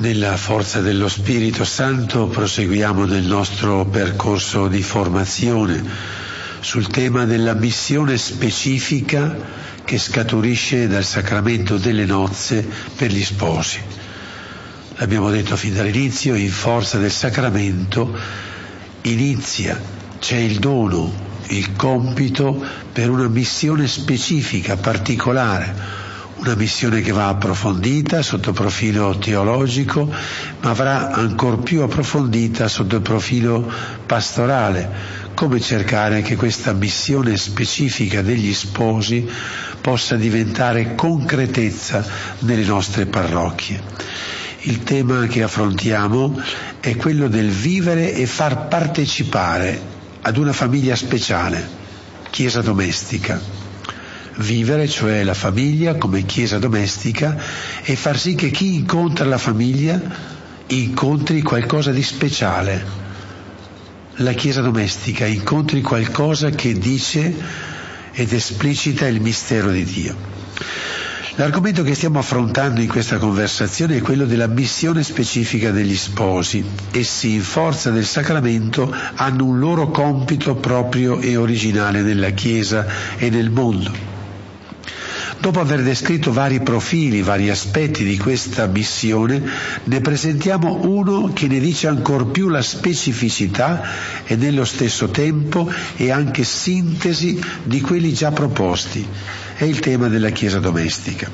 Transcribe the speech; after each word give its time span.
Nella 0.00 0.36
forza 0.36 0.80
dello 0.80 1.08
Spirito 1.08 1.64
Santo 1.64 2.28
proseguiamo 2.28 3.04
nel 3.04 3.24
nostro 3.24 3.84
percorso 3.84 4.68
di 4.68 4.80
formazione 4.80 5.82
sul 6.60 6.86
tema 6.86 7.24
della 7.24 7.54
missione 7.54 8.16
specifica 8.16 9.36
che 9.84 9.98
scaturisce 9.98 10.86
dal 10.86 11.02
sacramento 11.02 11.78
delle 11.78 12.04
nozze 12.04 12.64
per 12.94 13.10
gli 13.10 13.24
sposi. 13.24 13.80
L'abbiamo 14.98 15.30
detto 15.30 15.56
fin 15.56 15.74
dall'inizio, 15.74 16.36
in 16.36 16.50
forza 16.50 16.98
del 16.98 17.10
sacramento 17.10 18.16
inizia, 19.02 19.82
c'è 20.20 20.36
il 20.36 20.60
dono, 20.60 21.12
il 21.48 21.74
compito 21.74 22.64
per 22.92 23.10
una 23.10 23.26
missione 23.26 23.88
specifica, 23.88 24.76
particolare, 24.76 26.07
una 26.48 26.56
missione 26.56 27.02
che 27.02 27.12
va 27.12 27.28
approfondita 27.28 28.22
sotto 28.22 28.50
il 28.50 28.54
profilo 28.54 29.18
teologico, 29.18 30.06
ma 30.62 30.70
avrà 30.70 31.10
ancora 31.12 31.58
più 31.58 31.82
approfondita 31.82 32.68
sotto 32.68 32.96
il 32.96 33.02
profilo 33.02 33.70
pastorale, 34.06 34.90
come 35.34 35.60
cercare 35.60 36.22
che 36.22 36.36
questa 36.36 36.72
missione 36.72 37.36
specifica 37.36 38.22
degli 38.22 38.54
sposi 38.54 39.28
possa 39.82 40.16
diventare 40.16 40.94
concretezza 40.94 42.02
nelle 42.40 42.64
nostre 42.64 43.04
parrocchie. 43.04 43.82
Il 44.60 44.82
tema 44.84 45.26
che 45.26 45.42
affrontiamo 45.42 46.40
è 46.80 46.96
quello 46.96 47.28
del 47.28 47.50
vivere 47.50 48.14
e 48.14 48.24
far 48.26 48.68
partecipare 48.68 49.78
ad 50.22 50.36
una 50.38 50.54
famiglia 50.54 50.96
speciale, 50.96 51.76
Chiesa 52.30 52.60
domestica 52.62 53.66
vivere, 54.38 54.88
cioè 54.88 55.22
la 55.22 55.34
famiglia 55.34 55.96
come 55.96 56.22
chiesa 56.22 56.58
domestica, 56.58 57.36
e 57.82 57.96
far 57.96 58.18
sì 58.18 58.34
che 58.34 58.50
chi 58.50 58.74
incontra 58.74 59.24
la 59.24 59.38
famiglia 59.38 60.00
incontri 60.68 61.42
qualcosa 61.42 61.90
di 61.90 62.02
speciale. 62.02 63.06
La 64.16 64.32
chiesa 64.32 64.60
domestica 64.60 65.26
incontri 65.26 65.80
qualcosa 65.80 66.50
che 66.50 66.72
dice 66.74 67.34
ed 68.12 68.32
esplicita 68.32 69.06
il 69.06 69.20
mistero 69.20 69.70
di 69.70 69.84
Dio. 69.84 70.16
L'argomento 71.36 71.84
che 71.84 71.94
stiamo 71.94 72.18
affrontando 72.18 72.80
in 72.80 72.88
questa 72.88 73.16
conversazione 73.18 73.98
è 73.98 74.00
quello 74.00 74.24
della 74.24 74.48
missione 74.48 75.04
specifica 75.04 75.70
degli 75.70 75.96
sposi. 75.96 76.64
Essi, 76.90 77.34
in 77.34 77.42
forza 77.42 77.90
del 77.90 78.06
sacramento, 78.06 78.92
hanno 79.14 79.44
un 79.44 79.60
loro 79.60 79.88
compito 79.92 80.56
proprio 80.56 81.20
e 81.20 81.36
originale 81.36 82.02
nella 82.02 82.30
Chiesa 82.30 82.86
e 83.16 83.30
nel 83.30 83.50
mondo. 83.50 84.17
Dopo 85.40 85.60
aver 85.60 85.84
descritto 85.84 86.32
vari 86.32 86.60
profili, 86.60 87.22
vari 87.22 87.48
aspetti 87.48 88.02
di 88.02 88.18
questa 88.18 88.66
missione, 88.66 89.40
ne 89.84 90.00
presentiamo 90.00 90.80
uno 90.82 91.30
che 91.32 91.46
ne 91.46 91.60
dice 91.60 91.86
ancor 91.86 92.26
più 92.32 92.48
la 92.48 92.60
specificità 92.60 93.82
e 94.24 94.34
nello 94.34 94.64
stesso 94.64 95.10
tempo 95.10 95.70
è 95.94 96.10
anche 96.10 96.42
sintesi 96.42 97.40
di 97.62 97.80
quelli 97.80 98.12
già 98.12 98.32
proposti. 98.32 99.06
È 99.54 99.62
il 99.62 99.78
tema 99.78 100.08
della 100.08 100.30
Chiesa 100.30 100.58
domestica. 100.58 101.30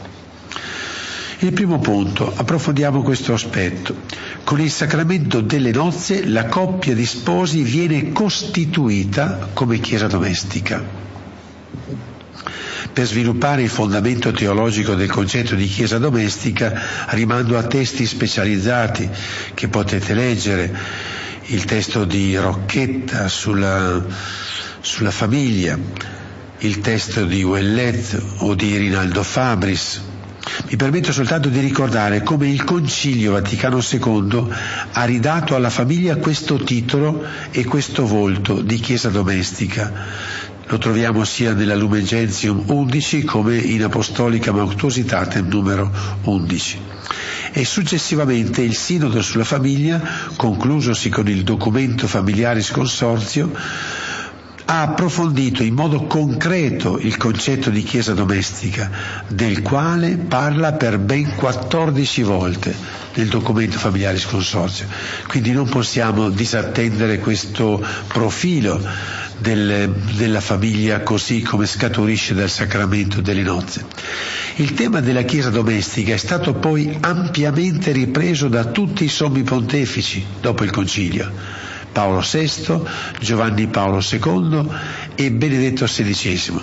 Il 1.39 1.52
primo 1.55 1.78
punto, 1.78 2.30
approfondiamo 2.34 3.02
questo 3.02 3.33
aspetto. 3.33 3.96
Con 4.44 4.61
il 4.61 4.70
sacramento 4.70 5.41
delle 5.41 5.72
nozze 5.72 6.27
la 6.27 6.44
coppia 6.46 6.94
di 6.94 7.06
sposi 7.06 7.62
viene 7.62 8.12
costituita 8.12 9.48
come 9.55 9.78
Chiesa 9.78 10.08
domestica 10.08 11.02
per 12.92 13.06
sviluppare 13.06 13.62
il 13.62 13.68
fondamento 13.68 14.30
teologico 14.32 14.94
del 14.94 15.10
concetto 15.10 15.54
di 15.54 15.66
Chiesa 15.66 15.98
domestica 15.98 16.80
rimando 17.08 17.56
a 17.58 17.64
testi 17.64 18.06
specializzati 18.06 19.08
che 19.54 19.68
potete 19.68 20.14
leggere, 20.14 20.72
il 21.46 21.64
testo 21.64 22.05
di 22.05 22.36
Rocchetta 22.36 23.28
sulla, 23.28 24.02
sulla 24.80 25.10
famiglia, 25.10 25.78
il 26.58 26.80
testo 26.80 27.24
di 27.24 27.42
Ouellet 27.42 28.22
o 28.39 28.55
di 28.55 28.77
Rinaldo 28.77 29.22
Fabris. 29.22 30.01
Mi 30.68 30.77
permetto 30.77 31.11
soltanto 31.12 31.48
di 31.48 31.58
ricordare 31.61 32.22
come 32.22 32.48
il 32.48 32.64
Concilio 32.64 33.33
Vaticano 33.33 33.80
II 33.80 34.46
ha 34.92 35.05
ridato 35.05 35.55
alla 35.55 35.70
famiglia 35.70 36.16
questo 36.16 36.56
titolo 36.56 37.24
e 37.51 37.64
questo 37.64 38.06
volto 38.06 38.61
di 38.61 38.78
Chiesa 38.78 39.08
domestica 39.08 39.92
lo 40.67 40.79
troviamo 40.79 41.25
sia 41.25 41.52
nella 41.52 41.75
Lumen 41.75 42.05
Gentium 42.05 42.63
11 42.67 43.25
come 43.25 43.57
in 43.57 43.85
Apostolica 43.85 44.52
Mauctusitatem 44.52 45.47
numero 45.48 45.91
11. 46.23 46.80
E 47.52 47.64
successivamente 47.64 48.63
il 48.63 48.75
Sinodo 48.75 49.23
sulla 49.23 49.45
famiglia, 49.45 50.01
conclusosi 50.36 51.08
con 51.11 51.29
il 51.29 51.45
documento 51.45 52.07
Familiaris 52.07 52.70
Consorzio, 52.70 53.52
ha 54.67 54.83
approfondito 54.83 55.63
in 55.63 55.75
modo 55.75 56.05
concreto 56.05 56.98
il 56.98 57.17
concetto 57.17 57.70
di 57.70 57.83
Chiesa 57.83 58.14
domestica, 58.14 58.91
del 59.29 59.61
quale 59.63 60.17
parla 60.17 60.73
per 60.73 60.98
ben 60.98 61.35
14 61.35 62.23
volte 62.23 62.75
nel 63.14 63.29
documento 63.29 63.79
Familiaris 63.79 64.27
Consorzio. 64.27 64.86
Quindi 65.29 65.52
non 65.52 65.69
possiamo 65.69 66.30
disattendere 66.30 67.19
questo 67.19 67.85
profilo 68.07 68.80
del, 69.39 69.91
della 70.17 70.41
famiglia 70.41 71.01
così 71.01 71.42
come 71.42 71.67
scaturisce 71.67 72.35
dal 72.35 72.48
sacramento 72.48 73.20
delle 73.20 73.42
nozze. 73.42 73.85
Il 74.57 74.73
tema 74.75 75.01
della 75.01 75.23
Chiesa 75.23 75.51
domestica 75.51 76.14
è 76.14 76.19
stato 76.19 76.55
poi 76.55 76.96
ampiamente 77.01 77.92
ripreso 77.92 78.48
da 78.48 78.64
tutti 78.67 79.05
i 79.05 79.08
sommi 79.08 79.42
pontefici 79.42 80.25
dopo 80.41 80.64
il 80.64 80.70
Concilio. 80.70 81.73
Paolo 81.94 82.20
VI, 82.28 82.80
Giovanni 83.20 83.68
Paolo 83.68 84.02
II 84.02 84.68
e 85.14 85.30
Benedetto 85.30 85.84
XVI. 85.84 86.60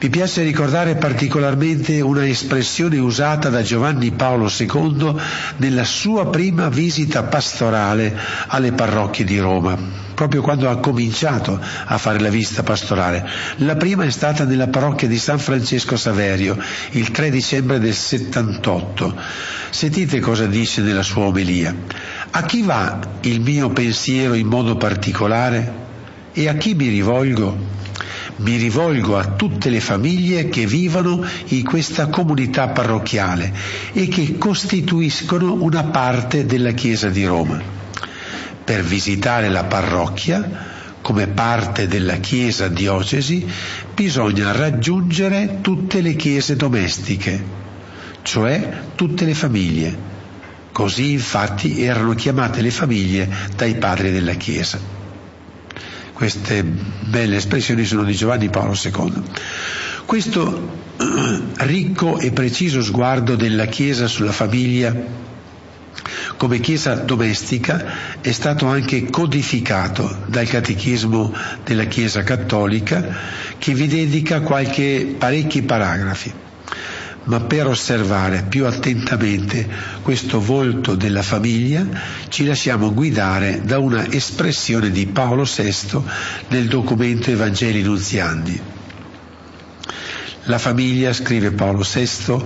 Mi 0.00 0.08
piace 0.08 0.42
ricordare 0.42 0.96
particolarmente 0.96 2.00
una 2.00 2.26
espressione 2.26 2.98
usata 2.98 3.50
da 3.50 3.62
Giovanni 3.62 4.10
Paolo 4.12 4.50
II 4.54 5.14
nella 5.56 5.84
sua 5.84 6.28
prima 6.28 6.68
visita 6.70 7.22
pastorale 7.24 8.18
alle 8.48 8.72
parrocchie 8.72 9.24
di 9.24 9.38
Roma, 9.38 9.76
proprio 10.14 10.40
quando 10.40 10.68
ha 10.70 10.78
cominciato 10.78 11.58
a 11.84 11.98
fare 11.98 12.18
la 12.20 12.30
visita 12.30 12.62
pastorale. 12.62 13.28
La 13.56 13.76
prima 13.76 14.04
è 14.04 14.10
stata 14.10 14.44
nella 14.44 14.68
parrocchia 14.68 15.08
di 15.08 15.18
San 15.18 15.38
Francesco 15.38 15.96
Saverio, 15.96 16.58
il 16.90 17.10
3 17.10 17.30
dicembre 17.30 17.78
del 17.78 17.94
78. 17.94 19.14
Sentite 19.70 20.20
cosa 20.20 20.46
dice 20.46 20.80
nella 20.80 21.02
sua 21.02 21.24
omelia. 21.24 21.74
A 22.36 22.42
chi 22.42 22.60
va 22.60 23.00
il 23.22 23.40
mio 23.40 23.70
pensiero 23.70 24.34
in 24.34 24.46
modo 24.46 24.76
particolare? 24.76 25.72
E 26.34 26.48
a 26.48 26.54
chi 26.56 26.74
mi 26.74 26.88
rivolgo? 26.88 27.56
mi 28.38 28.56
rivolgo 28.56 29.16
a 29.16 29.24
tutte 29.24 29.70
le 29.70 29.80
famiglie 29.80 30.50
che 30.50 30.66
vivono 30.66 31.24
in 31.46 31.64
questa 31.64 32.08
comunità 32.08 32.68
parrocchiale 32.68 33.50
e 33.94 34.08
che 34.08 34.36
costituiscono 34.36 35.54
una 35.54 35.84
parte 35.84 36.44
della 36.44 36.72
Chiesa 36.72 37.08
di 37.08 37.24
Roma. 37.24 37.58
Per 38.64 38.82
visitare 38.82 39.48
la 39.48 39.64
parrocchia, 39.64 40.46
come 41.00 41.28
parte 41.28 41.88
della 41.88 42.16
Chiesa 42.16 42.68
diocesi, 42.68 43.46
bisogna 43.94 44.52
raggiungere 44.52 45.60
tutte 45.62 46.02
le 46.02 46.14
chiese 46.16 46.54
domestiche, 46.54 47.42
cioè 48.20 48.80
tutte 48.94 49.24
le 49.24 49.34
famiglie. 49.34 50.15
Così 50.76 51.12
infatti 51.12 51.82
erano 51.82 52.12
chiamate 52.12 52.60
le 52.60 52.70
famiglie 52.70 53.26
dai 53.56 53.76
padri 53.76 54.12
della 54.12 54.34
Chiesa. 54.34 54.78
Queste 56.12 56.62
belle 56.62 57.36
espressioni 57.36 57.86
sono 57.86 58.04
di 58.04 58.14
Giovanni 58.14 58.50
Paolo 58.50 58.74
II. 58.78 59.22
Questo 60.04 60.68
eh, 60.98 61.40
ricco 61.64 62.18
e 62.18 62.30
preciso 62.30 62.82
sguardo 62.82 63.36
della 63.36 63.64
Chiesa 63.64 64.06
sulla 64.06 64.32
famiglia 64.32 64.94
come 66.36 66.60
Chiesa 66.60 66.96
domestica 66.96 68.20
è 68.20 68.32
stato 68.32 68.66
anche 68.66 69.08
codificato 69.08 70.24
dal 70.26 70.46
Catechismo 70.46 71.32
della 71.64 71.84
Chiesa 71.84 72.22
Cattolica 72.22 73.16
che 73.56 73.72
vi 73.72 73.86
dedica 73.86 74.42
qualche, 74.42 75.14
parecchi 75.16 75.62
paragrafi 75.62 76.44
ma 77.26 77.40
per 77.40 77.66
osservare 77.66 78.44
più 78.48 78.66
attentamente 78.66 79.68
questo 80.02 80.40
volto 80.40 80.94
della 80.94 81.22
famiglia 81.22 81.86
ci 82.28 82.44
lasciamo 82.44 82.92
guidare 82.92 83.62
da 83.64 83.78
una 83.78 84.10
espressione 84.10 84.90
di 84.90 85.06
Paolo 85.06 85.44
VI 85.44 86.02
nel 86.48 86.68
documento 86.68 87.30
Evangeli 87.30 87.82
Nunziandi. 87.82 88.60
La 90.48 90.58
famiglia, 90.58 91.12
scrive 91.12 91.50
Paolo 91.50 91.82
VI, 91.82 92.36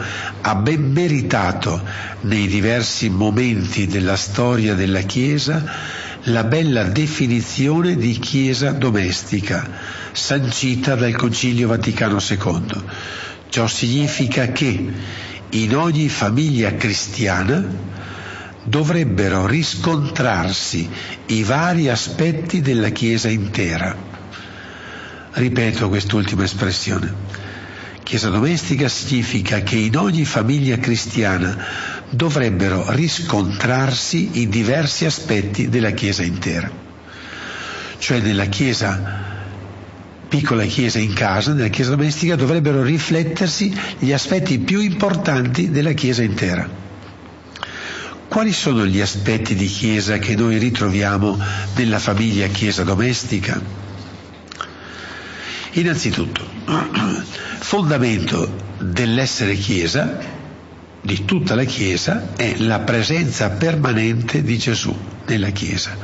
ha 0.41 0.55
ben 0.55 0.91
meritato 0.91 1.83
nei 2.23 2.47
diversi 2.47 3.11
momenti 3.11 3.87
della 3.87 4.17
storia 4.17 4.75
della 4.75 5.03
Chiesa 5.03 5.99
la 6.25 6.44
bella 6.44 6.85
definizione 6.85 7.97
di 7.97 8.19
Chiesa 8.19 8.71
domestica, 8.73 9.69
sancita 10.12 10.94
dal 10.94 11.15
Concilio 11.15 11.69
Vaticano 11.69 12.19
II 12.19 12.83
Ciò 13.50 13.67
significa 13.67 14.52
che 14.52 14.93
in 15.50 15.75
ogni 15.75 16.08
famiglia 16.08 16.73
cristiana 16.76 17.67
dovrebbero 18.62 19.44
riscontrarsi 19.49 20.88
i 21.26 21.43
vari 21.43 21.88
aspetti 21.88 22.61
della 22.61 22.91
Chiesa 22.91 23.29
intera. 23.29 23.97
Ripeto 25.32 25.88
quest'ultima 25.88 26.44
espressione. 26.44 27.12
Chiesa 28.05 28.29
domestica 28.29 28.88
significa 28.88 29.62
che 29.62 29.76
in 29.76 29.97
ogni 29.97 30.25
famiglia 30.25 30.76
cristiana 30.79 31.56
dovrebbero 32.08 32.93
riscontrarsi 32.93 34.38
i 34.41 34.49
diversi 34.49 35.06
aspetti 35.06 35.69
della 35.69 35.91
Chiesa 35.91 36.23
intera. 36.23 36.70
Cioè 37.99 38.20
nella 38.20 38.47
Chiesa 38.47 39.39
piccola 40.31 40.65
chiesa 40.65 41.00
in 41.00 41.12
casa, 41.12 41.53
nella 41.53 41.69
chiesa 41.69 41.91
domestica, 41.91 42.37
dovrebbero 42.37 42.85
riflettersi 42.85 43.77
gli 43.99 44.12
aspetti 44.12 44.61
più 44.61 44.79
importanti 44.79 45.71
della 45.71 45.91
chiesa 45.91 46.23
intera. 46.23 46.69
Quali 48.29 48.53
sono 48.53 48.87
gli 48.87 49.00
aspetti 49.00 49.56
di 49.56 49.67
chiesa 49.67 50.19
che 50.19 50.37
noi 50.37 50.56
ritroviamo 50.59 51.37
nella 51.75 51.99
famiglia 51.99 52.47
chiesa 52.47 52.85
domestica? 52.85 53.61
Innanzitutto, 55.73 56.47
fondamento 57.59 58.55
dell'essere 58.79 59.56
chiesa, 59.56 60.17
di 61.00 61.25
tutta 61.25 61.56
la 61.56 61.65
chiesa, 61.65 62.37
è 62.37 62.55
la 62.59 62.79
presenza 62.79 63.50
permanente 63.50 64.44
di 64.44 64.56
Gesù 64.59 64.97
nella 65.26 65.50
chiesa, 65.50 65.97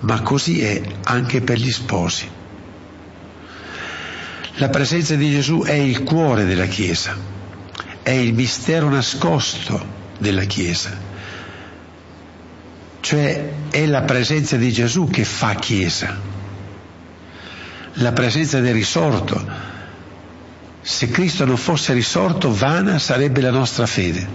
ma 0.00 0.20
così 0.22 0.62
è 0.62 0.80
anche 1.02 1.40
per 1.40 1.58
gli 1.58 1.72
sposi. 1.72 2.35
La 4.58 4.70
presenza 4.70 5.14
di 5.16 5.30
Gesù 5.30 5.64
è 5.64 5.72
il 5.72 6.02
cuore 6.02 6.46
della 6.46 6.64
Chiesa, 6.64 7.14
è 8.02 8.10
il 8.10 8.32
mistero 8.32 8.88
nascosto 8.88 9.84
della 10.18 10.44
Chiesa, 10.44 10.96
cioè 13.00 13.52
è 13.68 13.84
la 13.84 14.00
presenza 14.02 14.56
di 14.56 14.72
Gesù 14.72 15.08
che 15.10 15.24
fa 15.24 15.56
Chiesa, 15.56 16.18
la 17.94 18.12
presenza 18.12 18.60
del 18.60 18.72
risorto. 18.72 19.74
Se 20.80 21.10
Cristo 21.10 21.44
non 21.44 21.58
fosse 21.58 21.92
risorto, 21.92 22.54
vana 22.54 22.98
sarebbe 22.98 23.42
la 23.42 23.50
nostra 23.50 23.84
fede. 23.84 24.26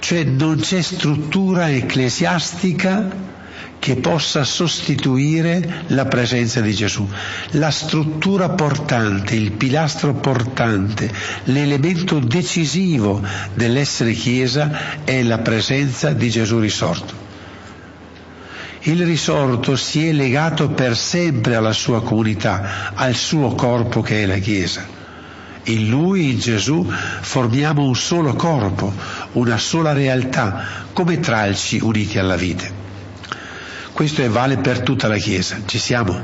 Cioè 0.00 0.24
non 0.24 0.58
c'è 0.58 0.82
struttura 0.82 1.70
ecclesiastica 1.70 3.36
che 3.78 3.96
possa 3.96 4.44
sostituire 4.44 5.84
la 5.88 6.06
presenza 6.06 6.60
di 6.60 6.74
Gesù. 6.74 7.08
La 7.52 7.70
struttura 7.70 8.50
portante, 8.50 9.34
il 9.34 9.52
pilastro 9.52 10.14
portante, 10.14 11.10
l'elemento 11.44 12.18
decisivo 12.18 13.22
dell'essere 13.54 14.12
Chiesa 14.12 15.04
è 15.04 15.22
la 15.22 15.38
presenza 15.38 16.12
di 16.12 16.28
Gesù 16.28 16.58
risorto. 16.58 17.26
Il 18.82 19.04
risorto 19.04 19.76
si 19.76 20.06
è 20.06 20.12
legato 20.12 20.70
per 20.70 20.96
sempre 20.96 21.56
alla 21.56 21.72
sua 21.72 22.02
comunità, 22.02 22.92
al 22.94 23.14
suo 23.14 23.54
corpo 23.54 24.02
che 24.02 24.22
è 24.22 24.26
la 24.26 24.38
Chiesa. 24.38 24.96
In 25.64 25.88
Lui, 25.88 26.30
in 26.30 26.38
Gesù, 26.38 26.88
formiamo 27.20 27.82
un 27.82 27.96
solo 27.96 28.34
corpo, 28.34 28.92
una 29.32 29.58
sola 29.58 29.92
realtà, 29.92 30.64
come 30.92 31.20
tralci 31.20 31.78
uniti 31.82 32.18
alla 32.18 32.36
vite. 32.36 32.86
Questo 33.98 34.30
vale 34.30 34.58
per 34.58 34.82
tutta 34.82 35.08
la 35.08 35.16
Chiesa, 35.16 35.62
ci 35.66 35.76
siamo. 35.76 36.22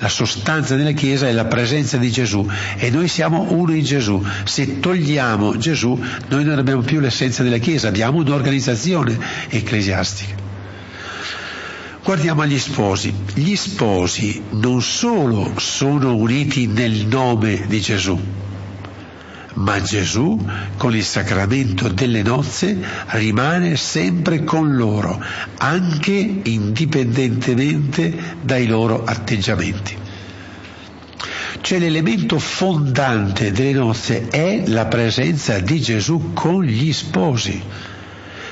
La 0.00 0.08
sostanza 0.08 0.74
della 0.74 0.90
Chiesa 0.90 1.28
è 1.28 1.32
la 1.32 1.44
presenza 1.44 1.98
di 1.98 2.10
Gesù 2.10 2.44
e 2.78 2.90
noi 2.90 3.06
siamo 3.06 3.46
uno 3.52 3.72
in 3.72 3.84
Gesù. 3.84 4.20
Se 4.42 4.80
togliamo 4.80 5.56
Gesù, 5.56 5.96
noi 6.26 6.42
non 6.42 6.58
abbiamo 6.58 6.82
più 6.82 6.98
l'essenza 6.98 7.44
della 7.44 7.58
Chiesa, 7.58 7.86
abbiamo 7.86 8.18
un'organizzazione 8.18 9.16
ecclesiastica. 9.48 10.34
Guardiamo 12.02 12.42
agli 12.42 12.58
sposi. 12.58 13.14
Gli 13.34 13.54
sposi 13.54 14.42
non 14.50 14.82
solo 14.82 15.52
sono 15.58 16.16
uniti 16.16 16.66
nel 16.66 17.06
nome 17.06 17.66
di 17.68 17.80
Gesù, 17.80 18.20
ma 19.56 19.80
Gesù 19.80 20.38
con 20.76 20.94
il 20.94 21.04
sacramento 21.04 21.88
delle 21.88 22.22
nozze 22.22 22.76
rimane 23.08 23.76
sempre 23.76 24.44
con 24.44 24.76
loro, 24.76 25.22
anche 25.58 26.40
indipendentemente 26.42 28.36
dai 28.40 28.66
loro 28.66 29.04
atteggiamenti. 29.04 29.96
Cioè 31.60 31.78
l'elemento 31.78 32.38
fondante 32.38 33.50
delle 33.50 33.72
nozze 33.72 34.28
è 34.28 34.62
la 34.66 34.86
presenza 34.86 35.58
di 35.58 35.80
Gesù 35.80 36.32
con 36.32 36.62
gli 36.62 36.92
sposi. 36.92 37.60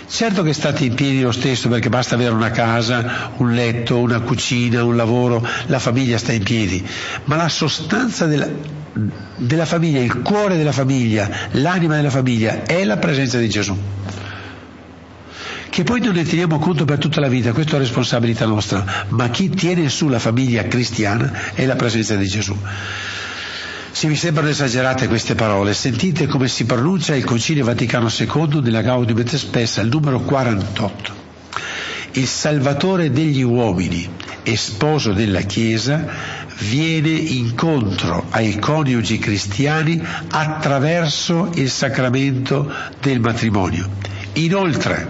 Certo 0.07 0.43
che 0.43 0.53
state 0.53 0.85
in 0.85 0.95
piedi 0.95 1.23
lo 1.23 1.33
stesso 1.33 1.69
perché 1.69 1.89
basta 1.89 2.15
avere 2.15 2.35
una 2.35 2.51
casa, 2.51 3.33
un 3.39 3.53
letto, 3.55 3.99
una 3.99 4.21
cucina, 4.21 4.85
un 4.85 4.97
lavoro, 4.97 5.47
la 5.67 5.79
famiglia 5.79 6.19
sta 6.19 6.33
in 6.33 6.43
piedi, 6.43 6.87
ma 7.25 7.37
la 7.37 7.49
sostanza 7.49 8.27
della, 8.27 8.49
della 9.37 9.65
famiglia, 9.65 10.01
il 10.01 10.21
cuore 10.21 10.57
della 10.57 10.73
famiglia, 10.73 11.29
l'anima 11.53 11.97
della 11.97 12.11
famiglia 12.11 12.63
è 12.65 12.85
la 12.85 12.99
presenza 12.99 13.39
di 13.39 13.49
Gesù. 13.49 13.77
Che 15.71 15.83
poi 15.83 16.01
non 16.01 16.15
ne 16.15 16.23
teniamo 16.23 16.61
conto 16.61 16.85
per 16.85 16.99
tutta 16.99 17.21
la 17.21 17.27
vita, 17.27 17.53
questa 17.53 17.77
è 17.77 17.79
responsabilità 17.81 18.47
nostra, 18.47 19.07
ma 19.09 19.29
chi 19.31 19.49
tiene 19.49 19.89
su 19.89 20.09
la 20.09 20.21
famiglia 20.21 20.63
cristiana 20.69 21.53
è 21.55 21.65
la 21.67 21.75
presenza 21.75 22.15
di 22.15 22.29
Gesù. 22.29 22.57
Se 23.95 24.09
vi 24.09 24.17
sembrano 24.17 24.49
esagerate 24.49 25.07
queste 25.07 25.37
parole, 25.37 25.73
sentite 25.73 26.27
come 26.27 26.49
si 26.49 26.65
pronuncia 26.65 27.15
il 27.15 27.23
Concilio 27.23 27.65
Vaticano 27.65 28.09
II 28.11 28.61
nella 28.61 28.83
Gaudium 28.83 29.21
et 29.21 29.37
Spes, 29.37 29.77
il 29.77 29.87
numero 29.87 30.19
48. 30.19 31.15
Il 32.15 32.27
Salvatore 32.27 33.13
degli 33.13 33.43
uomini 33.43 34.11
e 34.43 34.57
sposo 34.57 35.13
della 35.13 35.43
Chiesa 35.43 36.07
viene 36.59 37.11
incontro 37.11 38.27
ai 38.31 38.59
coniugi 38.59 39.19
cristiani 39.19 40.03
attraverso 40.29 41.53
il 41.55 41.71
sacramento 41.71 42.69
del 43.01 43.21
matrimonio. 43.21 43.89
Inoltre, 44.33 45.09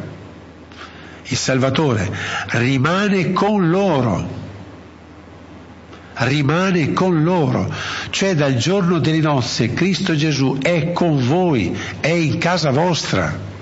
il 1.23 1.37
Salvatore 1.39 2.15
rimane 2.49 3.33
con 3.33 3.67
loro, 3.71 4.44
rimane 6.16 6.93
con 6.93 7.22
loro, 7.22 7.72
cioè 8.11 8.34
dal 8.34 8.56
giorno 8.56 8.99
delle 8.99 9.20
nozze 9.20 9.72
Cristo 9.75 10.14
Gesù 10.14 10.58
è 10.61 10.93
con 10.93 11.26
voi, 11.26 11.76
è 12.00 12.08
in 12.08 12.38
casa 12.38 12.70
vostra. 12.70 13.52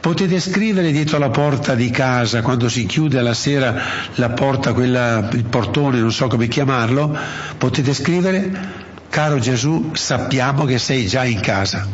Potete 0.00 0.40
scrivere 0.40 0.90
dietro 0.90 1.18
la 1.18 1.30
porta 1.30 1.74
di 1.74 1.90
casa, 1.90 2.42
quando 2.42 2.68
si 2.68 2.86
chiude 2.86 3.18
alla 3.18 3.34
sera 3.34 3.80
la 4.14 4.30
porta, 4.30 4.72
quella, 4.72 5.28
il 5.32 5.44
portone, 5.44 6.00
non 6.00 6.10
so 6.10 6.26
come 6.26 6.48
chiamarlo, 6.48 7.16
potete 7.56 7.94
scrivere, 7.94 8.50
caro 9.08 9.38
Gesù, 9.38 9.90
sappiamo 9.94 10.64
che 10.64 10.78
sei 10.78 11.06
già 11.06 11.24
in 11.24 11.40
casa. 11.40 11.86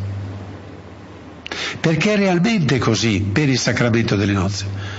Perché 1.81 2.15
è 2.15 2.17
realmente 2.17 2.79
così 2.79 3.21
per 3.21 3.49
il 3.51 3.59
sacramento 3.59 4.17
delle 4.17 4.33
nozze. 4.33 4.98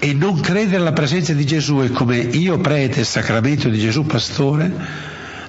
E 0.00 0.14
non 0.14 0.40
credere 0.40 0.76
alla 0.76 0.92
presenza 0.92 1.32
di 1.32 1.44
Gesù 1.44 1.78
è 1.78 1.90
come 1.90 2.18
io 2.18 2.58
prete 2.58 3.02
sacramento 3.02 3.68
di 3.68 3.80
Gesù 3.80 4.06
pastore, 4.06 4.70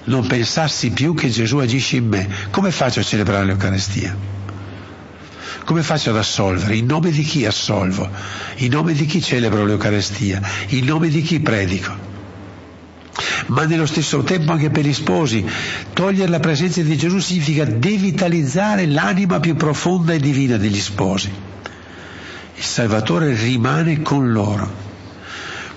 non 0.04 0.26
pensassi 0.26 0.90
più 0.90 1.14
che 1.14 1.28
Gesù 1.28 1.58
agisce 1.58 1.96
in 1.96 2.08
me. 2.08 2.28
Come 2.50 2.72
faccio 2.72 2.98
a 2.98 3.04
celebrare 3.04 3.44
l'Eucarestia? 3.44 4.16
Come 5.64 5.82
faccio 5.84 6.10
ad 6.10 6.16
assolvere? 6.16 6.74
In 6.74 6.86
nome 6.86 7.12
di 7.12 7.22
chi 7.22 7.46
assolvo? 7.46 8.10
In 8.56 8.72
nome 8.72 8.92
di 8.92 9.06
chi 9.06 9.22
celebro 9.22 9.64
l'Eucarestia? 9.64 10.40
In 10.68 10.84
nome 10.84 11.10
di 11.10 11.22
chi 11.22 11.38
predico? 11.38 12.08
Ma 13.46 13.66
nello 13.66 13.86
stesso 13.86 14.22
tempo 14.22 14.50
anche 14.50 14.70
per 14.70 14.84
gli 14.84 14.92
sposi, 14.92 15.44
togliere 15.92 16.28
la 16.28 16.40
presenza 16.40 16.82
di 16.82 16.96
Gesù 16.96 17.18
significa 17.18 17.64
devitalizzare 17.64 18.86
l'anima 18.86 19.38
più 19.38 19.54
profonda 19.54 20.12
e 20.12 20.18
divina 20.18 20.56
degli 20.56 20.80
sposi. 20.80 21.30
Il 22.60 22.66
Salvatore 22.66 23.32
rimane 23.32 24.02
con 24.02 24.32
loro. 24.32 24.70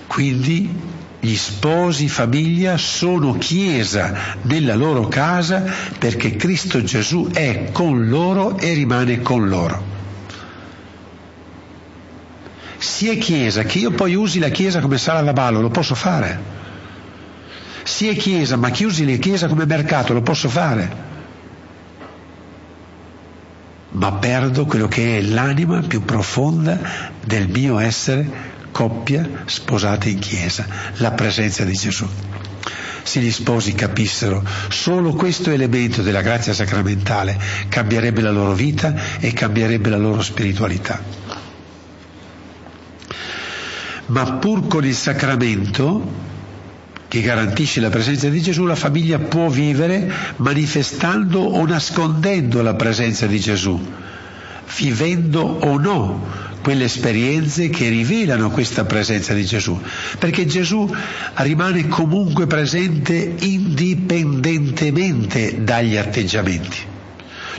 Quindi 0.06 0.70
gli 1.18 1.34
sposi, 1.34 2.10
famiglia, 2.10 2.76
sono 2.76 3.38
chiesa 3.38 4.36
nella 4.42 4.74
loro 4.74 5.08
casa 5.08 5.64
perché 5.98 6.36
Cristo 6.36 6.82
Gesù 6.84 7.30
è 7.32 7.70
con 7.72 8.06
loro 8.10 8.58
e 8.58 8.74
rimane 8.74 9.22
con 9.22 9.48
loro. 9.48 9.82
Sia 12.76 13.14
chiesa, 13.14 13.62
che 13.62 13.78
io 13.78 13.92
poi 13.92 14.14
usi 14.14 14.38
la 14.38 14.50
chiesa 14.50 14.80
come 14.80 14.98
sala 14.98 15.22
da 15.22 15.32
ballo, 15.32 15.62
lo 15.62 15.70
posso 15.70 15.94
fare. 15.94 16.38
Sia 17.82 18.12
chiesa, 18.12 18.56
ma 18.56 18.68
chi 18.68 18.84
usi 18.84 19.10
la 19.10 19.16
chiesa 19.16 19.48
come 19.48 19.64
mercato, 19.64 20.12
lo 20.12 20.20
posso 20.20 20.50
fare. 20.50 21.13
Ma 23.94 24.12
perdo 24.12 24.66
quello 24.66 24.88
che 24.88 25.18
è 25.18 25.22
l'anima 25.22 25.80
più 25.80 26.04
profonda 26.04 26.78
del 27.24 27.48
mio 27.48 27.78
essere 27.78 28.52
coppia 28.72 29.44
sposata 29.44 30.08
in 30.08 30.18
chiesa, 30.18 30.66
la 30.96 31.12
presenza 31.12 31.64
di 31.64 31.72
Gesù. 31.72 32.06
se 33.04 33.20
gli 33.20 33.30
sposi 33.30 33.74
capissero 33.74 34.42
solo 34.68 35.12
questo 35.12 35.50
elemento 35.50 36.02
della 36.02 36.22
grazia 36.22 36.54
sacramentale, 36.54 37.38
cambierebbe 37.68 38.22
la 38.22 38.30
loro 38.30 38.54
vita 38.54 38.94
e 39.20 39.32
cambierebbe 39.32 39.90
la 39.90 39.98
loro 39.98 40.22
spiritualità. 40.22 41.00
Ma 44.06 44.32
pur 44.32 44.66
con 44.66 44.84
il 44.84 44.94
sacramento 44.94 46.32
che 47.14 47.20
garantisce 47.20 47.80
la 47.80 47.90
presenza 47.90 48.28
di 48.28 48.40
Gesù, 48.40 48.64
la 48.64 48.74
famiglia 48.74 49.20
può 49.20 49.46
vivere 49.46 50.12
manifestando 50.38 51.38
o 51.38 51.64
nascondendo 51.64 52.60
la 52.60 52.74
presenza 52.74 53.28
di 53.28 53.38
Gesù, 53.38 53.80
vivendo 54.76 55.42
o 55.42 55.78
no 55.78 56.26
quelle 56.60 56.86
esperienze 56.86 57.70
che 57.70 57.88
rivelano 57.88 58.50
questa 58.50 58.84
presenza 58.84 59.32
di 59.32 59.44
Gesù, 59.44 59.80
perché 60.18 60.44
Gesù 60.46 60.92
rimane 61.34 61.86
comunque 61.86 62.48
presente 62.48 63.36
indipendentemente 63.38 65.62
dagli 65.62 65.96
atteggiamenti. 65.96 66.78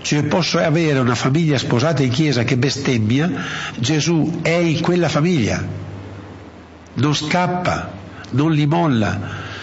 Cioè 0.02 0.24
posso 0.24 0.60
avere 0.60 1.00
una 1.00 1.16
famiglia 1.16 1.58
sposata 1.58 2.04
in 2.04 2.10
chiesa 2.10 2.44
che 2.44 2.58
bestemmia, 2.58 3.32
Gesù 3.78 4.40
è 4.42 4.50
in 4.50 4.82
quella 4.82 5.08
famiglia, 5.08 5.66
non 6.96 7.16
scappa, 7.16 8.04
non 8.32 8.52
li 8.52 8.66
molla. 8.66 9.54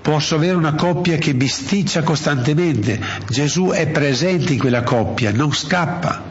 Posso 0.00 0.36
avere 0.36 0.54
una 0.54 0.74
coppia 0.74 1.16
che 1.18 1.34
bisticcia 1.34 2.02
costantemente, 2.02 2.98
Gesù 3.28 3.68
è 3.68 3.88
presente 3.88 4.54
in 4.54 4.58
quella 4.58 4.82
coppia, 4.82 5.32
non 5.32 5.52
scappa. 5.52 6.22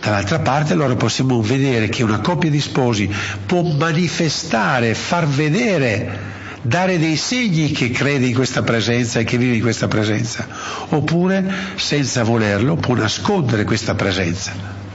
Dall'altra 0.00 0.38
parte 0.38 0.74
allora 0.74 0.94
possiamo 0.94 1.42
vedere 1.42 1.88
che 1.88 2.04
una 2.04 2.20
coppia 2.20 2.50
di 2.50 2.60
sposi 2.60 3.10
può 3.44 3.62
manifestare, 3.62 4.94
far 4.94 5.26
vedere, 5.26 6.34
dare 6.62 6.98
dei 6.98 7.16
segni 7.16 7.72
che 7.72 7.90
crede 7.90 8.26
in 8.26 8.34
questa 8.34 8.62
presenza 8.62 9.18
e 9.18 9.24
che 9.24 9.38
vive 9.38 9.56
in 9.56 9.62
questa 9.62 9.88
presenza, 9.88 10.46
oppure 10.90 11.52
senza 11.74 12.22
volerlo 12.22 12.76
può 12.76 12.94
nascondere 12.94 13.64
questa 13.64 13.94
presenza. 13.96 14.85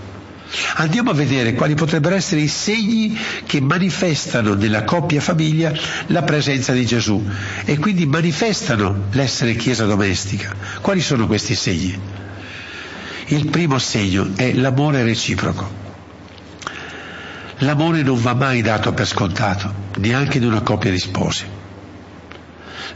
Andiamo 0.75 1.11
a 1.11 1.13
vedere 1.13 1.53
quali 1.53 1.75
potrebbero 1.75 2.15
essere 2.15 2.41
i 2.41 2.47
segni 2.47 3.17
che 3.45 3.61
manifestano 3.61 4.53
nella 4.53 4.83
coppia 4.83 5.21
famiglia 5.21 5.73
la 6.07 6.23
presenza 6.23 6.73
di 6.73 6.85
Gesù 6.85 7.25
e 7.63 7.77
quindi 7.77 8.05
manifestano 8.05 9.05
l'essere 9.11 9.55
chiesa 9.55 9.85
domestica. 9.85 10.53
Quali 10.81 10.99
sono 10.99 11.27
questi 11.27 11.55
segni? 11.55 11.97
Il 13.27 13.47
primo 13.47 13.77
segno 13.79 14.31
è 14.35 14.51
l'amore 14.53 15.03
reciproco. 15.03 15.79
L'amore 17.59 18.01
non 18.01 18.19
va 18.19 18.33
mai 18.33 18.61
dato 18.61 18.91
per 18.91 19.07
scontato, 19.07 19.73
neanche 19.99 20.39
in 20.39 20.45
una 20.45 20.61
coppia 20.61 20.91
di 20.91 20.99
sposi. 20.99 21.45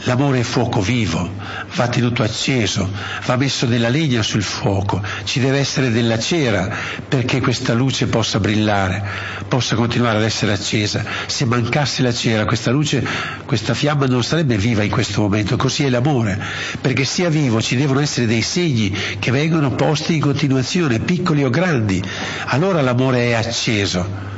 L'amore 0.03 0.41
è 0.41 0.43
fuoco 0.43 0.81
vivo, 0.81 1.31
va 1.75 1.87
tenuto 1.87 2.21
acceso, 2.21 2.89
va 3.25 3.35
messo 3.37 3.65
della 3.65 3.89
legna 3.89 4.21
sul 4.21 4.43
fuoco, 4.43 5.01
ci 5.23 5.39
deve 5.39 5.57
essere 5.57 5.89
della 5.89 6.19
cera 6.19 6.69
perché 7.07 7.41
questa 7.41 7.73
luce 7.73 8.07
possa 8.07 8.39
brillare, 8.39 9.03
possa 9.47 9.75
continuare 9.75 10.17
ad 10.17 10.23
essere 10.23 10.53
accesa. 10.53 11.03
Se 11.25 11.45
mancasse 11.45 12.01
la 12.01 12.13
cera, 12.13 12.45
questa 12.45 12.71
luce, 12.71 13.05
questa 13.45 13.73
fiamma 13.73 14.05
non 14.05 14.23
sarebbe 14.23 14.57
viva 14.57 14.83
in 14.83 14.91
questo 14.91 15.21
momento, 15.21 15.55
così 15.55 15.85
è 15.85 15.89
l'amore, 15.89 16.39
perché 16.81 17.05
sia 17.05 17.29
vivo 17.29 17.61
ci 17.61 17.75
devono 17.75 17.99
essere 17.99 18.27
dei 18.27 18.41
segni 18.41 18.95
che 19.17 19.31
vengono 19.31 19.71
posti 19.71 20.15
in 20.15 20.21
continuazione, 20.21 20.99
piccoli 20.99 21.43
o 21.43 21.49
grandi, 21.49 22.03
allora 22.47 22.81
l'amore 22.81 23.29
è 23.29 23.33
acceso 23.33 24.33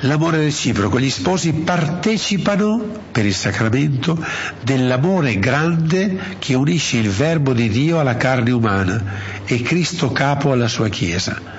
l'amore 0.00 0.38
reciproco. 0.38 0.98
Gli 0.98 1.10
sposi 1.10 1.52
partecipano 1.52 2.78
per 3.10 3.26
il 3.26 3.34
sacramento 3.34 4.18
dell'amore 4.62 5.38
grande 5.38 6.36
che 6.38 6.54
unisce 6.54 6.98
il 6.98 7.10
Verbo 7.10 7.52
di 7.52 7.68
Dio 7.68 7.98
alla 7.98 8.16
carne 8.16 8.50
umana 8.50 9.02
e 9.44 9.60
Cristo 9.62 10.12
capo 10.12 10.52
alla 10.52 10.68
sua 10.68 10.88
Chiesa. 10.88 11.58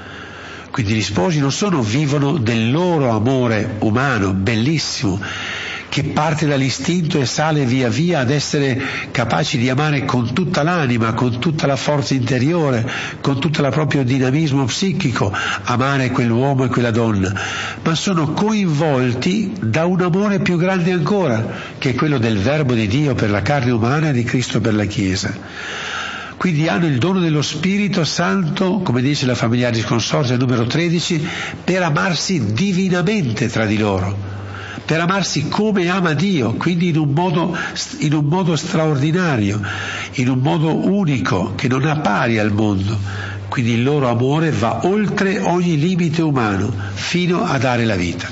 Quindi 0.71 0.93
gli 0.93 1.01
sposi 1.01 1.39
non 1.39 1.51
solo 1.51 1.81
vivono 1.81 2.37
del 2.37 2.71
loro 2.71 3.09
amore 3.11 3.75
umano, 3.79 4.31
bellissimo, 4.33 5.19
che 5.91 6.05
parte 6.05 6.47
dall'istinto 6.47 7.19
e 7.19 7.25
sale 7.25 7.65
via 7.65 7.89
via 7.89 8.19
ad 8.19 8.29
essere 8.29 8.81
capaci 9.11 9.57
di 9.57 9.67
amare 9.67 10.05
con 10.05 10.31
tutta 10.33 10.63
l'anima, 10.63 11.13
con 11.13 11.37
tutta 11.37 11.67
la 11.67 11.75
forza 11.75 12.13
interiore, 12.13 12.89
con 13.19 13.41
tutto 13.41 13.61
il 13.61 13.69
proprio 13.71 14.05
dinamismo 14.05 14.63
psichico, 14.63 15.33
amare 15.63 16.11
quell'uomo 16.11 16.63
e 16.63 16.69
quella 16.69 16.91
donna, 16.91 17.33
ma 17.83 17.93
sono 17.93 18.31
coinvolti 18.31 19.51
da 19.59 19.83
un 19.83 19.99
amore 19.99 20.39
più 20.39 20.55
grande 20.55 20.93
ancora, 20.93 21.45
che 21.77 21.89
è 21.89 21.93
quello 21.93 22.19
del 22.19 22.37
Verbo 22.37 22.73
di 22.73 22.87
Dio 22.87 23.13
per 23.13 23.29
la 23.29 23.41
carne 23.41 23.71
umana 23.71 24.11
e 24.11 24.13
di 24.13 24.23
Cristo 24.23 24.61
per 24.61 24.73
la 24.73 24.85
Chiesa. 24.85 25.35
Quindi 26.37 26.69
hanno 26.69 26.85
il 26.85 26.99
dono 26.99 27.19
dello 27.19 27.41
Spirito 27.41 28.05
Santo, 28.05 28.79
come 28.79 29.01
dice 29.01 29.25
la 29.25 29.35
familiare 29.35 29.81
consorzio 29.81 30.37
numero 30.37 30.65
13, 30.65 31.27
per 31.65 31.83
amarsi 31.83 32.53
divinamente 32.53 33.49
tra 33.49 33.65
di 33.65 33.77
loro 33.77 34.39
per 34.91 34.99
amarsi 34.99 35.47
come 35.47 35.87
ama 35.87 36.11
Dio, 36.11 36.51
quindi 36.55 36.89
in 36.89 36.97
un, 36.97 37.13
modo, 37.13 37.57
in 37.99 38.13
un 38.13 38.25
modo 38.25 38.57
straordinario, 38.57 39.61
in 40.15 40.27
un 40.27 40.39
modo 40.39 40.75
unico, 40.75 41.53
che 41.55 41.69
non 41.69 41.85
ha 41.85 41.99
pari 41.99 42.37
al 42.37 42.51
mondo. 42.51 42.99
Quindi 43.47 43.71
il 43.71 43.83
loro 43.83 44.09
amore 44.09 44.51
va 44.51 44.81
oltre 44.83 45.39
ogni 45.39 45.79
limite 45.79 46.21
umano, 46.21 46.73
fino 46.91 47.41
a 47.41 47.57
dare 47.57 47.85
la 47.85 47.95
vita. 47.95 48.27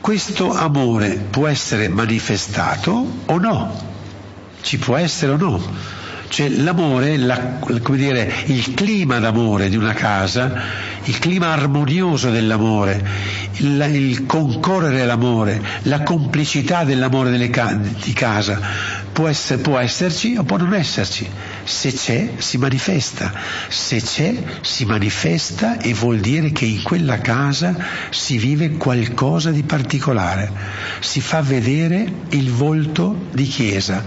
Questo 0.00 0.52
amore 0.52 1.26
può 1.28 1.48
essere 1.48 1.88
manifestato 1.88 3.04
o 3.26 3.38
no, 3.38 3.76
ci 4.60 4.78
può 4.78 4.94
essere 4.94 5.32
o 5.32 5.36
no. 5.36 5.60
Cioè 6.34 6.48
l'amore, 6.48 7.16
la, 7.16 7.38
come 7.80 7.96
dire, 7.96 8.28
il 8.46 8.74
clima 8.74 9.20
d'amore 9.20 9.68
di 9.68 9.76
una 9.76 9.92
casa 9.92 10.52
il 11.04 11.18
clima 11.18 11.52
armonioso 11.52 12.30
dell'amore, 12.30 13.02
il, 13.58 13.88
il 13.92 14.26
concorrere 14.26 15.02
all'amore, 15.02 15.62
la 15.82 16.02
complicità 16.02 16.84
dell'amore 16.84 17.50
ca- 17.50 17.74
di 17.74 18.12
casa 18.12 18.60
può, 19.12 19.28
essere, 19.28 19.60
può 19.60 19.78
esserci 19.78 20.36
o 20.36 20.44
può 20.44 20.56
non 20.56 20.74
esserci. 20.74 21.28
Se 21.64 21.92
c'è, 21.92 22.34
si 22.36 22.58
manifesta. 22.58 23.32
Se 23.68 24.00
c'è, 24.00 24.34
si 24.60 24.84
manifesta 24.84 25.78
e 25.78 25.94
vuol 25.94 26.20
dire 26.20 26.52
che 26.52 26.66
in 26.66 26.82
quella 26.82 27.18
casa 27.18 27.74
si 28.10 28.38
vive 28.38 28.72
qualcosa 28.72 29.50
di 29.50 29.62
particolare. 29.62 30.50
Si 31.00 31.20
fa 31.20 31.40
vedere 31.40 32.06
il 32.30 32.50
volto 32.50 33.28
di 33.32 33.44
Chiesa. 33.44 34.04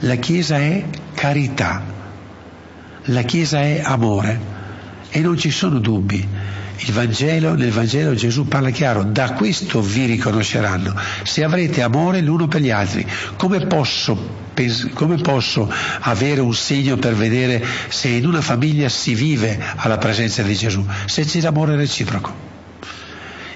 La 0.00 0.16
Chiesa 0.16 0.56
è 0.58 0.84
carità. 1.14 1.82
La 3.04 3.22
Chiesa 3.22 3.60
è 3.60 3.80
amore 3.84 4.40
e 5.10 5.20
non 5.20 5.36
ci 5.36 5.50
sono 5.50 5.78
dubbi. 5.78 6.26
Vangelo, 6.88 7.54
nel 7.54 7.70
Vangelo 7.70 8.14
Gesù 8.14 8.48
parla 8.48 8.70
chiaro, 8.70 9.04
da 9.04 9.32
questo 9.32 9.80
vi 9.82 10.06
riconosceranno, 10.06 10.94
se 11.22 11.44
avrete 11.44 11.82
amore 11.82 12.20
l'uno 12.20 12.48
per 12.48 12.62
gli 12.62 12.70
altri. 12.70 13.06
Come 13.36 13.66
posso, 13.66 14.38
come 14.94 15.16
posso 15.16 15.70
avere 16.00 16.40
un 16.40 16.54
segno 16.54 16.96
per 16.96 17.14
vedere 17.14 17.64
se 17.88 18.08
in 18.08 18.26
una 18.26 18.40
famiglia 18.40 18.88
si 18.88 19.14
vive 19.14 19.58
alla 19.76 19.98
presenza 19.98 20.42
di 20.42 20.54
Gesù? 20.54 20.84
Se 21.04 21.24
c'è 21.24 21.40
l'amore 21.40 21.76
reciproco. 21.76 22.48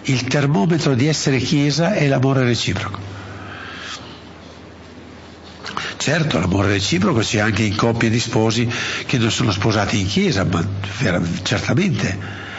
Il 0.02 0.25
termometro 0.25 0.95
di 0.95 1.07
essere 1.07 1.38
Chiesa 1.38 1.95
è 1.95 2.07
l'amore 2.07 2.45
reciproco. 2.45 3.12
Certo, 5.97 6.38
l'amore 6.38 6.69
reciproco 6.69 7.21
c'è 7.21 7.38
anche 7.38 7.62
in 7.62 7.75
coppie 7.75 8.11
di 8.11 8.21
sposi 8.21 8.69
che 9.07 9.16
non 9.16 9.31
sono 9.31 9.50
sposati 9.50 9.99
in 9.99 10.07
chiesa, 10.07 10.45
ma 10.45 10.62
certamente. 11.43 12.52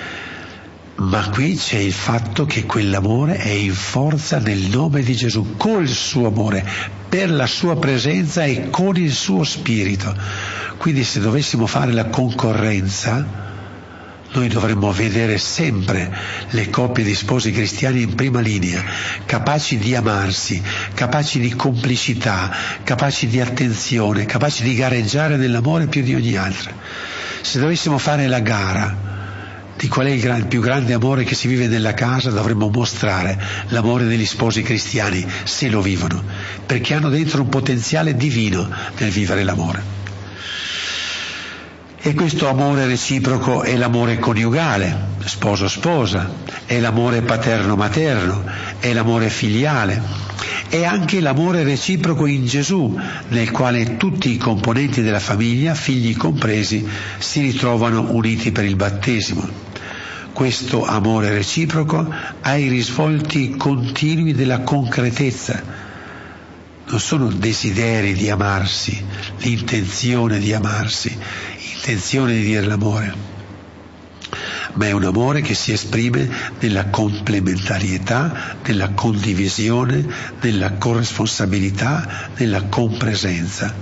Ma 0.97 1.29
qui 1.29 1.57
c'è 1.57 1.77
il 1.77 1.91
fatto 1.91 2.45
che 2.45 2.65
quell'amore 2.65 3.35
è 3.35 3.49
in 3.49 3.73
forza 3.73 4.39
nel 4.39 4.69
nome 4.69 5.01
di 5.01 5.13
Gesù, 5.13 5.57
col 5.57 5.89
suo 5.89 6.27
amore, 6.27 6.65
per 7.09 7.29
la 7.29 7.47
sua 7.47 7.75
presenza 7.75 8.45
e 8.45 8.69
con 8.69 8.95
il 8.95 9.11
suo 9.11 9.43
spirito. 9.43 10.15
Quindi 10.77 11.03
se 11.03 11.19
dovessimo 11.19 11.67
fare 11.67 11.91
la 11.91 12.05
concorrenza, 12.05 13.43
noi 14.31 14.47
dovremmo 14.47 14.93
vedere 14.93 15.37
sempre 15.37 16.15
le 16.51 16.69
coppie 16.69 17.03
di 17.03 17.13
sposi 17.13 17.51
cristiani 17.51 18.01
in 18.01 18.15
prima 18.15 18.39
linea, 18.39 18.81
capaci 19.25 19.77
di 19.77 19.95
amarsi, 19.95 20.63
capaci 20.93 21.39
di 21.39 21.53
complicità, 21.55 22.49
capaci 22.85 23.27
di 23.27 23.41
attenzione, 23.41 24.25
capaci 24.25 24.63
di 24.63 24.75
gareggiare 24.75 25.35
nell'amore 25.35 25.87
più 25.87 26.03
di 26.03 26.15
ogni 26.15 26.37
altra. 26.37 26.71
Se 27.41 27.59
dovessimo 27.59 27.97
fare 27.97 28.27
la 28.27 28.39
gara 28.39 29.04
di 29.77 29.88
qual 29.88 30.08
è 30.08 30.10
il, 30.10 30.22
gran, 30.22 30.39
il 30.39 30.48
più 30.48 30.62
grande 30.62 30.94
amore 30.94 31.24
che 31.24 31.36
si 31.36 31.48
vive 31.48 31.67
nella 31.67 31.94
casa, 31.94 32.29
dovremmo 32.29 32.70
mostrare 32.70 33.38
l'amore 33.70 34.05
degli 34.05 34.25
sposi 34.25 34.62
cristiani, 34.62 35.25
se 35.44 35.70
lo 35.70 35.82
vivono, 35.82 36.24
perché 36.65 36.94
hanno 36.94 37.10
dentro 37.10 37.41
un 37.41 37.50
potenziale 37.50 38.15
divino 38.15 38.70
nel 38.98 39.10
vivere 39.10 39.44
l'amore. 39.44 40.03
E 42.08 42.13
questo 42.13 42.48
amore 42.48 42.86
reciproco 42.86 43.63
è 43.63 43.75
l'amore 43.75 44.20
coniugale, 44.20 44.96
sposo-sposa, 45.25 46.29
è 46.65 46.79
l'amore 46.79 47.24
paterno-materno, 47.24 48.44
è 48.79 48.94
l'amore 48.94 49.29
filiale, 49.29 50.00
è 50.69 50.84
anche 50.84 51.19
l'amore 51.19 51.63
reciproco 51.63 52.25
in 52.25 52.45
Gesù, 52.45 53.00
nel 53.29 53.51
quale 53.51 53.98
tutti 53.98 54.31
i 54.31 54.38
componenti 54.38 55.01
della 55.01 55.19
famiglia, 55.19 55.74
figli 55.75 56.15
compresi, 56.15 56.86
si 57.17 57.41
ritrovano 57.41 58.12
uniti 58.12 58.51
per 58.51 58.65
il 58.65 58.75
battesimo. 58.75 59.48
Questo 60.34 60.86
amore 60.86 61.29
reciproco 61.29 62.07
ha 62.41 62.55
i 62.55 62.67
risvolti 62.67 63.55
continui 63.55 64.34
della 64.34 64.62
concretezza. 64.62 65.63
Non 66.88 67.00
sono 67.00 67.29
desideri 67.29 68.13
di 68.13 68.29
amarsi, 68.29 69.01
l'intenzione 69.38 70.39
di 70.39 70.53
amarsi, 70.53 71.15
l'intenzione 71.72 72.34
di 72.34 72.43
dire 72.43 72.65
l'amore 72.65 73.34
ma 74.74 74.88
è 74.88 74.91
un 74.91 75.03
amore 75.03 75.41
che 75.41 75.53
si 75.53 75.72
esprime 75.72 76.29
nella 76.60 76.88
complementarietà, 76.88 78.57
nella 78.65 78.89
condivisione, 78.89 80.05
nella 80.41 80.74
corresponsabilità, 80.74 82.29
nella 82.38 82.63
compresenza. 82.63 83.74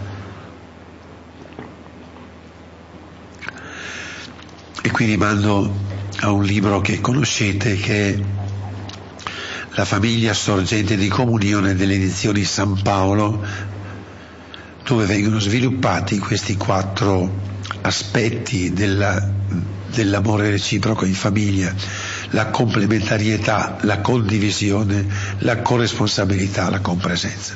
E 4.82 4.92
qui 4.92 5.06
rimando 5.06 5.74
a 6.20 6.32
un 6.32 6.44
libro 6.44 6.82
che 6.82 7.00
conoscete 7.00 7.75
che 7.78 8.10
è 8.10 8.20
La 9.75 9.86
famiglia 9.86 10.36
sorgente 10.36 10.96
di 10.96 11.08
comunione 11.08 11.74
delle 11.74 11.96
edizioni 11.96 12.44
San 12.44 12.80
Paolo, 12.84 13.44
dove 14.84 15.06
vengono 15.06 15.40
sviluppati 15.40 16.20
questi 16.20 16.56
quattro 16.58 17.28
aspetti 17.82 18.72
della 18.72 19.32
dell'amore 19.94 20.50
reciproco 20.50 21.06
in 21.06 21.14
famiglia, 21.14 21.74
la 22.32 22.48
complementarietà, 22.48 23.78
la 23.82 24.00
condivisione, 24.00 25.06
la 25.40 25.62
corresponsabilità, 25.62 26.70
la 26.70 26.80
compresenza. 26.80 27.56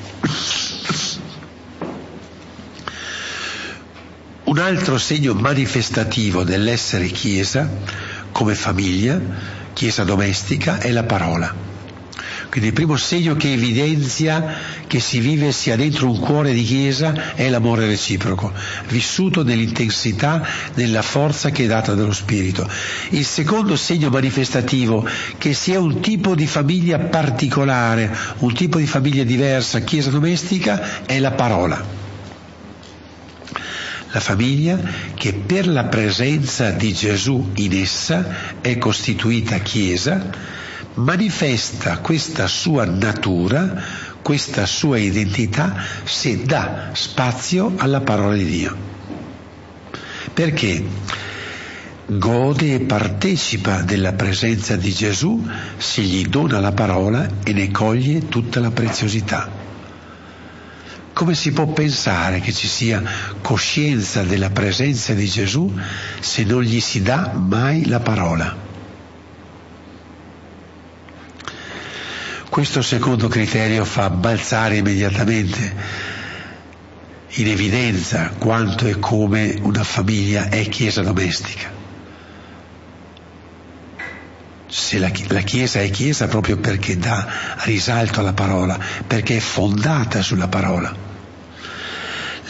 Un 4.43 4.59
altro 4.59 4.97
segno 4.97 5.33
manifestativo 5.33 6.43
dell'essere 6.43 7.07
Chiesa 7.07 7.69
come 8.31 8.55
famiglia, 8.55 9.19
Chiesa 9.73 10.03
domestica, 10.03 10.79
è 10.79 10.91
la 10.91 11.03
parola. 11.03 11.66
Quindi 12.49 12.69
il 12.69 12.73
primo 12.73 12.95
segno 12.95 13.35
che 13.35 13.51
evidenzia 13.51 14.55
che 14.87 14.99
si 14.99 15.19
vive 15.19 15.51
sia 15.51 15.75
dentro 15.75 16.09
un 16.09 16.19
cuore 16.19 16.53
di 16.53 16.63
chiesa 16.63 17.35
è 17.35 17.49
l'amore 17.49 17.85
reciproco, 17.85 18.53
vissuto 18.87 19.43
nell'intensità, 19.43 20.45
nella 20.75 21.01
forza 21.01 21.49
che 21.49 21.65
è 21.65 21.67
data 21.67 21.93
dallo 21.93 22.13
Spirito. 22.13 22.67
Il 23.09 23.25
secondo 23.25 23.75
segno 23.75 24.09
manifestativo 24.09 25.07
che 25.37 25.53
sia 25.53 25.79
un 25.79 25.99
tipo 25.99 26.35
di 26.35 26.47
famiglia 26.47 26.99
particolare, 26.99 28.15
un 28.39 28.53
tipo 28.53 28.77
di 28.77 28.87
famiglia 28.87 29.23
diversa, 29.23 29.81
chiesa 29.81 30.09
domestica, 30.09 31.05
è 31.05 31.19
la 31.19 31.31
parola 31.31 31.95
la 34.09 34.19
famiglia 34.21 34.79
che 35.13 35.33
per 35.33 35.67
la 35.67 35.83
presenza 35.83 36.71
di 36.71 36.93
Gesù 36.93 37.51
in 37.55 37.77
essa 37.77 38.61
è 38.61 38.77
costituita 38.77 39.59
chiesa 39.59 40.65
manifesta 40.97 41.99
questa 41.99 42.47
sua 42.47 42.85
natura, 42.85 43.81
questa 44.21 44.65
sua 44.65 44.97
identità, 44.97 45.75
se 46.03 46.43
dà 46.43 46.89
spazio 46.93 47.73
alla 47.77 48.01
parola 48.01 48.35
di 48.35 48.45
Dio. 48.45 48.75
Perché 50.33 50.83
gode 52.05 52.73
e 52.73 52.79
partecipa 52.81 53.81
della 53.81 54.13
presenza 54.13 54.75
di 54.75 54.91
Gesù 54.91 55.45
se 55.77 56.01
gli 56.01 56.25
dona 56.25 56.59
la 56.59 56.71
parola 56.71 57.27
e 57.43 57.53
ne 57.53 57.69
coglie 57.71 58.27
tutta 58.27 58.59
la 58.59 58.71
preziosità. 58.71 59.65
Come 61.13 61.33
si 61.33 61.51
può 61.51 61.65
pensare 61.67 62.39
che 62.39 62.53
ci 62.53 62.67
sia 62.67 63.03
coscienza 63.41 64.21
della 64.21 64.51
presenza 64.51 65.13
di 65.13 65.27
Gesù 65.27 65.73
se 66.19 66.43
non 66.43 66.61
gli 66.61 66.79
si 66.79 67.01
dà 67.01 67.33
mai 67.33 67.85
la 67.87 67.99
parola? 67.99 68.66
Questo 72.57 72.81
secondo 72.81 73.27
criterio 73.27 73.85
fa 73.85 74.09
balzare 74.09 74.77
immediatamente 74.77 75.75
in 77.27 77.49
evidenza 77.49 78.29
quanto 78.35 78.87
e 78.87 78.97
come 78.97 79.59
una 79.61 79.83
famiglia 79.83 80.49
è 80.49 80.67
chiesa 80.67 81.03
domestica. 81.03 81.71
Se 84.65 84.97
la, 84.97 85.11
la 85.27 85.41
Chiesa 85.41 85.81
è 85.81 85.91
Chiesa 85.91 86.25
proprio 86.25 86.57
perché 86.57 86.97
dà 86.97 87.27
risalto 87.65 88.21
alla 88.21 88.33
parola, 88.33 88.79
perché 89.05 89.37
è 89.37 89.39
fondata 89.39 90.23
sulla 90.23 90.47
parola. 90.47 90.91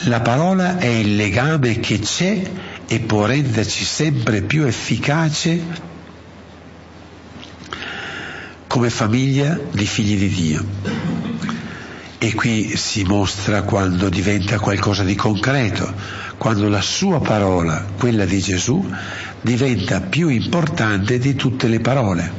La 0.06 0.22
parola 0.22 0.78
è 0.78 0.86
il 0.86 1.17
legame 1.17 1.82
che 1.82 2.00
c'è 2.00 2.50
e 2.88 3.00
può 3.02 3.26
renderci 3.26 3.84
sempre 3.84 4.41
più 4.41 4.63
efficace 4.63 5.96
come 8.77 8.91
famiglia 8.91 9.59
di 9.71 9.87
figli 9.87 10.15
di 10.19 10.29
Dio. 10.29 10.63
E 12.19 12.35
qui 12.35 12.77
si 12.77 13.03
mostra 13.05 13.63
quando 13.63 14.07
diventa 14.07 14.59
qualcosa 14.59 15.03
di 15.03 15.15
concreto, 15.15 15.91
quando 16.37 16.69
la 16.69 16.81
sua 16.81 17.19
parola, 17.19 17.83
quella 17.97 18.25
di 18.25 18.39
Gesù, 18.39 18.87
diventa 19.41 20.01
più 20.01 20.27
importante 20.27 21.17
di 21.17 21.33
tutte 21.33 21.67
le 21.67 21.79
parole. 21.79 22.31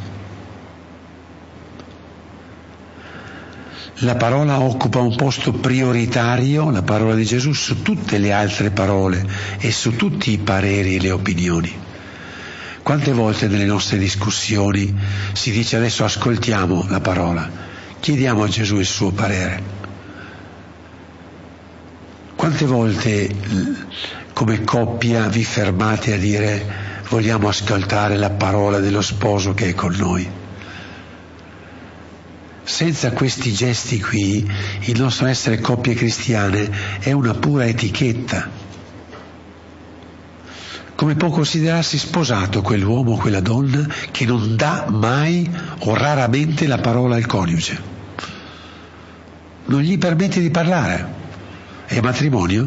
La 4.02 4.14
parola 4.14 4.60
occupa 4.60 5.00
un 5.00 5.16
posto 5.16 5.50
prioritario, 5.50 6.70
la 6.70 6.82
parola 6.82 7.16
di 7.16 7.24
Gesù, 7.24 7.52
su 7.52 7.82
tutte 7.82 8.18
le 8.18 8.30
altre 8.30 8.70
parole 8.70 9.26
e 9.58 9.72
su 9.72 9.96
tutti 9.96 10.30
i 10.30 10.38
pareri 10.38 10.94
e 10.94 11.00
le 11.00 11.10
opinioni. 11.10 11.86
Quante 12.88 13.12
volte 13.12 13.48
nelle 13.48 13.66
nostre 13.66 13.98
discussioni 13.98 14.98
si 15.34 15.50
dice 15.50 15.76
adesso 15.76 16.04
ascoltiamo 16.04 16.86
la 16.88 17.00
parola, 17.00 17.46
chiediamo 18.00 18.42
a 18.42 18.48
Gesù 18.48 18.78
il 18.78 18.86
suo 18.86 19.10
parere. 19.10 19.62
Quante 22.34 22.64
volte 22.64 23.28
come 24.32 24.64
coppia 24.64 25.28
vi 25.28 25.44
fermate 25.44 26.14
a 26.14 26.16
dire 26.16 26.66
vogliamo 27.10 27.48
ascoltare 27.48 28.16
la 28.16 28.30
parola 28.30 28.78
dello 28.78 29.02
sposo 29.02 29.52
che 29.52 29.68
è 29.68 29.74
con 29.74 29.94
noi? 29.94 30.26
Senza 32.64 33.12
questi 33.12 33.52
gesti 33.52 34.00
qui 34.00 34.50
il 34.84 34.98
nostro 34.98 35.26
essere 35.26 35.60
coppie 35.60 35.92
cristiane 35.92 36.70
è 37.00 37.12
una 37.12 37.34
pura 37.34 37.66
etichetta 37.66 38.57
come 40.98 41.14
può 41.14 41.28
considerarsi 41.28 41.96
sposato 41.96 42.60
quell'uomo 42.60 43.12
o 43.12 43.16
quella 43.18 43.38
donna 43.38 43.86
che 44.10 44.24
non 44.24 44.56
dà 44.56 44.86
mai 44.90 45.48
o 45.82 45.94
raramente 45.94 46.66
la 46.66 46.78
parola 46.78 47.14
al 47.14 47.24
coniuge. 47.24 47.80
Non 49.66 49.80
gli 49.80 49.96
permette 49.96 50.40
di 50.40 50.50
parlare. 50.50 51.14
È 51.86 52.00
matrimonio? 52.00 52.66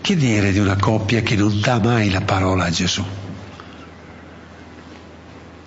Che 0.00 0.16
dire 0.16 0.50
di 0.50 0.58
una 0.58 0.74
coppia 0.74 1.20
che 1.22 1.36
non 1.36 1.60
dà 1.60 1.78
mai 1.78 2.10
la 2.10 2.22
parola 2.22 2.64
a 2.64 2.70
Gesù? 2.70 3.04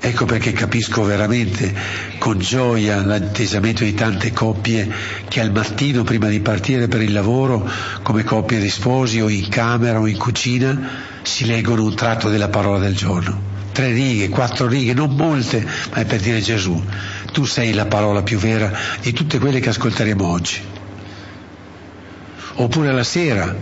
Ecco 0.05 0.25
perché 0.25 0.51
capisco 0.51 1.01
veramente 1.05 1.73
con 2.17 2.37
gioia 2.37 3.01
l'atteggiamento 3.05 3.85
di 3.85 3.93
tante 3.93 4.33
coppie 4.33 4.91
che 5.29 5.39
al 5.39 5.53
mattino 5.53 6.03
prima 6.03 6.27
di 6.27 6.41
partire 6.41 6.89
per 6.89 7.01
il 7.01 7.13
lavoro, 7.13 7.65
come 8.01 8.25
coppie 8.25 8.59
di 8.59 8.69
sposi 8.69 9.21
o 9.21 9.29
in 9.29 9.47
camera 9.47 10.01
o 10.01 10.05
in 10.05 10.17
cucina, 10.17 10.89
si 11.21 11.45
leggono 11.45 11.85
un 11.85 11.95
tratto 11.95 12.27
della 12.27 12.49
parola 12.49 12.79
del 12.79 12.97
giorno. 12.97 13.39
Tre 13.71 13.93
righe, 13.93 14.27
quattro 14.27 14.67
righe, 14.67 14.93
non 14.93 15.15
molte, 15.15 15.65
ma 15.91 15.95
è 15.95 16.05
per 16.05 16.19
dire 16.19 16.41
Gesù, 16.41 16.83
tu 17.31 17.45
sei 17.45 17.71
la 17.71 17.85
parola 17.85 18.23
più 18.23 18.37
vera 18.37 18.77
di 18.99 19.13
tutte 19.13 19.39
quelle 19.39 19.61
che 19.61 19.69
ascolteremo 19.69 20.27
oggi. 20.27 20.59
Oppure 22.55 22.91
la 22.91 23.05
sera, 23.05 23.55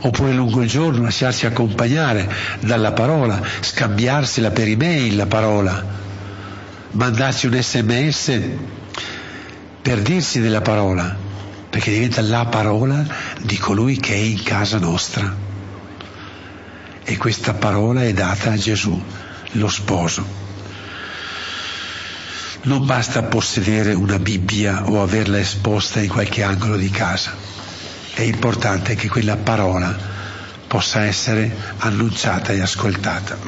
oppure 0.00 0.32
lungo 0.32 0.62
il 0.62 0.68
giorno 0.68 1.02
lasciarsi 1.02 1.46
accompagnare 1.46 2.28
dalla 2.60 2.92
parola, 2.92 3.40
scambiarsela 3.60 4.50
per 4.50 4.68
email 4.68 5.16
la 5.16 5.26
parola, 5.26 5.84
mandarsi 6.92 7.46
un 7.46 7.60
sms 7.60 8.40
per 9.82 10.00
dirsi 10.00 10.40
della 10.40 10.60
parola, 10.62 11.14
perché 11.68 11.90
diventa 11.90 12.22
la 12.22 12.46
parola 12.46 13.04
di 13.40 13.56
colui 13.58 13.98
che 13.98 14.14
è 14.14 14.18
in 14.18 14.42
casa 14.42 14.78
nostra. 14.78 15.48
E 17.02 17.16
questa 17.16 17.54
parola 17.54 18.04
è 18.04 18.12
data 18.12 18.52
a 18.52 18.56
Gesù, 18.56 19.00
lo 19.52 19.68
sposo. 19.68 20.38
Non 22.62 22.84
basta 22.84 23.22
possedere 23.22 23.94
una 23.94 24.18
Bibbia 24.18 24.88
o 24.88 25.02
averla 25.02 25.38
esposta 25.38 26.00
in 26.00 26.08
qualche 26.08 26.42
angolo 26.42 26.76
di 26.76 26.90
casa 26.90 27.49
è 28.20 28.24
importante 28.24 28.94
che 28.96 29.08
quella 29.08 29.36
parola 29.36 29.96
possa 30.66 31.04
essere 31.04 31.50
annunciata 31.78 32.52
e 32.52 32.60
ascoltata. 32.60 33.38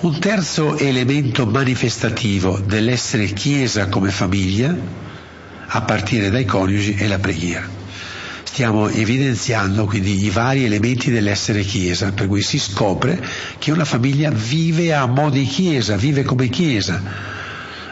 Un 0.00 0.18
terzo 0.18 0.76
elemento 0.76 1.46
manifestativo 1.46 2.58
dell'essere 2.58 3.26
Chiesa 3.26 3.88
come 3.88 4.10
famiglia, 4.10 4.76
a 5.66 5.80
partire 5.82 6.28
dai 6.28 6.44
coniugi, 6.44 6.94
è 6.94 7.06
la 7.06 7.18
preghiera 7.18 7.80
stiamo 8.52 8.86
evidenziando 8.90 9.86
quindi 9.86 10.24
i 10.24 10.28
vari 10.28 10.66
elementi 10.66 11.10
dell'essere 11.10 11.62
Chiesa, 11.62 12.12
per 12.12 12.26
cui 12.26 12.42
si 12.42 12.58
scopre 12.58 13.18
che 13.58 13.72
una 13.72 13.86
famiglia 13.86 14.30
vive 14.30 14.92
a 14.92 15.06
mo' 15.06 15.30
di 15.30 15.44
Chiesa, 15.46 15.96
vive 15.96 16.22
come 16.22 16.48
Chiesa. 16.50 17.41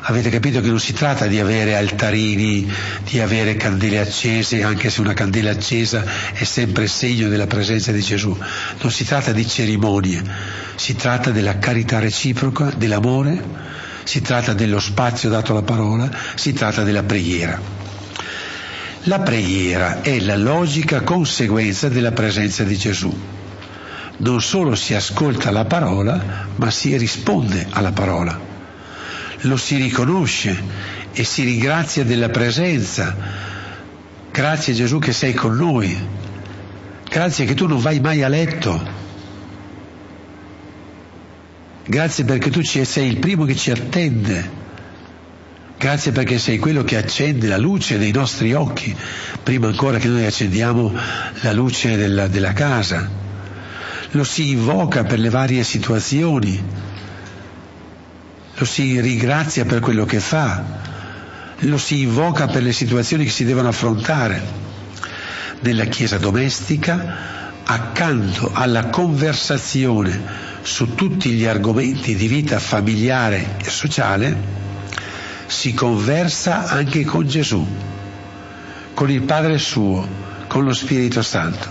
Avete 0.02 0.30
capito 0.30 0.62
che 0.62 0.68
non 0.68 0.80
si 0.80 0.94
tratta 0.94 1.26
di 1.26 1.38
avere 1.38 1.76
altarini, 1.76 2.66
di 3.04 3.20
avere 3.20 3.56
candele 3.56 3.98
accese, 3.98 4.62
anche 4.62 4.88
se 4.88 5.02
una 5.02 5.12
candela 5.12 5.50
accesa 5.50 6.04
è 6.32 6.44
sempre 6.44 6.86
segno 6.86 7.28
della 7.28 7.46
presenza 7.46 7.92
di 7.92 8.00
Gesù. 8.00 8.34
Non 8.80 8.90
si 8.90 9.04
tratta 9.04 9.32
di 9.32 9.46
cerimonie, 9.46 10.22
si 10.74 10.96
tratta 10.96 11.30
della 11.30 11.58
carità 11.58 11.98
reciproca, 11.98 12.72
dell'amore, 12.76 13.42
si 14.04 14.22
tratta 14.22 14.54
dello 14.54 14.80
spazio 14.80 15.28
dato 15.28 15.52
alla 15.52 15.62
parola, 15.62 16.10
si 16.34 16.54
tratta 16.54 16.82
della 16.82 17.02
preghiera. 17.02 17.60
La 19.04 19.20
preghiera 19.20 20.00
è 20.00 20.18
la 20.20 20.36
logica 20.36 21.02
conseguenza 21.02 21.90
della 21.90 22.12
presenza 22.12 22.64
di 22.64 22.76
Gesù. 22.76 23.14
Non 24.16 24.40
solo 24.40 24.74
si 24.74 24.94
ascolta 24.94 25.50
la 25.50 25.66
parola, 25.66 26.46
ma 26.56 26.70
si 26.70 26.96
risponde 26.96 27.66
alla 27.70 27.92
parola. 27.92 28.49
Lo 29.42 29.56
si 29.56 29.76
riconosce 29.76 30.62
e 31.12 31.24
si 31.24 31.42
ringrazia 31.44 32.04
della 32.04 32.28
presenza. 32.28 33.16
Grazie 34.30 34.74
Gesù 34.74 34.98
che 34.98 35.12
sei 35.12 35.34
con 35.34 35.56
noi. 35.56 35.96
Grazie 37.08 37.44
che 37.44 37.54
tu 37.54 37.66
non 37.66 37.80
vai 37.80 38.00
mai 38.00 38.22
a 38.22 38.28
letto. 38.28 38.98
Grazie 41.84 42.24
perché 42.24 42.50
tu 42.50 42.62
sei 42.62 43.08
il 43.08 43.18
primo 43.18 43.44
che 43.44 43.56
ci 43.56 43.70
attende. 43.70 44.58
Grazie 45.76 46.12
perché 46.12 46.38
sei 46.38 46.58
quello 46.58 46.84
che 46.84 46.98
accende 46.98 47.48
la 47.48 47.56
luce 47.56 47.96
dei 47.96 48.12
nostri 48.12 48.52
occhi, 48.52 48.94
prima 49.42 49.68
ancora 49.68 49.96
che 49.96 50.08
noi 50.08 50.26
accendiamo 50.26 50.92
la 51.40 51.52
luce 51.52 51.96
della, 51.96 52.28
della 52.28 52.52
casa. 52.52 53.08
Lo 54.10 54.22
si 54.22 54.50
invoca 54.50 55.04
per 55.04 55.18
le 55.18 55.30
varie 55.30 55.64
situazioni, 55.64 56.62
lo 58.60 58.66
si 58.66 59.00
ringrazia 59.00 59.64
per 59.64 59.80
quello 59.80 60.04
che 60.04 60.20
fa, 60.20 60.62
lo 61.60 61.78
si 61.78 62.02
invoca 62.02 62.46
per 62.46 62.62
le 62.62 62.74
situazioni 62.74 63.24
che 63.24 63.30
si 63.30 63.46
devono 63.46 63.68
affrontare. 63.68 64.42
Nella 65.60 65.86
Chiesa 65.86 66.18
domestica, 66.18 67.62
accanto 67.64 68.50
alla 68.52 68.88
conversazione 68.88 70.48
su 70.60 70.94
tutti 70.94 71.30
gli 71.30 71.46
argomenti 71.46 72.14
di 72.14 72.28
vita 72.28 72.58
familiare 72.58 73.56
e 73.64 73.70
sociale, 73.70 74.36
si 75.46 75.72
conversa 75.72 76.68
anche 76.68 77.02
con 77.04 77.26
Gesù, 77.26 77.66
con 78.92 79.10
il 79.10 79.22
Padre 79.22 79.56
suo, 79.56 80.06
con 80.48 80.64
lo 80.64 80.74
Spirito 80.74 81.22
Santo. 81.22 81.66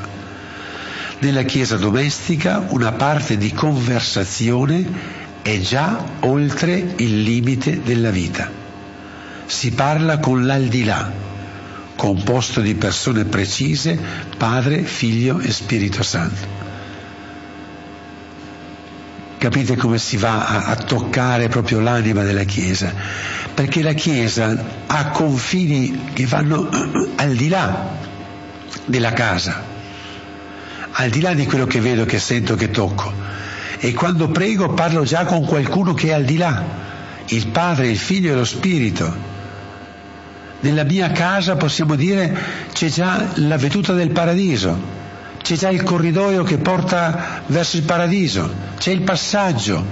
Nella 1.19 1.43
Chiesa 1.43 1.77
domestica 1.77 2.65
una 2.69 2.93
parte 2.93 3.37
di 3.37 3.53
conversazione 3.53 5.28
è 5.49 5.59
già 5.59 6.03
oltre 6.21 6.93
il 6.97 7.23
limite 7.23 7.81
della 7.81 8.11
vita. 8.11 8.51
Si 9.47 9.71
parla 9.71 10.19
con 10.19 10.45
l'aldilà, 10.45 11.11
composto 11.95 12.61
di 12.61 12.75
persone 12.75 13.25
precise, 13.25 13.97
Padre, 14.37 14.83
Figlio 14.83 15.39
e 15.39 15.51
Spirito 15.51 16.03
Santo. 16.03 16.57
Capite 19.39 19.75
come 19.75 19.97
si 19.97 20.17
va 20.17 20.45
a, 20.45 20.65
a 20.65 20.75
toccare 20.75 21.47
proprio 21.47 21.79
l'anima 21.79 22.23
della 22.23 22.43
Chiesa? 22.43 22.93
Perché 23.51 23.81
la 23.81 23.93
Chiesa 23.93 24.55
ha 24.85 25.09
confini 25.09 26.11
che 26.13 26.27
vanno 26.27 26.69
al 27.15 27.33
di 27.33 27.47
là 27.47 27.97
della 28.85 29.13
casa, 29.13 29.63
al 30.91 31.09
di 31.09 31.21
là 31.21 31.33
di 31.33 31.45
quello 31.45 31.65
che 31.65 31.79
vedo, 31.79 32.05
che 32.05 32.19
sento, 32.19 32.55
che 32.55 32.69
tocco. 32.69 33.29
E 33.79 33.93
quando 33.93 34.29
prego 34.29 34.73
parlo 34.73 35.03
già 35.03 35.25
con 35.25 35.45
qualcuno 35.45 35.93
che 35.93 36.09
è 36.09 36.13
al 36.13 36.25
di 36.25 36.37
là, 36.37 36.63
il 37.27 37.47
Padre, 37.47 37.87
il 37.87 37.97
Figlio 37.97 38.33
e 38.33 38.35
lo 38.35 38.45
Spirito. 38.45 39.27
Nella 40.61 40.83
mia 40.83 41.11
casa 41.11 41.55
possiamo 41.55 41.95
dire 41.95 42.37
c'è 42.73 42.89
già 42.89 43.31
la 43.35 43.57
veduta 43.57 43.93
del 43.93 44.11
paradiso 44.11 44.97
c'è 45.49 45.55
già 45.55 45.69
il 45.69 45.81
corridoio 45.81 46.43
che 46.43 46.57
porta 46.59 47.41
verso 47.47 47.77
il 47.77 47.83
paradiso, 47.83 48.53
c'è 48.77 48.91
il 48.91 49.01
passaggio. 49.01 49.83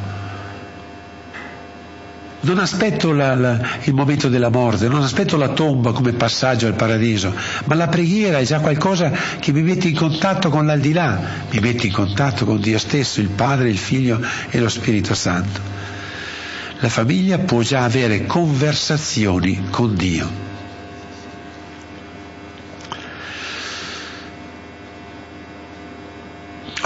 Non 2.39 2.59
aspetto 2.59 3.11
la, 3.11 3.35
la, 3.35 3.59
il 3.83 3.93
momento 3.93 4.29
della 4.29 4.49
morte, 4.49 4.87
non 4.87 5.01
aspetto 5.01 5.37
la 5.37 5.49
tomba 5.49 5.91
come 5.91 6.13
passaggio 6.13 6.67
al 6.67 6.75
paradiso, 6.75 7.33
ma 7.65 7.75
la 7.75 7.87
preghiera 7.87 8.37
è 8.37 8.43
già 8.43 8.59
qualcosa 8.59 9.11
che 9.39 9.51
mi 9.51 9.63
mette 9.63 9.87
in 9.87 9.95
contatto 9.95 10.49
con 10.49 10.65
l'aldilà, 10.65 11.19
mi 11.49 11.59
mette 11.59 11.87
in 11.87 11.93
contatto 11.93 12.45
con 12.45 12.61
Dio 12.61 12.77
stesso, 12.77 13.21
il 13.21 13.29
Padre, 13.29 13.69
il 13.69 13.77
Figlio 13.77 14.21
e 14.49 14.59
lo 14.59 14.69
Spirito 14.69 15.15
Santo. 15.15 15.59
La 16.79 16.89
famiglia 16.89 17.39
può 17.39 17.61
già 17.61 17.83
avere 17.83 18.27
conversazioni 18.27 19.69
con 19.71 19.95
Dio. 19.95 20.46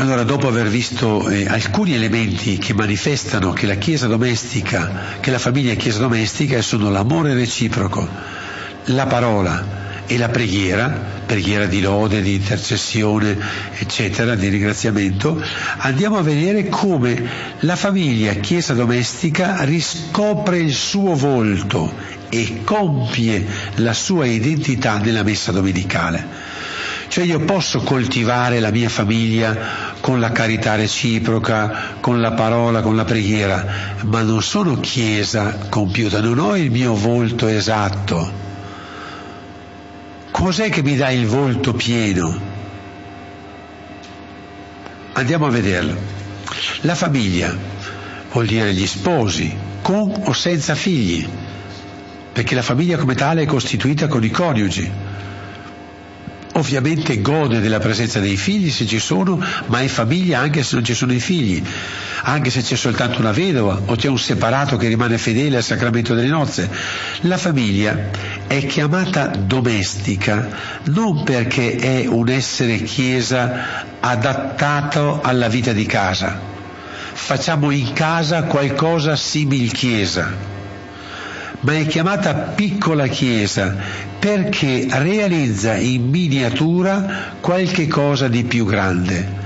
Allora, 0.02 0.24
dopo 0.24 0.48
aver 0.48 0.68
visto 0.68 1.30
eh, 1.30 1.46
alcuni 1.48 1.94
elementi 1.94 2.58
che 2.58 2.74
manifestano 2.74 3.54
che 3.54 3.68
la 3.68 3.76
Chiesa 3.76 4.08
domestica, 4.08 5.20
che 5.20 5.30
la 5.30 5.38
famiglia 5.38 5.74
è 5.74 5.76
Chiesa 5.76 6.00
domestica, 6.00 6.60
sono 6.64 6.90
l'amore 6.90 7.36
reciproco, 7.36 8.10
la 8.86 9.06
parola 9.06 10.04
e 10.08 10.18
la 10.18 10.30
preghiera, 10.30 10.90
preghiera 11.24 11.68
di 11.68 11.82
lode, 11.82 12.24
di 12.24 12.34
intercessione, 12.34 13.38
eccetera, 13.78 14.34
di 14.34 14.48
ringraziamento, 14.48 15.40
andiamo 15.78 16.18
a 16.18 16.24
vedere 16.24 16.68
come 16.68 17.24
la 17.60 17.76
famiglia 17.76 18.34
Chiesa 18.34 18.74
domestica 18.74 19.62
riscopre 19.66 20.58
il 20.58 20.74
suo 20.74 21.14
volto 21.14 21.94
e 22.30 22.62
compie 22.64 23.46
la 23.76 23.94
sua 23.94 24.26
identità 24.26 24.98
nella 24.98 25.22
messa 25.22 25.52
domenicale. 25.52 26.51
Cioè 27.12 27.26
io 27.26 27.42
posso 27.42 27.82
coltivare 27.82 28.62
la 28.62 28.72
mia 28.72 28.88
famiglia 28.88 29.58
con 30.00 30.22
la 30.22 30.32
carità 30.32 30.76
reciproca, 30.76 31.98
con 32.00 32.22
la 32.22 32.32
parola, 32.32 32.80
con 32.80 32.96
la 32.96 33.04
preghiera, 33.04 33.98
ma 34.04 34.22
non 34.22 34.42
sono 34.42 34.80
chiesa 34.80 35.58
compiuta, 35.68 36.22
non 36.22 36.40
ho 36.40 36.56
il 36.56 36.72
mio 36.72 36.96
volto 36.96 37.48
esatto. 37.48 38.32
Cos'è 40.32 40.70
che 40.70 40.82
mi 40.84 40.96
dà 40.96 41.10
il 41.10 41.26
volto 41.26 41.74
pieno? 41.74 42.40
Andiamo 45.12 45.48
a 45.48 45.50
vederlo. 45.50 45.98
La 46.84 46.96
famiglia 46.96 47.54
vuol 48.32 48.46
dire 48.46 48.74
gli 48.74 48.88
sposi, 48.88 49.54
con 49.82 50.14
o 50.24 50.32
senza 50.32 50.76
figli, 50.76 51.28
perché 52.32 52.56
la 52.56 52.62
famiglia 52.62 52.96
come 52.96 53.16
tale 53.16 53.42
è 53.42 53.46
costituita 53.46 54.08
con 54.08 54.24
i 54.24 54.30
coniugi 54.30 55.12
ovviamente 56.62 57.22
gode 57.22 57.60
della 57.60 57.80
presenza 57.80 58.20
dei 58.20 58.38
figli 58.38 58.70
se 58.70 58.86
ci 58.86 59.00
sono, 59.00 59.44
ma 59.66 59.82
è 59.82 59.88
famiglia 59.88 60.40
anche 60.40 60.64
se 60.64 60.76
non 60.76 60.84
ci 60.84 60.94
sono 60.94 61.12
i 61.12 61.20
figli, 61.20 61.62
anche 62.24 62.52
se 62.52 62.62
c'è 62.62 62.76
soltanto 62.76 63.20
una 63.20 63.32
vedova 63.32 63.82
o 63.86 63.96
c'è 63.96 64.08
un 64.08 64.20
separato 64.20 64.78
che 64.78 64.88
rimane 64.88 65.18
fedele 65.18 65.58
al 65.58 65.64
sacramento 65.64 66.14
delle 66.14 66.30
nozze. 66.30 66.70
La 67.22 67.38
famiglia 67.38 68.10
è 68.46 68.66
chiamata 68.68 69.28
domestica 69.28 70.48
non 70.86 71.24
perché 71.24 71.76
è 71.76 72.06
un 72.08 72.30
essere 72.30 72.78
chiesa 72.84 74.00
adattato 74.00 75.20
alla 75.22 75.48
vita 75.48 75.74
di 75.74 75.86
casa. 75.88 76.40
Facciamo 77.14 77.72
in 77.72 77.92
casa 77.94 78.44
qualcosa 78.44 79.16
simil 79.16 79.72
chiesa 79.72 80.52
ma 81.62 81.78
è 81.78 81.86
chiamata 81.86 82.34
piccola 82.34 83.08
chiesa 83.08 83.76
perché 84.18 84.88
realizza 84.90 85.76
in 85.76 86.10
miniatura 86.10 87.36
qualche 87.40 87.88
cosa 87.88 88.28
di 88.28 88.44
più 88.44 88.66
grande. 88.66 89.40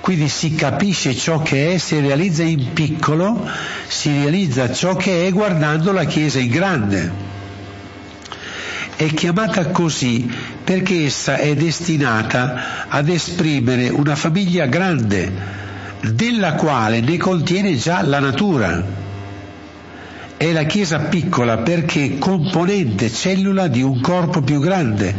Quindi 0.00 0.28
si 0.28 0.54
capisce 0.54 1.14
ciò 1.14 1.42
che 1.42 1.74
è, 1.74 1.78
si 1.78 1.98
realizza 1.98 2.42
in 2.42 2.72
piccolo, 2.72 3.48
si 3.88 4.10
realizza 4.10 4.72
ciò 4.72 4.94
che 4.94 5.26
è 5.26 5.32
guardando 5.32 5.92
la 5.92 6.04
chiesa 6.04 6.38
in 6.38 6.50
grande. 6.50 7.24
È 8.94 9.06
chiamata 9.06 9.66
così 9.70 10.30
perché 10.62 11.06
essa 11.06 11.36
è 11.36 11.54
destinata 11.56 12.86
ad 12.88 13.08
esprimere 13.08 13.88
una 13.88 14.14
famiglia 14.14 14.66
grande, 14.66 15.32
della 16.00 16.54
quale 16.54 17.00
ne 17.00 17.16
contiene 17.16 17.76
già 17.76 18.02
la 18.02 18.20
natura 18.20 19.04
è 20.36 20.52
la 20.52 20.64
Chiesa 20.64 20.98
piccola 20.98 21.58
perché 21.58 22.18
componente, 22.18 23.10
cellula 23.10 23.68
di 23.68 23.82
un 23.82 24.00
corpo 24.00 24.42
più 24.42 24.60
grande, 24.60 25.14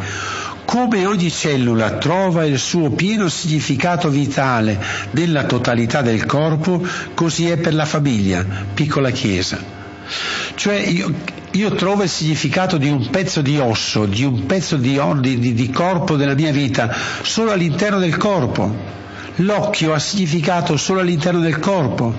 Come 0.67 1.05
ogni 1.05 1.31
cellula 1.31 1.91
trova 1.91 2.43
il 2.43 2.59
suo 2.59 2.89
pieno 2.89 3.29
significato 3.29 4.09
vitale 4.09 4.77
nella 5.11 5.45
totalità 5.45 6.01
del 6.01 6.25
corpo, 6.25 6.85
così 7.13 7.47
è 7.49 7.55
per 7.55 7.73
la 7.73 7.85
famiglia, 7.85 8.45
piccola 8.73 9.09
chiesa. 9.11 9.57
Cioè 10.55 10.75
io, 10.75 11.13
io 11.51 11.73
trovo 11.73 12.03
il 12.03 12.09
significato 12.09 12.75
di 12.75 12.89
un 12.89 13.09
pezzo 13.09 13.41
di 13.41 13.57
osso, 13.57 14.05
di 14.05 14.25
un 14.25 14.45
pezzo 14.45 14.75
di, 14.75 14.99
di, 15.21 15.53
di 15.53 15.69
corpo 15.69 16.17
della 16.17 16.35
mia 16.35 16.51
vita 16.51 16.93
solo 17.21 17.53
all'interno 17.53 17.99
del 17.99 18.17
corpo. 18.17 18.75
L'occhio 19.37 19.93
ha 19.93 19.99
significato 19.99 20.75
solo 20.75 20.99
all'interno 20.99 21.39
del 21.39 21.59
corpo 21.59 22.13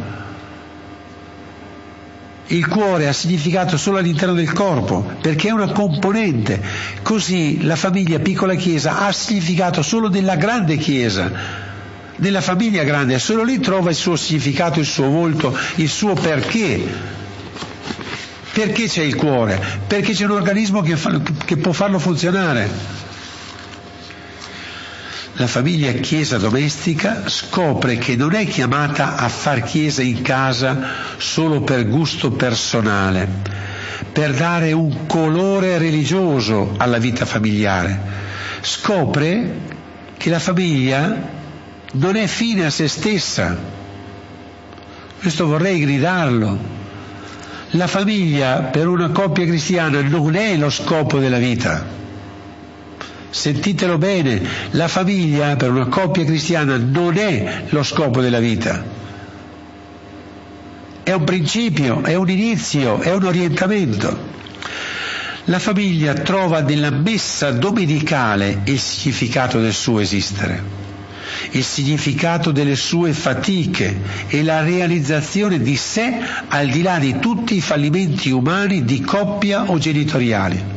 il 2.49 2.67
cuore 2.67 3.09
ha 3.09 3.13
significato 3.13 3.77
solo 3.77 3.99
all'interno 3.99 4.35
del 4.35 4.53
corpo, 4.53 5.05
perché 5.21 5.49
è 5.49 5.53
una 5.53 5.71
componente. 5.73 6.61
Così 7.03 7.63
la 7.65 7.77
famiglia 7.77 8.19
piccola 8.19 8.55
chiesa 8.55 8.99
ha 9.07 9.13
significato 9.13 9.83
solo 9.83 10.09
nella 10.09 10.37
grande 10.37 10.77
chiesa, 10.77 11.31
nella 12.17 12.41
famiglia 12.41 12.85
grande, 12.85 13.19
solo 13.19 13.43
lì 13.43 13.61
trova 13.61 13.91
il 13.91 13.97
suo 13.97 14.17
significato, 14.17 14.81
il 14.81 14.87
suo 14.87 15.09
volto, 15.09 15.57
il 15.77 15.89
suo 15.89 16.15
perché. 16.15 17.17
Perché 18.53 18.87
c'è 18.87 19.03
il 19.03 19.15
cuore? 19.15 19.63
Perché 19.87 20.13
c'è 20.13 20.25
un 20.25 20.33
organismo 20.33 20.81
che, 20.81 20.97
fa, 20.97 21.21
che 21.45 21.57
può 21.59 21.73
farlo 21.73 21.99
funzionare. 21.99 23.07
La 25.39 25.47
famiglia 25.47 25.93
chiesa 25.93 26.37
domestica 26.37 27.29
scopre 27.29 27.97
che 27.97 28.17
non 28.17 28.35
è 28.35 28.45
chiamata 28.45 29.15
a 29.15 29.29
far 29.29 29.63
chiesa 29.63 30.03
in 30.03 30.21
casa 30.21 30.81
solo 31.17 31.61
per 31.61 31.87
gusto 31.87 32.33
personale, 32.33 33.29
per 34.11 34.35
dare 34.35 34.73
un 34.73 35.07
colore 35.07 35.79
religioso 35.79 36.75
alla 36.77 36.99
vita 36.99 37.25
familiare. 37.25 38.01
Scopre 38.63 39.61
che 40.17 40.29
la 40.29 40.41
famiglia 40.41 41.29
non 41.93 42.17
è 42.17 42.27
fine 42.27 42.67
a 42.67 42.71
se 42.71 42.89
stessa. 42.89 43.57
Questo 45.21 45.47
vorrei 45.47 45.79
gridarlo. 45.79 46.59
La 47.71 47.87
famiglia 47.87 48.63
per 48.63 48.89
una 48.89 49.11
coppia 49.11 49.47
cristiana 49.47 50.03
non 50.03 50.35
è 50.35 50.57
lo 50.57 50.69
scopo 50.69 51.21
della 51.21 51.39
vita. 51.39 52.08
Sentitelo 53.31 53.99
bene, 53.99 54.41
la 54.71 54.89
famiglia 54.89 55.55
per 55.57 55.71
una 55.71 55.87
coppia 55.87 56.25
cristiana 56.25 56.79
non 56.79 57.17
è 57.19 57.65
lo 57.69 57.83
scopo 57.83 58.23
della 58.23 58.39
vita. 58.39 58.83
È 61.03 61.13
un 61.13 61.25
principio, 61.25 62.03
è 62.03 62.15
un 62.15 62.29
inizio, 62.31 63.01
è 63.01 63.13
un 63.15 63.25
orientamento. 63.25 64.37
La 65.45 65.59
famiglia 65.59 66.15
trova 66.15 66.61
nella 66.61 66.91
messa 66.91 67.51
domenicale 67.51 68.61
il 68.65 68.79
significato 68.79 69.61
del 69.61 69.73
suo 69.73 70.01
esistere, 70.01 70.63
il 71.53 71.65
significato 71.65 72.51
delle 72.51 72.77
sue 72.77 73.13
fatiche 73.13 74.01
e 74.29 74.43
la 74.43 74.63
realizzazione 74.63 75.61
di 75.61 75.77
sé 75.77 76.19
al 76.49 76.69
di 76.69 76.83
là 76.83 76.99
di 76.99 77.19
tutti 77.19 77.57
i 77.57 77.63
fallimenti 77.63 78.31
umani 78.31 78.85
di 78.85 79.01
coppia 79.01 79.71
o 79.71 79.79
genitoriali. 79.79 80.77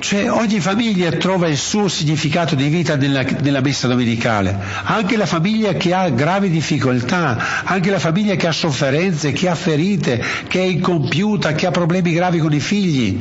Cioè 0.00 0.30
ogni 0.30 0.60
famiglia 0.60 1.10
trova 1.10 1.46
il 1.46 1.58
suo 1.58 1.86
significato 1.86 2.54
di 2.54 2.68
vita 2.68 2.96
nella, 2.96 3.22
nella, 3.22 3.60
messa 3.60 3.86
domenicale, 3.86 4.58
anche 4.84 5.18
la 5.18 5.26
famiglia 5.26 5.74
che 5.74 5.92
ha 5.92 6.08
gravi 6.08 6.48
difficoltà, 6.48 7.62
anche 7.64 7.90
la 7.90 7.98
famiglia 7.98 8.34
che 8.34 8.46
ha 8.46 8.52
sofferenze, 8.52 9.32
che 9.32 9.46
ha 9.50 9.54
ferite, 9.54 10.24
che 10.48 10.58
è 10.58 10.64
incompiuta, 10.64 11.52
che 11.52 11.66
ha 11.66 11.70
problemi 11.70 12.12
gravi 12.12 12.38
con 12.38 12.54
i 12.54 12.60
figli. 12.60 13.20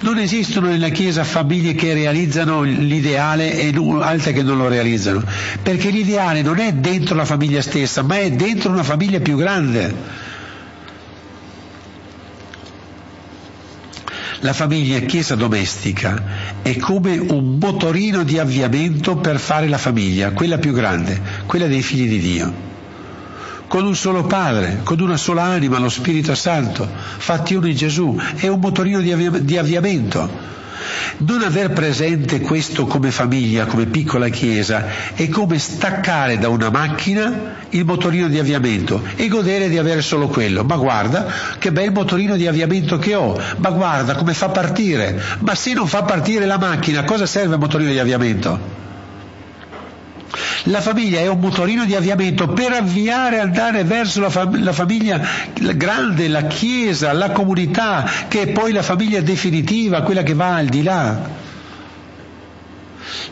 Non 0.00 0.18
esistono 0.18 0.68
nella 0.68 0.90
Chiesa 0.90 1.24
famiglie 1.24 1.74
che 1.74 1.94
realizzano 1.94 2.62
l'ideale 2.62 3.58
e 3.58 3.72
altre 4.02 4.34
che 4.34 4.42
non 4.42 4.58
lo 4.58 4.68
realizzano, 4.68 5.24
perché 5.62 5.88
l'ideale 5.88 6.42
non 6.42 6.58
è 6.58 6.72
dentro 6.74 7.14
la 7.14 7.24
famiglia 7.24 7.62
stessa, 7.62 8.02
ma 8.02 8.18
è 8.18 8.30
dentro 8.32 8.70
una 8.70 8.84
famiglia 8.84 9.18
più 9.18 9.38
grande. 9.38 10.26
La 14.42 14.52
famiglia 14.52 15.00
chiesa 15.00 15.34
domestica 15.34 16.60
è 16.62 16.76
come 16.76 17.18
un 17.18 17.58
motorino 17.58 18.22
di 18.22 18.38
avviamento 18.38 19.16
per 19.16 19.40
fare 19.40 19.66
la 19.66 19.78
famiglia, 19.78 20.30
quella 20.30 20.58
più 20.58 20.72
grande, 20.72 21.20
quella 21.44 21.66
dei 21.66 21.82
figli 21.82 22.08
di 22.08 22.18
Dio. 22.20 22.52
Con 23.66 23.84
un 23.84 23.96
solo 23.96 24.24
Padre, 24.24 24.80
con 24.84 25.00
una 25.00 25.16
sola 25.16 25.42
anima, 25.42 25.78
lo 25.78 25.88
Spirito 25.88 26.36
Santo, 26.36 26.88
fatti 27.16 27.54
uno 27.54 27.66
in 27.66 27.74
Gesù, 27.74 28.16
è 28.36 28.46
un 28.46 28.60
motorino 28.60 29.00
di, 29.00 29.10
avvia- 29.10 29.30
di 29.30 29.56
avviamento 29.56 30.30
non 31.18 31.42
aver 31.42 31.70
presente 31.70 32.40
questo 32.40 32.86
come 32.86 33.10
famiglia, 33.10 33.66
come 33.66 33.86
piccola 33.86 34.28
chiesa, 34.28 34.86
è 35.14 35.28
come 35.28 35.58
staccare 35.58 36.38
da 36.38 36.48
una 36.48 36.70
macchina 36.70 37.56
il 37.70 37.84
motorino 37.84 38.28
di 38.28 38.38
avviamento 38.38 39.02
e 39.16 39.28
godere 39.28 39.68
di 39.68 39.78
avere 39.78 40.02
solo 40.02 40.28
quello. 40.28 40.64
Ma 40.64 40.76
guarda 40.76 41.26
che 41.58 41.72
bel 41.72 41.92
motorino 41.92 42.36
di 42.36 42.46
avviamento 42.46 42.98
che 42.98 43.14
ho, 43.14 43.38
ma 43.56 43.70
guarda 43.70 44.14
come 44.14 44.34
fa 44.34 44.48
partire. 44.48 45.20
Ma 45.40 45.54
se 45.54 45.72
non 45.72 45.86
fa 45.86 46.02
partire 46.02 46.46
la 46.46 46.58
macchina, 46.58 47.04
cosa 47.04 47.26
serve 47.26 47.54
il 47.54 47.60
motorino 47.60 47.90
di 47.90 47.98
avviamento? 47.98 48.86
La 50.64 50.80
famiglia 50.80 51.20
è 51.20 51.28
un 51.28 51.38
motorino 51.38 51.84
di 51.84 51.94
avviamento 51.94 52.48
per 52.48 52.72
avviare 52.72 53.38
andare 53.38 53.84
verso 53.84 54.20
la, 54.20 54.30
fam- 54.30 54.62
la 54.62 54.72
famiglia 54.72 55.20
grande, 55.74 56.28
la 56.28 56.44
chiesa, 56.44 57.12
la 57.12 57.30
comunità, 57.30 58.08
che 58.28 58.42
è 58.42 58.48
poi 58.48 58.72
la 58.72 58.82
famiglia 58.82 59.20
definitiva, 59.20 60.02
quella 60.02 60.22
che 60.22 60.34
va 60.34 60.56
al 60.56 60.66
di 60.66 60.82
là. 60.82 61.46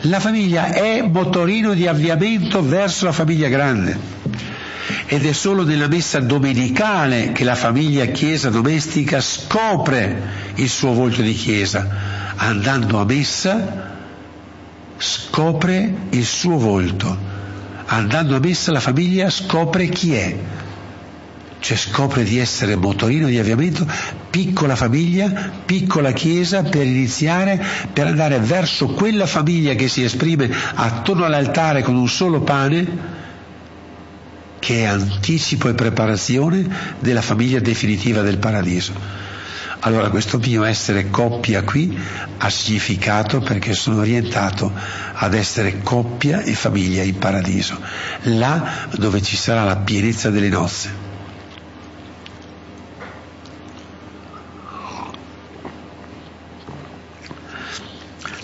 La 0.03 0.21
famiglia 0.21 0.73
è 0.73 1.03
motorino 1.03 1.75
di 1.75 1.87
avviamento 1.87 2.62
verso 2.62 3.05
la 3.05 3.12
famiglia 3.12 3.49
grande. 3.49 3.99
Ed 5.07 5.25
è 5.25 5.33
solo 5.33 5.64
nella 5.64 5.88
messa 5.88 6.21
domenicale 6.21 7.33
che 7.33 7.45
la 7.45 7.55
famiglia 7.55 8.07
chiesa 8.07 8.51
domestica 8.51 9.21
scopre 9.21 10.55
il 10.55 10.69
suo 10.69 10.92
volto 10.92 11.23
di 11.23 11.35
chiesa. 11.35 11.87
Andando 12.37 12.99
a 12.99 13.05
messa 13.05 13.95
scopre 14.98 15.92
il 16.11 16.24
suo 16.24 16.59
volto. 16.59 17.35
Andando 17.87 18.37
a 18.37 18.40
messa 18.40 18.72
la 18.72 18.80
famiglia 18.80 19.30
scopre 19.30 19.88
chi 19.88 20.14
è, 20.14 20.37
cioè 21.61 21.76
scopre 21.76 22.24
di 22.24 22.38
essere 22.38 22.76
motorino 22.76 23.28
di 23.28 23.38
avviamento, 23.38 23.87
piccola 24.30 24.76
famiglia, 24.76 25.50
piccola 25.64 26.12
chiesa 26.12 26.62
per 26.62 26.87
iniziare, 26.87 27.64
per 27.92 28.06
andare 28.06 28.38
verso 28.38 28.88
quella 28.88 29.26
famiglia 29.26 29.74
che 29.74 29.88
si 29.88 30.02
esprime 30.02 30.50
attorno 30.74 31.24
all'altare 31.24 31.82
con 31.82 31.96
un 31.96 32.09
solo 32.09 32.40
pane, 32.40 33.14
che 34.59 34.80
è 34.80 34.85
anticipo 34.85 35.68
e 35.68 35.74
preparazione 35.74 36.68
della 36.98 37.22
famiglia 37.22 37.61
definitiva 37.61 38.22
del 38.22 38.38
paradiso. 38.38 39.26
Allora 39.87 40.11
questo 40.11 40.38
mio 40.38 40.64
essere 40.64 41.11
coppia 41.11 41.62
qui 41.62 41.96
ha 42.38 42.51
significato 42.51 43.38
perché 43.38 43.72
sono 43.72 44.01
orientato 44.01 44.72
ad 45.12 45.33
essere 45.33 45.81
coppia 45.81 46.40
e 46.42 46.55
famiglia 46.55 47.05
in 47.05 47.16
paradiso, 47.18 47.81
là 48.22 48.88
dove 48.96 49.22
ci 49.22 49.37
sarà 49.37 49.62
la 49.62 49.77
pienezza 49.77 50.29
delle 50.31 50.49
nozze. 50.49 51.05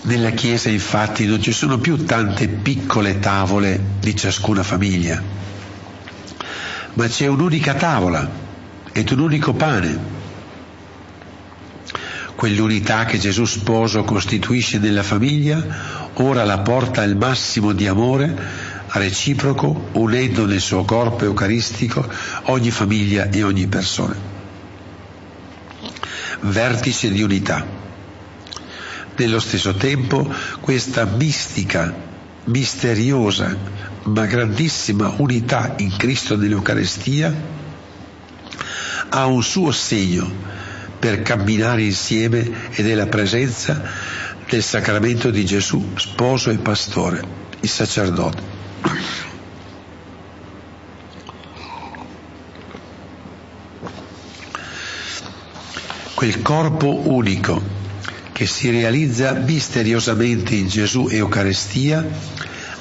Nella 0.03 0.29
Chiesa 0.29 0.69
infatti 0.69 1.25
non 1.25 1.41
ci 1.41 1.51
sono 1.51 1.77
più 1.77 2.05
tante 2.05 2.47
piccole 2.47 3.19
tavole 3.19 3.77
di 3.99 4.15
ciascuna 4.15 4.63
famiglia, 4.63 5.21
ma 6.93 7.07
c'è 7.09 7.27
un'unica 7.27 7.73
tavola 7.73 8.29
ed 8.93 9.11
un 9.11 9.19
unico 9.19 9.51
pane 9.51 10.21
quell'unità 12.43 13.05
che 13.05 13.19
Gesù 13.19 13.45
sposo 13.45 14.03
costituisce 14.03 14.77
nella 14.77 15.01
famiglia, 15.01 15.65
ora 16.15 16.43
la 16.43 16.59
porta 16.59 17.01
al 17.01 17.15
massimo 17.15 17.71
di 17.71 17.87
amore 17.87 18.35
reciproco, 18.89 19.87
unendo 19.93 20.45
nel 20.45 20.59
suo 20.59 20.83
corpo 20.83 21.23
eucaristico 21.23 22.05
ogni 22.47 22.69
famiglia 22.69 23.29
e 23.29 23.43
ogni 23.43 23.67
persona. 23.67 24.13
Vertice 26.41 27.11
di 27.11 27.21
unità. 27.21 27.65
Nello 29.15 29.39
stesso 29.39 29.75
tempo 29.75 30.29
questa 30.59 31.05
mistica, 31.05 31.95
misteriosa, 32.43 33.55
ma 34.03 34.25
grandissima 34.25 35.13
unità 35.15 35.75
in 35.77 35.95
Cristo 35.95 36.35
nell'Eucarestia 36.35 37.33
ha 39.07 39.25
un 39.27 39.41
suo 39.41 39.71
segno 39.71 40.62
per 41.03 41.21
camminare 41.21 41.83
insieme 41.83 42.69
e 42.71 42.81
nella 42.81 43.07
presenza 43.07 43.81
del 44.47 44.63
sacramento 44.63 45.31
di 45.31 45.43
Gesù, 45.43 45.95
sposo 45.97 46.49
e 46.49 46.59
pastore, 46.59 47.21
il 47.59 47.67
sacerdote. 47.67 48.41
Quel 56.13 56.41
corpo 56.41 57.09
unico 57.09 57.61
che 58.31 58.45
si 58.45 58.69
realizza 58.69 59.33
misteriosamente 59.33 60.55
in 60.55 60.69
Gesù 60.69 61.09
Eucaristia, 61.09 62.07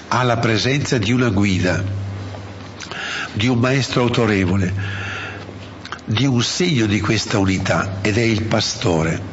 ha 0.07 0.23
la 0.23 0.39
presenza 0.39 0.97
di 0.97 1.11
una 1.11 1.31
guida, 1.31 1.83
di 3.33 3.49
un 3.49 3.59
maestro 3.59 4.03
autorevole, 4.03 5.11
di 6.05 6.27
un 6.27 6.43
segno 6.43 6.87
di 6.87 7.01
questa 7.01 7.39
unità 7.39 7.99
ed 8.01 8.19
è 8.19 8.23
il 8.23 8.43
pastore. 8.45 9.31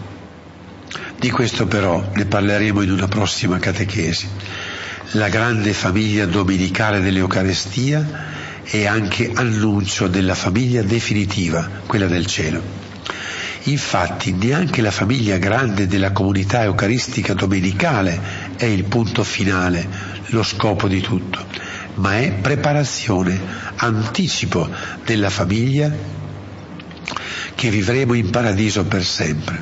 Di 1.18 1.32
questo 1.32 1.66
però 1.66 2.12
ne 2.14 2.26
parleremo 2.26 2.82
in 2.82 2.92
una 2.92 3.08
prossima 3.08 3.58
catechesi. 3.58 4.28
La 5.14 5.30
grande 5.30 5.74
famiglia 5.74 6.26
domenicale 6.26 7.02
dell'Eucarestia 7.02 8.62
è 8.64 8.86
anche 8.86 9.32
annuncio 9.34 10.08
della 10.08 10.36
famiglia 10.36 10.84
definitiva, 10.84 11.68
quella 11.88 12.06
del 12.06 12.28
cielo. 12.28 12.62
Infatti 13.64 14.32
neanche 14.34 14.82
la 14.82 14.92
famiglia 14.92 15.38
grande 15.38 15.88
della 15.88 16.12
comunità 16.12 16.64
eucaristica 16.64 17.34
domenicale 17.34 18.22
è 18.56 18.66
il 18.66 18.84
punto 18.86 19.24
finale, 19.24 19.88
lo 20.28 20.44
scopo 20.44 20.88
di 20.88 21.02
tutto, 21.02 21.44
ma 21.96 22.20
è 22.20 22.32
preparazione, 22.32 23.40
anticipo 23.76 24.70
della 25.04 25.30
famiglia 25.30 26.19
che 27.60 27.70
vivremo 27.70 28.14
in 28.14 28.30
paradiso 28.30 28.86
per 28.86 29.04
sempre. 29.04 29.62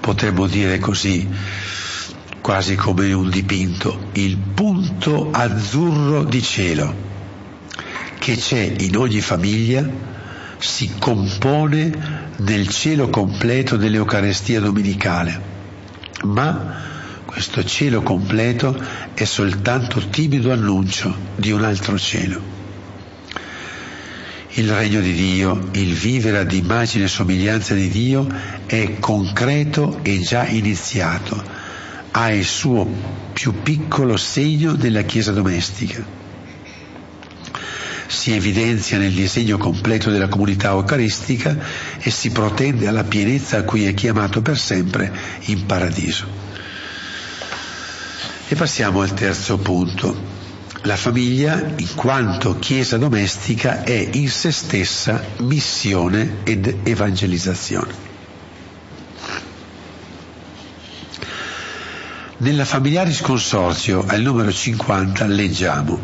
Potremmo 0.00 0.46
dire 0.46 0.78
così, 0.78 1.28
quasi 2.40 2.74
come 2.74 3.12
un 3.12 3.28
dipinto, 3.28 4.08
il 4.12 4.38
punto 4.38 5.28
azzurro 5.30 6.24
di 6.24 6.40
cielo 6.40 7.04
che 8.18 8.36
c'è 8.36 8.76
in 8.78 8.96
ogni 8.96 9.20
famiglia 9.20 9.86
si 10.56 10.94
compone 10.98 12.30
nel 12.38 12.66
cielo 12.68 13.10
completo 13.10 13.76
dell'Eucarestia 13.76 14.60
domenicale, 14.60 15.38
ma 16.22 16.76
questo 17.26 17.62
cielo 17.62 18.00
completo 18.00 18.74
è 19.12 19.24
soltanto 19.24 20.00
timido 20.08 20.50
annuncio 20.50 21.14
di 21.36 21.50
un 21.50 21.62
altro 21.62 21.98
cielo. 21.98 22.65
Il 24.58 24.70
regno 24.70 25.00
di 25.00 25.12
Dio, 25.12 25.68
il 25.72 25.92
vivere 25.94 26.38
ad 26.38 26.52
immagine 26.52 27.04
e 27.04 27.08
somiglianza 27.08 27.74
di 27.74 27.88
Dio 27.88 28.26
è 28.64 28.98
concreto 28.98 30.00
e 30.02 30.18
già 30.20 30.46
iniziato, 30.46 31.42
ha 32.12 32.30
il 32.32 32.44
suo 32.44 32.86
più 33.32 33.62
piccolo 33.62 34.16
segno 34.16 34.72
nella 34.72 35.02
Chiesa 35.02 35.32
domestica 35.32 36.24
si 38.06 38.32
evidenzia 38.32 38.98
nel 38.98 39.12
disegno 39.12 39.58
completo 39.58 40.10
della 40.10 40.28
comunità 40.28 40.70
eucaristica 40.70 41.56
e 41.98 42.10
si 42.10 42.30
protende 42.30 42.86
alla 42.86 43.04
pienezza 43.04 43.58
a 43.58 43.62
cui 43.62 43.84
è 43.84 43.94
chiamato 43.94 44.42
per 44.42 44.58
sempre 44.58 45.12
in 45.46 45.66
paradiso. 45.66 46.26
E 48.48 48.54
passiamo 48.54 49.00
al 49.00 49.12
terzo 49.12 49.58
punto. 49.58 50.35
La 50.86 50.96
famiglia, 50.96 51.74
in 51.78 51.94
quanto 51.96 52.60
chiesa 52.60 52.96
domestica, 52.96 53.82
è 53.82 54.08
in 54.12 54.28
se 54.28 54.52
stessa 54.52 55.20
missione 55.38 56.38
ed 56.44 56.76
evangelizzazione. 56.84 57.92
Nella 62.36 62.64
Familiaris 62.64 63.20
Consorzio, 63.20 64.04
al 64.06 64.20
numero 64.22 64.52
50, 64.52 65.26
leggiamo 65.26 65.98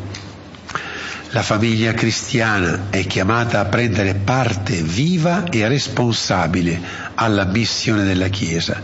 la 1.30 1.42
famiglia 1.42 1.94
cristiana 1.94 2.90
è 2.90 3.06
chiamata 3.06 3.60
a 3.60 3.64
prendere 3.66 4.14
parte 4.14 4.82
viva 4.82 5.44
e 5.44 5.66
responsabile 5.66 6.78
alla 7.14 7.44
missione 7.44 8.04
della 8.04 8.28
Chiesa, 8.28 8.82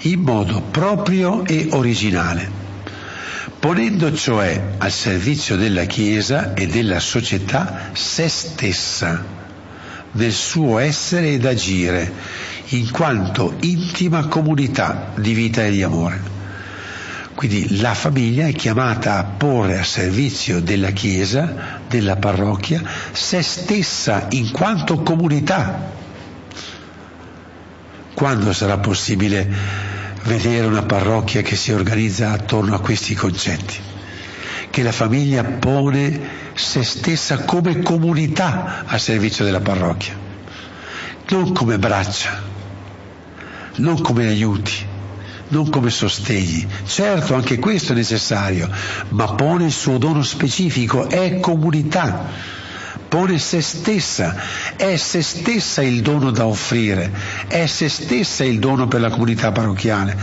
in 0.00 0.20
modo 0.20 0.62
proprio 0.62 1.44
e 1.44 1.68
originale, 1.70 2.63
ponendo 3.64 4.12
cioè 4.12 4.62
al 4.76 4.90
servizio 4.90 5.56
della 5.56 5.84
Chiesa 5.84 6.52
e 6.52 6.66
della 6.66 7.00
società 7.00 7.92
se 7.94 8.28
stessa, 8.28 9.24
nel 10.10 10.32
suo 10.32 10.78
essere 10.78 11.30
ed 11.32 11.46
agire, 11.46 12.12
in 12.66 12.90
quanto 12.90 13.54
intima 13.60 14.26
comunità 14.26 15.12
di 15.16 15.32
vita 15.32 15.64
e 15.64 15.70
di 15.70 15.82
amore. 15.82 16.20
Quindi 17.34 17.78
la 17.80 17.94
famiglia 17.94 18.46
è 18.46 18.52
chiamata 18.52 19.16
a 19.16 19.24
porre 19.24 19.78
a 19.78 19.82
servizio 19.82 20.60
della 20.60 20.90
Chiesa, 20.90 21.80
della 21.88 22.16
parrocchia, 22.16 22.82
se 23.12 23.40
stessa 23.40 24.26
in 24.32 24.50
quanto 24.50 25.00
comunità. 25.00 25.90
Quando 28.12 28.52
sarà 28.52 28.76
possibile 28.76 29.93
vedere 30.24 30.66
una 30.66 30.82
parrocchia 30.82 31.42
che 31.42 31.56
si 31.56 31.72
organizza 31.72 32.32
attorno 32.32 32.74
a 32.74 32.80
questi 32.80 33.14
concetti? 33.14 33.76
Che 34.70 34.82
la 34.82 34.92
famiglia 34.92 35.44
pone 35.44 36.42
se 36.54 36.82
stessa 36.82 37.44
come 37.44 37.80
comunità 37.80 38.84
a 38.86 38.98
servizio 38.98 39.44
della 39.44 39.60
parrocchia, 39.60 40.18
non 41.28 41.52
come 41.52 41.78
braccia, 41.78 42.42
non 43.76 44.00
come 44.00 44.26
aiuti 44.26 44.92
non 45.48 45.68
come 45.70 45.90
sostegni. 45.90 46.66
Certo, 46.84 47.34
anche 47.34 47.58
questo 47.58 47.92
è 47.92 47.94
necessario, 47.94 48.68
ma 49.10 49.34
pone 49.34 49.66
il 49.66 49.72
suo 49.72 49.98
dono 49.98 50.22
specifico, 50.22 51.08
è 51.08 51.38
comunità, 51.38 52.28
pone 53.14 53.38
se 53.38 53.60
stessa, 53.60 54.34
è 54.74 54.96
se 54.96 55.22
stessa 55.22 55.82
il 55.82 56.02
dono 56.02 56.32
da 56.32 56.46
offrire, 56.46 57.12
è 57.46 57.64
se 57.66 57.88
stessa 57.88 58.42
il 58.42 58.58
dono 58.58 58.88
per 58.88 59.00
la 59.00 59.08
comunità 59.08 59.52
parrocchiale. 59.52 60.18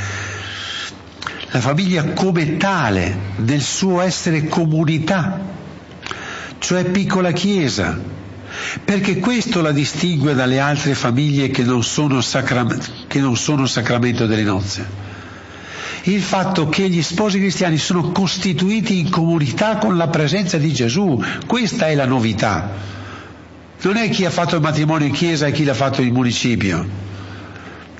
La 1.52 1.62
famiglia 1.62 2.04
come 2.12 2.58
tale, 2.58 3.18
nel 3.38 3.62
suo 3.62 4.02
essere 4.02 4.50
comunità, 4.50 5.40
cioè 6.60 6.84
piccola 6.84 7.32
chiesa, 7.32 7.98
perché 8.84 9.20
questo 9.20 9.62
la 9.62 9.72
distingue 9.72 10.34
dalle 10.34 10.60
altre 10.60 10.94
famiglie 10.94 11.50
che 11.50 11.64
non 11.64 11.86
sono, 11.86 12.20
sacram- 12.20 13.08
che 13.08 13.22
non 13.22 13.38
sono 13.38 13.68
sacramento 13.68 14.26
delle 14.26 14.44
nozze 14.44 15.11
il 16.04 16.22
fatto 16.22 16.68
che 16.68 16.90
gli 16.90 17.04
sposi 17.04 17.38
cristiani 17.38 17.78
sono 17.78 18.12
costituiti 18.12 19.00
in 19.00 19.10
comunità 19.10 19.78
con 19.78 19.98
la 19.98 20.08
presenza 20.08 20.58
di 20.58 20.74
Gesù. 20.74 21.22
Questa 21.46 21.88
è 21.88 21.96
la 21.96 22.06
novità. 22.06 22.72
Non 23.82 23.98
è 23.98 24.10
chi 24.10 24.26
ha 24.26 24.32
fatto 24.32 24.56
il 24.56 24.62
matrimonio 24.62 25.08
in 25.08 25.14
chiesa 25.14 25.46
e 25.46 25.52
chi 25.52 25.64
l'ha 25.64 25.74
fatto 25.74 26.02
in 26.02 26.14
municipio. 26.14 27.10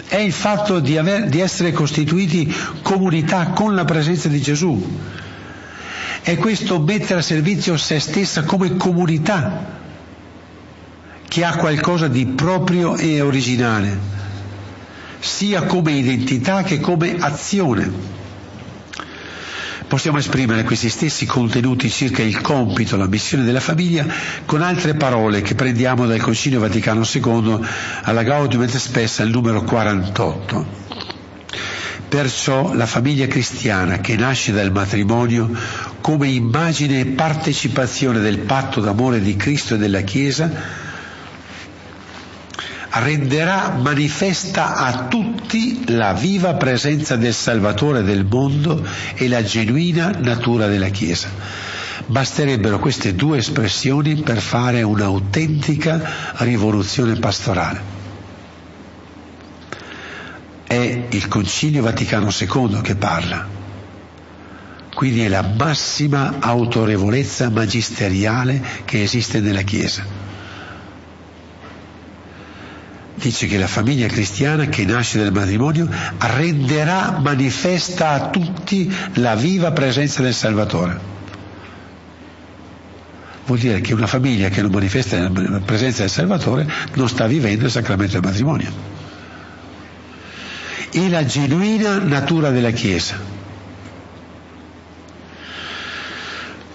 È 0.08 0.18
il 0.18 0.34
fatto 0.34 0.80
di, 0.80 0.98
aver, 0.98 1.28
di 1.28 1.40
essere 1.40 1.72
costituiti 1.72 2.54
comunità 2.82 3.48
con 3.48 3.76
la 3.76 3.86
presenza 3.86 4.28
di 4.28 4.42
Gesù. 4.42 5.00
È 6.22 6.36
questo 6.38 6.80
mettere 6.80 7.20
a 7.20 7.24
servizio 7.24 7.78
se 7.78 8.00
stessa 8.00 8.44
come 8.44 8.76
comunità 8.78 9.80
che 11.28 11.44
ha 11.46 11.56
qualcosa 11.56 12.08
di 12.08 12.26
proprio 12.26 12.98
e 12.98 13.22
originale 13.22 14.21
sia 15.22 15.64
come 15.64 15.94
identità 15.94 16.64
che 16.64 16.80
come 16.80 17.16
azione. 17.20 18.20
Possiamo 19.88 20.20
esprimere 20.20 20.64
questi 20.64 20.90
stessi 20.90 21.26
contenuti 21.26 21.90
circa 21.90 22.22
il 22.24 22.40
compito, 22.40 22.96
la 22.96 23.08
missione 23.08 23.44
della 23.44 23.60
famiglia 23.60 24.06
con 24.46 24.62
altre 24.62 24.96
parole 24.96 25.42
che 25.42 25.54
prendiamo 25.54 26.06
dal 26.06 26.22
Concilio 26.22 26.62
Vaticano 26.62 27.04
II 27.04 27.60
alla 28.04 28.24
Gaudium 28.24 28.64
et 28.64 28.76
Spes 28.76 29.20
al 29.20 29.30
numero 29.30 29.64
48. 29.64 30.66
Perciò 32.08 32.74
la 32.74 32.86
famiglia 32.86 33.28
cristiana 33.28 34.00
che 34.00 34.16
nasce 34.16 34.54
dal 34.54 34.72
matrimonio 34.72 35.50
come 36.00 36.30
immagine 36.30 37.02
e 37.02 37.06
partecipazione 37.08 38.20
del 38.20 38.40
patto 38.40 38.80
d'amore 38.80 39.22
di 39.22 39.36
Cristo 39.36 39.76
e 39.76 39.78
della 39.78 40.02
Chiesa 40.02 40.90
renderà 42.94 43.70
manifesta 43.70 44.76
a 44.76 45.06
tutti 45.08 45.84
la 45.94 46.14
viva 46.14 46.56
presenza 46.56 47.16
del 47.16 47.34
Salvatore 47.34 48.04
del 48.04 48.26
mondo 48.26 48.86
e 49.16 49.28
la 49.30 49.44
genuina 49.44 50.10
natura 50.20 50.68
della 50.68 50.90
Chiesa. 50.90 51.30
Basterebbero 52.06 52.80
queste 52.80 53.16
due 53.16 53.38
espressioni 53.38 54.16
per 54.16 54.40
fare 54.42 54.82
un'autentica 54.82 56.34
rivoluzione 56.38 57.16
pastorale. 57.16 58.00
È 60.68 61.06
il 61.10 61.28
Concilio 61.28 61.84
Vaticano 61.84 62.30
II 62.38 62.82
che 62.82 62.96
parla. 62.96 63.60
Quindi 64.94 65.22
è 65.22 65.30
la 65.30 65.42
massima 65.58 66.36
autorevolezza 66.40 67.50
magisteriale 67.50 68.62
che 68.84 69.02
esiste 69.04 69.40
nella 69.40 69.62
Chiesa 69.62 70.21
dice 73.28 73.48
che 73.48 73.58
la 73.58 73.68
famiglia 73.68 74.08
cristiana 74.08 74.66
che 74.66 74.84
nasce 74.86 75.20
dal 75.20 75.32
matrimonio 75.32 75.88
renderà 76.18 77.20
manifesta 77.20 78.10
a 78.10 78.30
tutti 78.30 78.94
la 79.16 79.36
viva 79.36 79.72
presenza 79.72 80.22
del 80.22 80.34
Salvatore. 80.34 81.00
Vuol 83.46 83.60
dire 83.60 83.82
che 83.82 83.94
una 83.94 84.08
famiglia 84.08 84.50
che 84.50 84.62
non 84.62 84.72
manifesta 84.72 85.20
la 85.20 85.60
presenza 85.60 86.02
del 86.02 86.10
Salvatore 86.10 86.68
non 86.94 87.08
sta 87.08 87.28
vivendo 87.28 87.66
il 87.66 87.72
sacramento 87.72 88.14
del 88.20 88.30
matrimonio. 88.30 89.00
e 90.94 91.08
la 91.08 91.24
genuina 91.26 92.00
natura 92.00 92.50
della 92.50 92.72
Chiesa. 92.72 93.41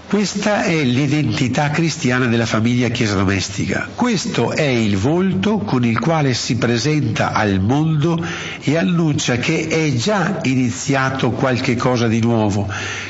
Questa 0.09 0.63
è 0.63 0.85
l'identità 0.85 1.71
cristiana 1.71 2.27
della 2.27 2.47
famiglia 2.47 2.91
chiesa 2.91 3.17
domestica. 3.17 3.89
Questo 3.93 4.53
è 4.53 4.63
il 4.63 4.97
volto 4.97 5.59
con 5.59 5.85
il 5.85 5.99
quale 5.99 6.33
si 6.33 6.57
presenta 6.59 7.33
al 7.33 7.59
mondo 7.59 8.25
e 8.61 8.77
annuncia 8.77 9.39
che 9.39 9.67
è 9.67 9.93
già 9.97 10.39
iniziato 10.45 11.33
qualche 11.33 11.75
cosa 11.75 12.07
di 12.07 12.21
nuovo, 12.21 12.69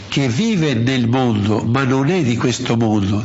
che 0.08 0.28
vive 0.28 0.72
nel 0.72 1.06
mondo 1.06 1.62
ma 1.64 1.84
non 1.84 2.08
è 2.08 2.22
di 2.22 2.34
questo 2.38 2.78
mondo. 2.78 3.22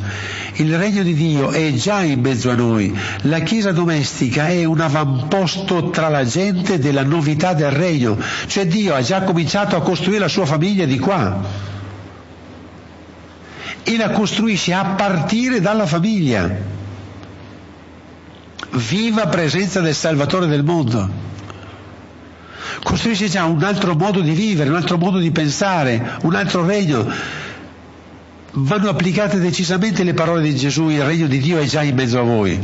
Il 0.55 0.77
regno 0.77 1.01
di 1.01 1.13
Dio 1.13 1.51
è 1.51 1.71
già 1.73 2.01
in 2.03 2.19
mezzo 2.19 2.49
a 2.49 2.55
noi. 2.55 2.93
La 3.21 3.39
chiesa 3.39 3.71
domestica 3.71 4.49
è 4.49 4.65
un 4.65 4.81
avamposto 4.81 5.89
tra 5.91 6.09
la 6.09 6.25
gente 6.25 6.77
della 6.77 7.03
novità 7.03 7.53
del 7.53 7.71
regno, 7.71 8.17
cioè 8.47 8.67
Dio 8.67 8.93
ha 8.93 9.01
già 9.01 9.21
cominciato 9.21 9.77
a 9.77 9.81
costruire 9.81 10.19
la 10.19 10.27
sua 10.27 10.45
famiglia 10.45 10.83
di 10.83 10.99
qua 10.99 11.69
e 13.83 13.97
la 13.97 14.11
costruisce 14.11 14.73
a 14.73 14.85
partire 14.95 15.59
dalla 15.59 15.85
famiglia. 15.85 16.49
Viva 18.71 19.27
presenza 19.27 19.81
del 19.81 19.95
Salvatore 19.95 20.47
del 20.47 20.63
mondo. 20.63 21.29
Costruisce 22.83 23.27
già 23.27 23.45
un 23.45 23.63
altro 23.63 23.95
modo 23.95 24.21
di 24.21 24.31
vivere, 24.31 24.69
un 24.69 24.75
altro 24.75 24.97
modo 24.97 25.17
di 25.19 25.31
pensare, 25.31 26.17
un 26.21 26.35
altro 26.35 26.65
regno. 26.65 27.05
Vanno 28.53 28.89
applicate 28.89 29.39
decisamente 29.39 30.03
le 30.03 30.13
parole 30.13 30.41
di 30.41 30.55
Gesù, 30.55 30.89
il 30.89 31.03
regno 31.03 31.27
di 31.27 31.39
Dio 31.39 31.59
è 31.59 31.65
già 31.65 31.83
in 31.83 31.95
mezzo 31.95 32.19
a 32.19 32.23
voi. 32.23 32.59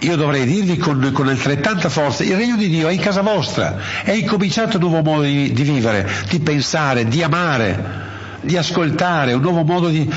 Io 0.00 0.16
dovrei 0.16 0.44
dirvi 0.44 0.76
con, 0.76 1.10
con, 1.12 1.28
altrettanta 1.28 1.88
forza, 1.88 2.22
il 2.22 2.36
regno 2.36 2.56
di 2.56 2.68
Dio 2.68 2.86
è 2.86 2.92
in 2.92 3.00
casa 3.00 3.20
vostra, 3.20 3.78
è 4.04 4.12
incominciato 4.12 4.76
un 4.76 4.84
nuovo 4.84 5.02
modo 5.02 5.22
di, 5.22 5.52
di 5.52 5.62
vivere, 5.62 6.08
di 6.28 6.38
pensare, 6.38 7.06
di 7.06 7.22
amare 7.22 8.06
di 8.40 8.56
ascoltare, 8.56 9.32
un 9.32 9.40
nuovo 9.40 9.64
modo 9.64 9.88
di, 9.88 10.08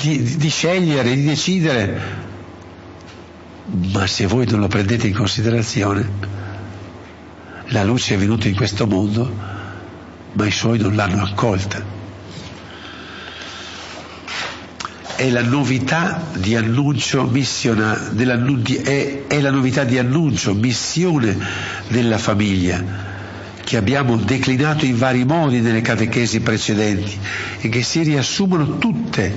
di, 0.00 0.36
di 0.36 0.48
scegliere, 0.48 1.14
di 1.14 1.24
decidere. 1.24 2.26
Ma 3.92 4.06
se 4.06 4.26
voi 4.26 4.46
non 4.46 4.60
lo 4.60 4.68
prendete 4.68 5.06
in 5.06 5.14
considerazione, 5.14 6.36
la 7.66 7.84
luce 7.84 8.14
è 8.14 8.18
venuta 8.18 8.48
in 8.48 8.56
questo 8.56 8.86
mondo, 8.86 9.30
ma 10.32 10.46
i 10.46 10.50
suoi 10.50 10.78
non 10.78 10.94
l'hanno 10.94 11.22
accolta. 11.22 11.96
È 15.16 15.28
la 15.30 15.42
novità 15.42 16.22
di 16.34 16.54
annuncio 16.54 17.24
missiona, 17.24 18.10
è, 18.16 19.26
è 19.26 19.40
la 19.40 19.50
novità 19.50 19.84
di 19.84 19.98
annuncio, 19.98 20.54
missione 20.54 21.36
della 21.88 22.18
famiglia 22.18 23.07
che 23.68 23.76
abbiamo 23.76 24.16
declinato 24.16 24.86
in 24.86 24.96
vari 24.96 25.26
modi 25.26 25.60
nelle 25.60 25.82
catechesi 25.82 26.40
precedenti 26.40 27.18
e 27.60 27.68
che 27.68 27.82
si 27.82 28.02
riassumono 28.02 28.78
tutte 28.78 29.30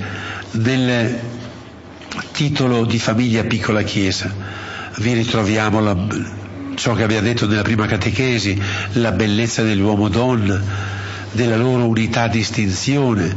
nel 0.52 1.20
titolo 2.32 2.86
di 2.86 2.98
famiglia 2.98 3.44
piccola 3.44 3.82
chiesa. 3.82 4.34
Vi 4.96 5.12
ritroviamo 5.12 5.80
la, 5.80 6.06
ciò 6.76 6.94
che 6.94 7.02
abbiamo 7.02 7.26
detto 7.26 7.46
nella 7.46 7.60
prima 7.60 7.84
catechesi, 7.84 8.58
la 8.92 9.12
bellezza 9.12 9.60
dell'uomo-donna, 9.60 10.62
della 11.32 11.58
loro 11.58 11.86
unità 11.86 12.26
distinzione, 12.26 13.36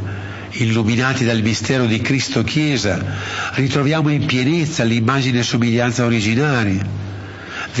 illuminati 0.52 1.26
dal 1.26 1.42
mistero 1.42 1.84
di 1.84 2.00
Cristo 2.00 2.42
Chiesa, 2.42 3.04
ritroviamo 3.52 4.08
in 4.08 4.24
pienezza 4.24 4.82
l'immagine 4.82 5.40
e 5.40 5.42
somiglianza 5.42 6.06
originaria 6.06 7.04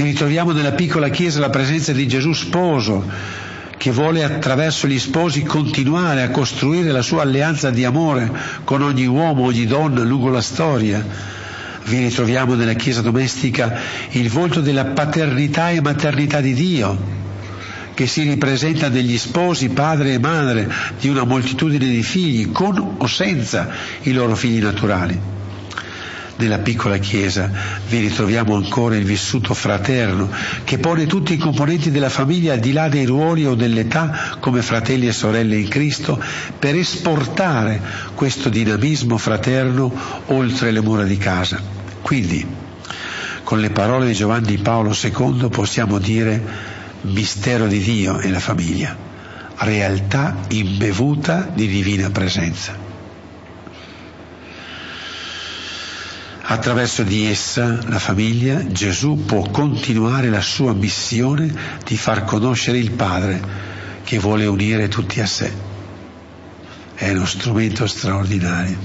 ritroviamo 0.02 0.52
nella 0.52 0.72
piccola 0.72 1.08
chiesa 1.08 1.40
la 1.40 1.50
presenza 1.50 1.92
di 1.92 2.06
Gesù 2.06 2.32
sposo, 2.32 3.04
che 3.76 3.90
vuole 3.90 4.24
attraverso 4.24 4.86
gli 4.86 4.98
sposi 4.98 5.42
continuare 5.42 6.22
a 6.22 6.30
costruire 6.30 6.90
la 6.90 7.02
sua 7.02 7.22
alleanza 7.22 7.70
di 7.70 7.84
amore 7.84 8.30
con 8.64 8.82
ogni 8.82 9.06
uomo, 9.06 9.44
ogni 9.44 9.66
donna 9.66 10.02
lungo 10.02 10.28
la 10.28 10.40
storia. 10.40 11.04
Vi 11.84 11.98
ritroviamo 11.98 12.54
nella 12.54 12.72
Chiesa 12.72 13.00
domestica 13.00 13.78
il 14.10 14.28
volto 14.28 14.60
della 14.60 14.86
paternità 14.86 15.70
e 15.70 15.80
maternità 15.80 16.40
di 16.40 16.54
Dio, 16.54 17.14
che 17.94 18.06
si 18.06 18.22
ripresenta 18.22 18.88
negli 18.88 19.18
sposi, 19.18 19.68
padre 19.68 20.14
e 20.14 20.18
madre 20.18 20.68
di 20.98 21.08
una 21.08 21.24
moltitudine 21.24 21.86
di 21.86 22.02
figli, 22.02 22.50
con 22.50 22.96
o 22.98 23.06
senza 23.06 23.68
i 24.02 24.12
loro 24.12 24.34
figli 24.34 24.60
naturali 24.60 25.34
nella 26.38 26.58
piccola 26.58 26.98
Chiesa 26.98 27.50
vi 27.88 27.98
ritroviamo 27.98 28.54
ancora 28.54 28.96
il 28.96 29.04
vissuto 29.04 29.54
fraterno 29.54 30.30
che 30.64 30.78
pone 30.78 31.06
tutti 31.06 31.32
i 31.32 31.38
componenti 31.38 31.90
della 31.90 32.08
famiglia 32.08 32.52
al 32.52 32.60
di 32.60 32.72
là 32.72 32.88
dei 32.88 33.04
ruoli 33.04 33.46
o 33.46 33.54
dell'età 33.54 34.36
come 34.40 34.62
fratelli 34.62 35.06
e 35.06 35.12
sorelle 35.12 35.56
in 35.56 35.68
Cristo 35.68 36.22
per 36.58 36.74
esportare 36.74 37.80
questo 38.14 38.48
dinamismo 38.48 39.16
fraterno 39.16 39.92
oltre 40.26 40.70
le 40.70 40.80
mura 40.80 41.04
di 41.04 41.16
casa. 41.16 41.60
Quindi, 42.02 42.46
con 43.42 43.60
le 43.60 43.70
parole 43.70 44.06
di 44.06 44.12
Giovanni 44.12 44.58
Paolo 44.58 44.94
II 45.00 45.48
possiamo 45.48 45.98
dire 45.98 46.74
mistero 47.02 47.66
di 47.66 47.78
Dio 47.78 48.18
e 48.18 48.28
la 48.28 48.40
famiglia, 48.40 48.96
realtà 49.58 50.36
imbevuta 50.48 51.48
di 51.52 51.66
divina 51.66 52.10
presenza. 52.10 52.85
Attraverso 56.48 57.02
di 57.02 57.26
essa, 57.26 57.80
la 57.88 57.98
famiglia, 57.98 58.64
Gesù 58.68 59.24
può 59.26 59.50
continuare 59.50 60.28
la 60.28 60.40
sua 60.40 60.72
missione 60.74 61.52
di 61.84 61.96
far 61.96 62.22
conoscere 62.22 62.78
il 62.78 62.92
Padre 62.92 63.42
che 64.04 64.20
vuole 64.20 64.46
unire 64.46 64.86
tutti 64.86 65.20
a 65.20 65.26
sé. 65.26 65.52
È 66.94 67.10
uno 67.10 67.26
strumento 67.26 67.88
straordinario. 67.88 68.78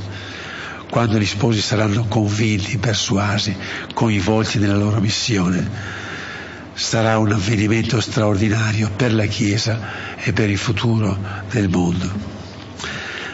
Quando 0.89 1.19
gli 1.19 1.25
sposi 1.25 1.61
saranno 1.61 2.05
convinti, 2.05 2.79
persuasi, 2.79 3.55
coinvolti 3.93 4.57
nella 4.57 4.75
loro 4.75 4.99
missione, 4.99 5.69
sarà 6.73 7.19
un 7.19 7.31
avvenimento 7.31 8.01
straordinario 8.01 8.89
per 8.95 9.13
la 9.13 9.27
Chiesa 9.27 10.15
e 10.17 10.33
per 10.33 10.49
il 10.49 10.57
futuro 10.57 11.15
del 11.51 11.69
mondo. 11.69 12.09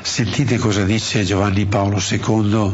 Sentite 0.01 0.57
cosa 0.57 0.84
dice 0.84 1.23
Giovanni 1.23 1.65
Paolo 1.65 2.01
II 2.05 2.73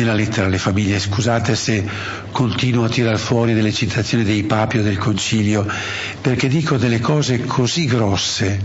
nella 0.00 0.14
lettera 0.14 0.46
alle 0.46 0.58
famiglie. 0.58 0.98
Scusate 0.98 1.54
se 1.54 1.84
continuo 2.30 2.84
a 2.84 2.88
tirar 2.88 3.18
fuori 3.18 3.54
delle 3.54 3.72
citazioni 3.72 4.24
dei 4.24 4.44
papi 4.44 4.78
o 4.78 4.82
del 4.82 4.98
concilio, 4.98 5.66
perché 6.20 6.48
dico 6.48 6.76
delle 6.76 7.00
cose 7.00 7.44
così 7.44 7.86
grosse, 7.86 8.60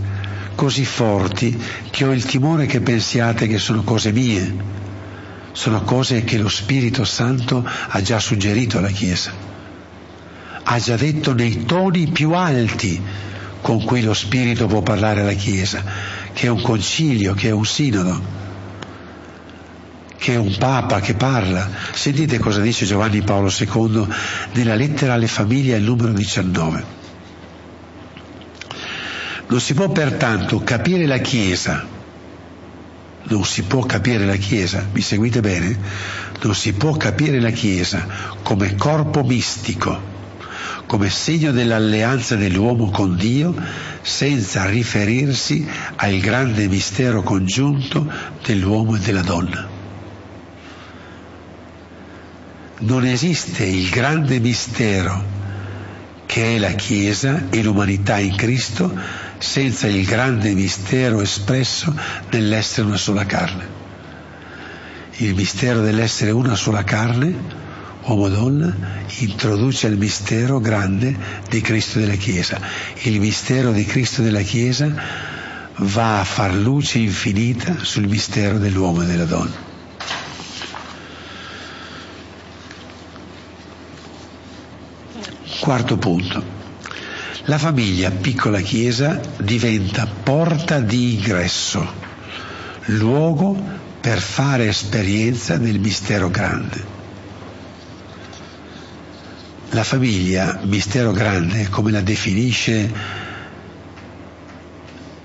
così 0.54 0.84
forti, 0.84 1.60
che 1.90 2.04
ho 2.04 2.12
il 2.12 2.24
timore 2.24 2.66
che 2.66 2.80
pensiate 2.80 3.46
che 3.46 3.58
sono 3.58 3.82
cose 3.82 4.12
mie. 4.12 4.76
Sono 5.52 5.82
cose 5.82 6.22
che 6.22 6.38
lo 6.38 6.48
Spirito 6.48 7.04
Santo 7.04 7.66
ha 7.88 8.00
già 8.00 8.20
suggerito 8.20 8.78
alla 8.78 8.90
Chiesa. 8.90 9.32
Ha 10.62 10.78
già 10.78 10.96
detto 10.96 11.34
nei 11.34 11.64
toni 11.64 12.08
più 12.08 12.32
alti 12.32 13.00
con 13.60 13.82
cui 13.84 14.02
lo 14.02 14.14
Spirito 14.14 14.66
può 14.66 14.82
parlare 14.82 15.22
alla 15.22 15.32
Chiesa, 15.32 15.82
che 16.32 16.46
è 16.46 16.50
un 16.50 16.62
concilio, 16.62 17.34
che 17.34 17.48
è 17.48 17.52
un 17.52 17.64
sinodo 17.64 18.46
che 20.18 20.32
è 20.34 20.36
un 20.36 20.54
papa 20.58 21.00
che 21.00 21.14
parla. 21.14 21.70
Sentite 21.92 22.38
cosa 22.38 22.60
dice 22.60 22.84
Giovanni 22.84 23.22
Paolo 23.22 23.50
II 23.56 24.06
nella 24.52 24.74
lettera 24.74 25.14
alle 25.14 25.28
famiglie 25.28 25.76
al 25.76 25.82
numero 25.82 26.12
19. 26.12 26.96
Non 29.46 29.60
si 29.60 29.72
può 29.72 29.88
pertanto 29.88 30.60
capire 30.62 31.06
la 31.06 31.18
Chiesa, 31.18 31.86
non 33.22 33.44
si 33.44 33.62
può 33.62 33.84
capire 33.84 34.26
la 34.26 34.36
Chiesa, 34.36 34.86
mi 34.92 35.00
seguite 35.00 35.40
bene? 35.40 35.78
Non 36.42 36.54
si 36.54 36.74
può 36.74 36.92
capire 36.96 37.40
la 37.40 37.50
Chiesa 37.50 38.06
come 38.42 38.74
corpo 38.74 39.22
mistico, 39.22 40.16
come 40.84 41.08
segno 41.08 41.52
dell'alleanza 41.52 42.34
dell'uomo 42.36 42.90
con 42.90 43.16
Dio, 43.16 43.54
senza 44.02 44.66
riferirsi 44.66 45.66
al 45.96 46.18
grande 46.18 46.66
mistero 46.68 47.22
congiunto 47.22 48.06
dell'uomo 48.44 48.96
e 48.96 48.98
della 48.98 49.22
donna 49.22 49.77
non 52.80 53.04
esiste 53.04 53.64
il 53.64 53.88
grande 53.88 54.38
mistero 54.38 55.36
che 56.26 56.56
è 56.56 56.58
la 56.58 56.72
Chiesa 56.72 57.46
e 57.50 57.62
l'umanità 57.62 58.18
in 58.18 58.36
Cristo 58.36 58.94
senza 59.38 59.86
il 59.86 60.04
grande 60.04 60.52
mistero 60.52 61.20
espresso 61.20 61.94
nell'essere 62.30 62.86
una 62.86 62.98
sola 62.98 63.24
carne. 63.24 63.76
Il 65.16 65.34
mistero 65.34 65.80
dell'essere 65.80 66.30
una 66.30 66.54
sola 66.54 66.84
carne, 66.84 67.34
uomo-donna, 68.04 68.76
introduce 69.20 69.86
il 69.86 69.96
mistero 69.96 70.60
grande 70.60 71.16
di 71.48 71.60
Cristo 71.60 71.98
della 71.98 72.14
Chiesa. 72.14 72.60
Il 73.02 73.18
mistero 73.18 73.72
di 73.72 73.84
Cristo 73.84 74.22
della 74.22 74.42
Chiesa 74.42 74.92
va 75.78 76.20
a 76.20 76.24
far 76.24 76.54
luce 76.54 76.98
infinita 76.98 77.78
sul 77.80 78.06
mistero 78.06 78.58
dell'uomo 78.58 79.02
e 79.02 79.06
della 79.06 79.24
donna. 79.24 79.67
Quarto 85.68 85.98
punto. 85.98 86.42
La 87.44 87.58
famiglia, 87.58 88.10
piccola 88.10 88.58
chiesa, 88.58 89.20
diventa 89.36 90.06
porta 90.06 90.80
di 90.80 91.12
ingresso, 91.12 91.86
luogo 92.86 93.54
per 94.00 94.18
fare 94.18 94.68
esperienza 94.68 95.58
del 95.58 95.78
mistero 95.78 96.30
grande. 96.30 96.82
La 99.72 99.84
famiglia, 99.84 100.58
mistero 100.62 101.12
grande, 101.12 101.68
come 101.68 101.90
la 101.90 102.00
definisce 102.00 102.90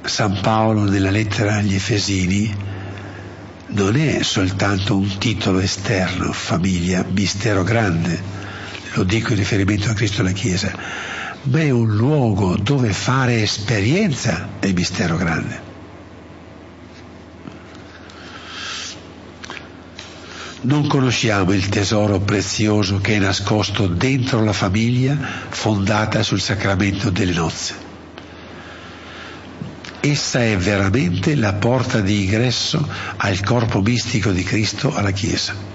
San 0.01 0.41
Paolo 0.41 0.83
nella 0.83 1.09
lettera 1.09 1.55
agli 1.55 1.75
Efesini, 1.75 2.53
non 3.67 3.95
è 3.95 4.21
soltanto 4.23 4.97
un 4.97 5.17
titolo 5.19 5.59
esterno, 5.59 6.33
famiglia, 6.33 7.05
mistero 7.09 7.63
grande, 7.63 8.42
lo 8.93 9.03
dico 9.03 9.31
in 9.31 9.37
riferimento 9.37 9.89
a 9.89 9.93
Cristo 9.93 10.17
e 10.17 10.19
alla 10.21 10.31
Chiesa, 10.31 10.71
ma 11.43 11.59
è 11.59 11.69
un 11.69 11.95
luogo 11.95 12.55
dove 12.57 12.93
fare 12.93 13.41
esperienza 13.41 14.47
del 14.59 14.73
mistero 14.73 15.17
grande. 15.17 15.71
Non 20.61 20.87
conosciamo 20.87 21.51
il 21.51 21.67
tesoro 21.67 22.21
prezioso 22.21 23.01
che 23.01 23.15
è 23.15 23.19
nascosto 23.19 23.87
dentro 23.87 24.41
la 24.41 24.53
famiglia 24.53 25.17
fondata 25.49 26.23
sul 26.23 26.39
sacramento 26.39 27.09
delle 27.09 27.33
nozze. 27.33 27.91
Essa 29.99 30.41
è 30.41 30.55
veramente 30.55 31.35
la 31.35 31.53
porta 31.53 31.99
di 31.99 32.23
ingresso 32.23 32.87
al 33.17 33.43
corpo 33.43 33.81
mistico 33.81 34.31
di 34.31 34.43
Cristo 34.43 34.93
alla 34.93 35.11
Chiesa. 35.11 35.72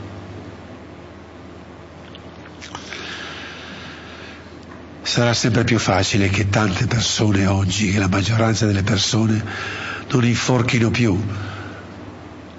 Sarà 5.09 5.33
sempre 5.33 5.65
più 5.65 5.79
facile 5.79 6.29
che 6.29 6.49
tante 6.49 6.87
persone 6.87 7.47
oggi, 7.47 7.91
che 7.91 7.99
la 7.99 8.09
maggioranza 8.09 8.67
delle 8.67 8.83
persone 8.83 9.43
non 10.11 10.25
inforchino 10.25 10.91
più 10.91 11.19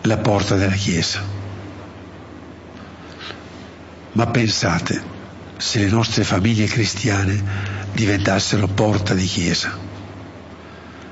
la 0.01 0.17
porta 0.17 0.55
della 0.55 0.75
Chiesa 0.75 1.37
ma 4.13 4.27
pensate 4.27 5.01
se 5.57 5.79
le 5.79 5.89
nostre 5.89 6.23
famiglie 6.23 6.65
cristiane 6.65 7.41
diventassero 7.93 8.67
porta 8.67 9.13
di 9.13 9.25
chiesa, 9.25 9.77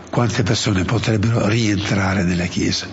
quante 0.09 0.43
persone 0.43 0.83
potrebbero 0.83 1.47
rientrare 1.47 2.23
nella 2.23 2.45
chiesa? 2.45 2.88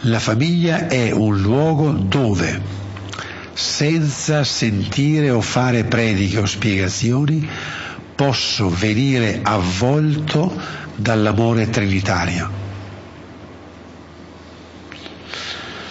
La 0.00 0.18
famiglia 0.18 0.88
è 0.88 1.10
un 1.10 1.40
luogo 1.40 1.90
dove, 1.92 2.60
senza 3.56 4.44
sentire 4.44 5.30
o 5.30 5.40
fare 5.40 5.84
prediche 5.84 6.40
o 6.40 6.44
spiegazioni, 6.44 7.48
posso 8.14 8.68
venire 8.68 9.40
avvolto 9.42 10.52
dall'amore 10.94 11.70
trinitario. 11.70 12.64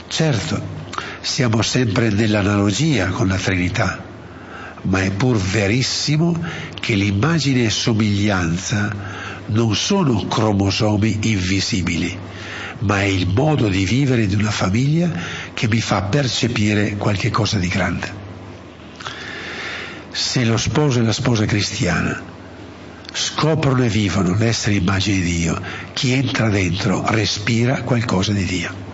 Certo, 0.07 0.61
siamo 1.21 1.63
sempre 1.63 2.09
nell'analogia 2.09 3.07
con 3.07 3.27
la 3.27 3.37
Trinità, 3.37 4.03
ma 4.83 5.01
è 5.01 5.09
pur 5.09 5.37
verissimo 5.37 6.39
che 6.79 6.93
l'immagine 6.93 7.65
e 7.65 7.69
somiglianza 7.71 8.95
non 9.47 9.75
sono 9.75 10.27
cromosomi 10.27 11.17
invisibili, 11.23 12.15
ma 12.79 13.01
è 13.01 13.05
il 13.05 13.27
modo 13.27 13.67
di 13.67 13.85
vivere 13.85 14.27
di 14.27 14.35
una 14.35 14.51
famiglia 14.51 15.11
che 15.55 15.67
mi 15.67 15.81
fa 15.81 16.03
percepire 16.03 16.95
qualche 16.97 17.31
cosa 17.31 17.57
di 17.57 17.67
grande. 17.67 18.13
Se 20.11 20.45
lo 20.45 20.57
sposo 20.57 20.99
e 20.99 21.03
la 21.03 21.11
sposa 21.11 21.45
cristiana 21.45 22.21
scoprono 23.11 23.83
e 23.83 23.89
vivono 23.89 24.35
l'essere 24.35 24.75
immagine 24.75 25.21
di 25.21 25.37
Dio, 25.37 25.59
chi 25.93 26.11
entra 26.11 26.49
dentro 26.49 27.03
respira 27.07 27.81
qualcosa 27.81 28.31
di 28.31 28.45
Dio 28.45 28.85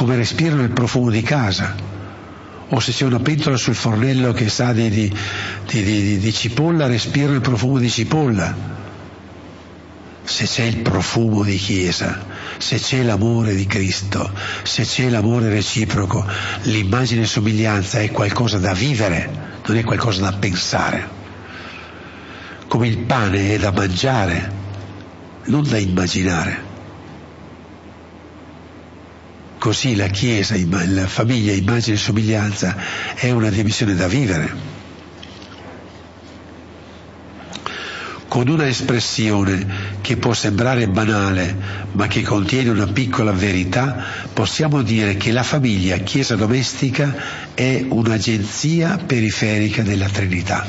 come 0.00 0.16
respirano 0.16 0.62
il 0.62 0.70
profumo 0.70 1.10
di 1.10 1.20
casa, 1.20 1.74
o 2.70 2.80
se 2.80 2.90
c'è 2.90 3.04
una 3.04 3.18
pentola 3.18 3.58
sul 3.58 3.74
fornello 3.74 4.32
che 4.32 4.48
sa 4.48 4.72
di, 4.72 4.88
di, 4.88 5.12
di, 5.66 6.18
di 6.18 6.32
cipolla, 6.32 6.86
respiro 6.86 7.34
il 7.34 7.42
profumo 7.42 7.78
di 7.78 7.90
cipolla. 7.90 8.56
Se 10.22 10.46
c'è 10.46 10.62
il 10.62 10.78
profumo 10.78 11.42
di 11.42 11.56
Chiesa, 11.56 12.18
se 12.58 12.78
c'è 12.78 13.02
l'amore 13.02 13.54
di 13.54 13.66
Cristo, 13.66 14.30
se 14.62 14.84
c'è 14.84 15.08
l'amore 15.08 15.48
reciproco, 15.48 16.24
l'immagine 16.62 17.22
e 17.22 17.26
somiglianza 17.26 18.00
è 18.00 18.10
qualcosa 18.10 18.58
da 18.58 18.72
vivere, 18.72 19.58
non 19.66 19.76
è 19.76 19.84
qualcosa 19.84 20.22
da 20.22 20.32
pensare. 20.32 21.18
Come 22.68 22.88
il 22.88 22.98
pane 22.98 23.54
è 23.54 23.58
da 23.58 23.72
mangiare, 23.72 24.52
non 25.46 25.68
da 25.68 25.78
immaginare. 25.78 26.68
Così 29.58 29.94
la 29.94 30.06
Chiesa, 30.06 30.54
la 30.86 31.06
famiglia, 31.06 31.52
immagine 31.52 31.96
e 31.96 31.98
somiglianza 31.98 32.76
è 33.14 33.30
una 33.30 33.50
dimensione 33.50 33.94
da 33.94 34.08
vivere. 34.08 34.79
Con 38.30 38.46
una 38.46 38.68
espressione 38.68 39.98
che 40.02 40.16
può 40.16 40.32
sembrare 40.34 40.86
banale, 40.86 41.52
ma 41.90 42.06
che 42.06 42.22
contiene 42.22 42.70
una 42.70 42.86
piccola 42.86 43.32
verità, 43.32 44.04
possiamo 44.32 44.82
dire 44.82 45.16
che 45.16 45.32
la 45.32 45.42
famiglia, 45.42 45.96
Chiesa 45.96 46.36
domestica, 46.36 47.12
è 47.54 47.84
un'agenzia 47.88 48.98
periferica 49.04 49.82
della 49.82 50.08
Trinità. 50.08 50.64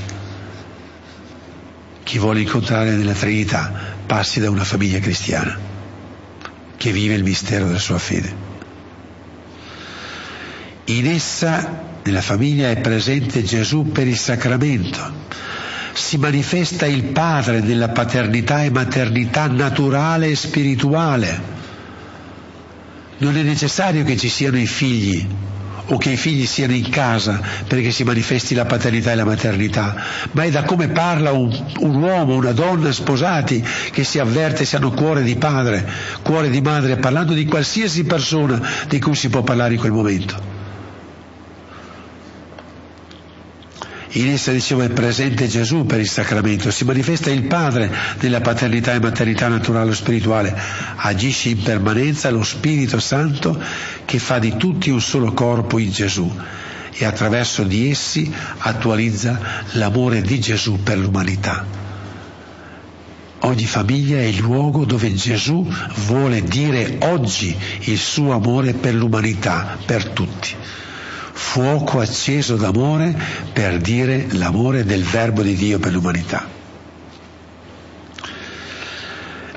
Chi 2.01 2.17
vuole 2.17 2.41
incontrare 2.41 2.95
nella 2.95 3.13
Trinità 3.13 3.71
passi 4.07 4.39
da 4.39 4.49
una 4.49 4.63
famiglia 4.63 4.97
cristiana 4.97 5.55
che 6.77 6.91
vive 6.91 7.13
il 7.13 7.23
mistero 7.23 7.67
della 7.67 7.77
sua 7.77 7.99
fede. 7.99 8.35
In 10.85 11.05
essa, 11.05 11.83
nella 12.01 12.23
famiglia, 12.23 12.71
è 12.71 12.81
presente 12.81 13.43
Gesù 13.43 13.91
per 13.91 14.07
il 14.07 14.17
sacramento. 14.17 15.19
Si 15.93 16.17
manifesta 16.17 16.85
il 16.85 17.03
Padre 17.03 17.61
nella 17.61 17.89
paternità 17.89 18.63
e 18.63 18.69
maternità 18.69 19.47
naturale 19.47 20.29
e 20.29 20.35
spirituale. 20.35 21.59
Non 23.17 23.37
è 23.37 23.41
necessario 23.43 24.03
che 24.03 24.17
ci 24.17 24.29
siano 24.29 24.57
i 24.57 24.65
figli 24.65 25.27
o 25.87 25.97
che 25.97 26.11
i 26.11 26.17
figli 26.17 26.45
siano 26.45 26.73
in 26.73 26.89
casa 26.89 27.41
perché 27.67 27.91
si 27.91 28.03
manifesti 28.03 28.55
la 28.55 28.65
paternità 28.65 29.11
e 29.11 29.15
la 29.15 29.25
maternità, 29.25 29.95
ma 30.31 30.43
è 30.43 30.49
da 30.49 30.63
come 30.63 30.89
parla 30.89 31.31
un, 31.31 31.51
un, 31.79 31.95
uomo, 31.95 32.35
una 32.35 32.53
donna 32.53 32.91
sposati 32.91 33.63
che 33.91 34.03
si 34.03 34.19
avverte 34.19 34.65
se 34.65 34.77
hanno 34.77 34.91
cuore 34.91 35.23
di 35.23 35.35
padre, 35.35 35.87
cuore 36.21 36.49
di 36.49 36.61
madre, 36.61 36.97
parlando 36.97 37.33
di 37.33 37.45
qualsiasi 37.45 38.03
persona 38.03 38.61
di 38.87 38.99
cui 38.99 39.15
si 39.15 39.29
può 39.29 39.41
parlare 39.41 39.73
in 39.73 39.79
quel 39.79 39.91
momento. 39.91 40.50
In 44.13 44.27
essa, 44.27 44.51
dicevo, 44.51 44.81
è 44.81 44.89
presente 44.89 45.47
Gesù 45.47 45.85
per 45.85 46.01
il 46.01 46.09
sacramento, 46.09 46.69
si 46.69 46.83
manifesta 46.83 47.29
il 47.29 47.43
Padre 47.43 47.89
nella 48.19 48.41
paternità 48.41 48.93
e 48.93 48.99
maternità 48.99 49.47
naturale 49.47 49.91
o 49.91 49.93
spirituale, 49.93 50.53
agisce 50.97 51.49
in 51.49 51.61
permanenza 51.61 52.29
lo 52.29 52.43
Spirito 52.43 52.99
Santo 52.99 53.57
che 54.03 54.19
fa 54.19 54.37
di 54.37 54.57
tutti 54.57 54.89
un 54.89 54.99
solo 54.99 55.31
corpo 55.31 55.77
in 55.77 55.91
Gesù 55.91 56.29
e 56.91 57.05
attraverso 57.05 57.63
di 57.63 57.89
essi 57.89 58.29
attualizza 58.57 59.39
l'amore 59.73 60.21
di 60.21 60.41
Gesù 60.41 60.83
per 60.83 60.97
l'umanità. 60.97 61.65
Ogni 63.43 63.65
famiglia 63.65 64.17
è 64.17 64.23
il 64.23 64.39
luogo 64.39 64.83
dove 64.83 65.13
Gesù 65.13 65.65
vuole 66.05 66.43
dire 66.43 66.97
oggi 66.99 67.55
il 67.83 67.97
suo 67.97 68.33
amore 68.33 68.73
per 68.73 68.93
l'umanità, 68.93 69.77
per 69.85 70.09
tutti 70.09 70.55
fuoco 71.33 71.99
acceso 71.99 72.55
d'amore 72.55 73.15
per 73.53 73.77
dire 73.79 74.27
l'amore 74.31 74.83
del 74.85 75.03
Verbo 75.03 75.41
di 75.41 75.55
Dio 75.55 75.79
per 75.79 75.91
l'umanità. 75.91 76.59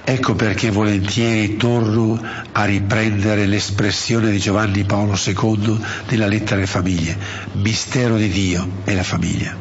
Ecco 0.07 0.35
perché 0.35 0.70
volentieri 0.70 1.57
torno 1.57 2.20
a 2.53 2.64
riprendere 2.66 3.47
l'espressione 3.47 4.31
di 4.31 4.39
Giovanni 4.39 4.85
Paolo 4.85 5.16
II 5.16 5.81
nella 6.09 6.27
lettera 6.27 6.57
alle 6.57 6.66
famiglie. 6.66 7.16
Mistero 7.53 8.16
di 8.16 8.29
Dio 8.29 8.68
è 8.85 8.93
la 8.93 9.03
famiglia. 9.03 9.57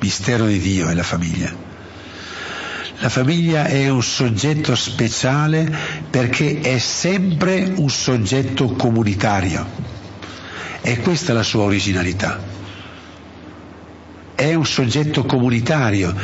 Mistero 0.00 0.46
di 0.46 0.58
Dio 0.58 0.88
è 0.88 0.94
la 0.94 1.02
famiglia. 1.02 1.50
La 2.98 3.08
famiglia 3.08 3.64
è 3.64 3.88
un 3.88 4.02
soggetto 4.02 4.74
speciale 4.74 5.74
perché 6.10 6.60
è 6.60 6.78
sempre 6.78 7.72
un 7.74 7.88
soggetto 7.88 8.72
comunitario 8.72 9.95
e 10.86 11.00
questa 11.00 11.32
è 11.32 11.34
la 11.34 11.42
sua 11.42 11.64
originalità. 11.64 12.38
È 14.36 14.54
un 14.54 14.64
soggetto 14.64 15.24
comunitario. 15.24 16.14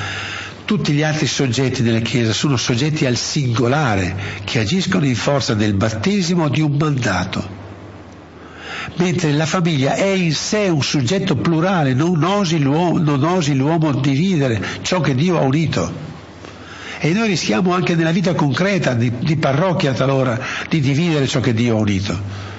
Tutti 0.64 0.92
gli 0.92 1.02
altri 1.02 1.26
soggetti 1.26 1.82
della 1.82 1.98
Chiesa 1.98 2.32
sono 2.32 2.56
soggetti 2.56 3.04
al 3.04 3.16
singolare 3.16 4.14
che 4.44 4.60
agiscono 4.60 5.04
in 5.04 5.16
forza 5.16 5.54
del 5.54 5.74
battesimo 5.74 6.48
di 6.48 6.60
un 6.60 6.76
mandato. 6.76 7.60
mentre 8.96 9.32
la 9.32 9.46
famiglia 9.46 9.94
è 9.94 10.06
in 10.06 10.34
sé 10.34 10.68
un 10.68 10.82
soggetto 10.82 11.34
plurale, 11.36 11.92
non 11.94 12.22
osi 12.22 12.60
l'uomo, 12.60 12.98
non 12.98 13.24
osi 13.24 13.54
l'uomo 13.54 13.92
dividere 13.92 14.62
ciò 14.82 15.00
che 15.00 15.16
Dio 15.16 15.38
ha 15.38 15.42
unito. 15.42 16.10
E 17.00 17.12
noi 17.12 17.26
rischiamo 17.26 17.74
anche 17.74 17.96
nella 17.96 18.12
vita 18.12 18.34
concreta, 18.34 18.94
di, 18.94 19.10
di 19.18 19.36
parrocchia 19.36 19.92
talora, 19.92 20.38
di 20.68 20.78
dividere 20.78 21.26
ciò 21.26 21.40
che 21.40 21.52
Dio 21.52 21.76
ha 21.76 21.80
unito 21.80 22.51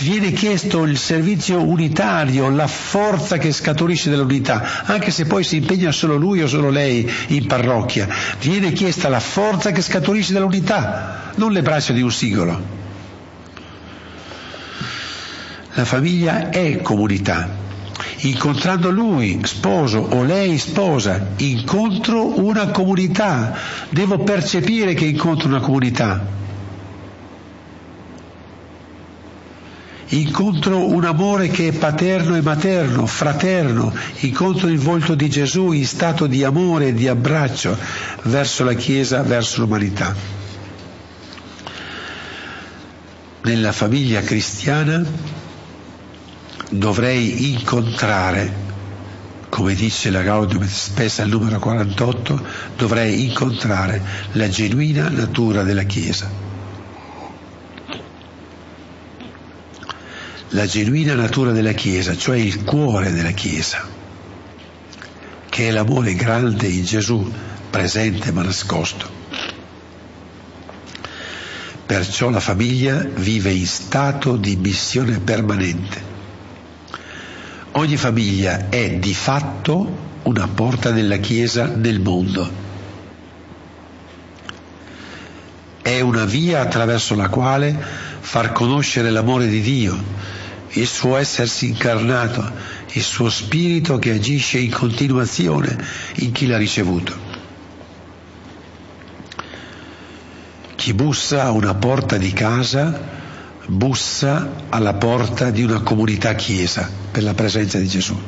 viene 0.00 0.32
chiesto 0.32 0.84
il 0.84 0.98
servizio 0.98 1.62
unitario, 1.62 2.48
la 2.50 2.66
forza 2.66 3.38
che 3.38 3.52
scaturisce 3.52 4.10
dall'unità, 4.10 4.84
anche 4.84 5.10
se 5.10 5.26
poi 5.26 5.44
si 5.44 5.56
impegna 5.56 5.92
solo 5.92 6.16
lui 6.16 6.42
o 6.42 6.46
solo 6.46 6.70
lei 6.70 7.10
in 7.28 7.46
parrocchia, 7.46 8.08
viene 8.40 8.72
chiesta 8.72 9.08
la 9.08 9.20
forza 9.20 9.72
che 9.72 9.82
scaturisce 9.82 10.32
dall'unità, 10.32 11.32
non 11.36 11.52
le 11.52 11.62
braccia 11.62 11.92
di 11.92 12.02
un 12.02 12.10
singolo. 12.10 12.78
La 15.74 15.84
famiglia 15.84 16.50
è 16.50 16.80
comunità. 16.82 17.68
Incontrando 18.22 18.90
lui, 18.90 19.40
sposo, 19.44 19.98
o 19.98 20.24
lei, 20.24 20.58
sposa, 20.58 21.28
incontro 21.36 22.38
una 22.40 22.66
comunità. 22.68 23.56
Devo 23.88 24.18
percepire 24.18 24.94
che 24.94 25.06
incontro 25.06 25.48
una 25.48 25.60
comunità. 25.60 26.38
Incontro 30.10 30.86
un 30.86 31.04
amore 31.04 31.48
che 31.48 31.68
è 31.68 31.72
paterno 31.72 32.36
e 32.36 32.42
materno, 32.42 33.06
fraterno, 33.06 33.92
incontro 34.20 34.68
il 34.68 34.78
volto 34.78 35.14
di 35.14 35.28
Gesù 35.28 35.72
in 35.72 35.86
stato 35.86 36.26
di 36.26 36.42
amore 36.42 36.88
e 36.88 36.94
di 36.94 37.06
abbraccio 37.06 37.76
verso 38.24 38.64
la 38.64 38.74
Chiesa, 38.74 39.22
verso 39.22 39.60
l'umanità. 39.60 40.14
Nella 43.42 43.72
famiglia 43.72 44.20
cristiana 44.20 45.02
dovrei 46.70 47.52
incontrare, 47.52 48.68
come 49.48 49.74
dice 49.74 50.10
la 50.10 50.22
Gaudium 50.22 50.66
Spes 50.66 51.20
al 51.20 51.28
numero 51.28 51.58
48, 51.58 52.42
dovrei 52.76 53.24
incontrare 53.24 54.02
la 54.32 54.48
genuina 54.48 55.08
natura 55.08 55.62
della 55.62 55.84
Chiesa 55.84 56.49
la 60.52 60.66
genuina 60.66 61.14
natura 61.14 61.52
della 61.52 61.72
Chiesa, 61.72 62.16
cioè 62.16 62.36
il 62.38 62.64
cuore 62.64 63.12
della 63.12 63.30
Chiesa, 63.30 63.86
che 65.48 65.68
è 65.68 65.70
l'amore 65.70 66.14
grande 66.14 66.66
in 66.66 66.84
Gesù, 66.84 67.30
presente 67.70 68.32
ma 68.32 68.42
nascosto. 68.42 69.18
Perciò 71.86 72.30
la 72.30 72.40
famiglia 72.40 72.98
vive 72.98 73.52
in 73.52 73.66
stato 73.66 74.36
di 74.36 74.56
missione 74.56 75.20
permanente. 75.20 76.08
Ogni 77.72 77.96
famiglia 77.96 78.68
è 78.68 78.90
di 78.90 79.14
fatto 79.14 80.08
una 80.24 80.48
porta 80.48 80.90
della 80.90 81.18
Chiesa 81.18 81.66
nel 81.66 82.00
mondo. 82.00 82.68
È 85.82 86.00
una 86.00 86.24
via 86.24 86.60
attraverso 86.60 87.14
la 87.14 87.28
quale 87.28 87.76
far 88.20 88.52
conoscere 88.52 89.10
l'amore 89.10 89.46
di 89.48 89.60
Dio, 89.60 89.98
il 90.72 90.86
suo 90.86 91.16
essersi 91.16 91.66
incarnato, 91.68 92.52
il 92.92 93.02
suo 93.02 93.28
spirito 93.28 93.98
che 93.98 94.12
agisce 94.12 94.58
in 94.58 94.70
continuazione 94.70 95.76
in 96.16 96.32
chi 96.32 96.46
l'ha 96.46 96.56
ricevuto. 96.56 97.28
Chi 100.76 100.94
bussa 100.94 101.44
a 101.44 101.50
una 101.50 101.74
porta 101.74 102.16
di 102.16 102.32
casa 102.32 103.18
bussa 103.66 104.64
alla 104.68 104.94
porta 104.94 105.50
di 105.50 105.62
una 105.62 105.80
comunità 105.80 106.34
chiesa 106.34 106.90
per 107.10 107.22
la 107.22 107.34
presenza 107.34 107.78
di 107.78 107.86
Gesù. 107.86 108.18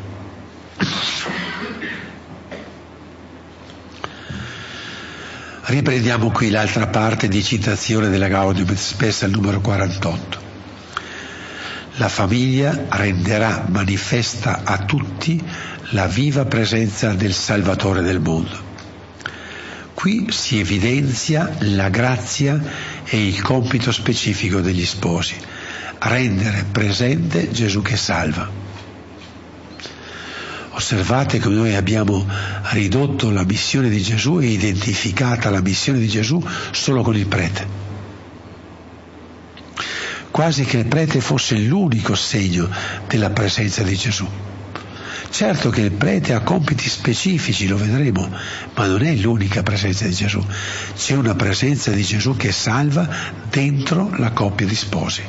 Riprendiamo 5.64 6.30
qui 6.30 6.50
l'altra 6.50 6.88
parte 6.88 7.28
di 7.28 7.42
citazione 7.42 8.10
della 8.10 8.28
Gaudium 8.28 8.74
Spes 8.74 9.22
al 9.22 9.30
numero 9.30 9.60
48 9.60 10.41
la 11.96 12.08
famiglia 12.08 12.86
renderà 12.88 13.66
manifesta 13.68 14.62
a 14.64 14.78
tutti 14.78 15.42
la 15.90 16.06
viva 16.06 16.46
presenza 16.46 17.12
del 17.12 17.34
Salvatore 17.34 18.00
del 18.00 18.20
mondo. 18.20 18.70
Qui 19.92 20.28
si 20.30 20.58
evidenzia 20.58 21.54
la 21.60 21.90
grazia 21.90 22.60
e 23.04 23.26
il 23.26 23.42
compito 23.42 23.92
specifico 23.92 24.60
degli 24.60 24.86
sposi, 24.86 25.34
rendere 25.98 26.64
presente 26.72 27.50
Gesù 27.50 27.82
che 27.82 27.96
salva. 27.96 28.48
Osservate 30.70 31.38
come 31.38 31.56
noi 31.56 31.74
abbiamo 31.74 32.26
ridotto 32.70 33.30
la 33.30 33.44
missione 33.44 33.90
di 33.90 34.00
Gesù 34.00 34.38
e 34.38 34.46
identificata 34.46 35.50
la 35.50 35.60
missione 35.60 35.98
di 35.98 36.08
Gesù 36.08 36.42
solo 36.70 37.02
con 37.02 37.14
il 37.14 37.26
prete 37.26 37.91
quasi 40.32 40.64
che 40.64 40.78
il 40.78 40.86
prete 40.86 41.20
fosse 41.20 41.56
l'unico 41.56 42.16
segno 42.16 42.68
della 43.06 43.30
presenza 43.30 43.82
di 43.82 43.94
Gesù. 43.94 44.26
Certo 45.30 45.70
che 45.70 45.82
il 45.82 45.92
prete 45.92 46.32
ha 46.32 46.40
compiti 46.40 46.88
specifici, 46.88 47.68
lo 47.68 47.76
vedremo, 47.76 48.28
ma 48.74 48.86
non 48.86 49.02
è 49.02 49.14
l'unica 49.14 49.62
presenza 49.62 50.06
di 50.06 50.12
Gesù. 50.12 50.44
C'è 50.94 51.14
una 51.14 51.34
presenza 51.34 51.90
di 51.90 52.02
Gesù 52.02 52.34
che 52.36 52.50
salva 52.50 53.08
dentro 53.48 54.10
la 54.16 54.32
coppia 54.32 54.66
di 54.66 54.74
sposi. 54.74 55.22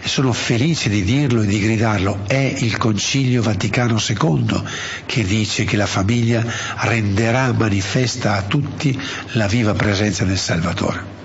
E 0.00 0.06
sono 0.06 0.32
felice 0.32 0.88
di 0.88 1.02
dirlo 1.02 1.42
e 1.42 1.46
di 1.46 1.58
gridarlo. 1.58 2.24
È 2.26 2.54
il 2.58 2.76
Concilio 2.76 3.42
Vaticano 3.42 4.00
II 4.00 4.62
che 5.06 5.24
dice 5.24 5.64
che 5.64 5.76
la 5.76 5.86
famiglia 5.86 6.44
renderà 6.80 7.52
manifesta 7.52 8.36
a 8.36 8.42
tutti 8.42 8.96
la 9.32 9.48
viva 9.48 9.74
presenza 9.74 10.24
del 10.24 10.38
Salvatore. 10.38 11.17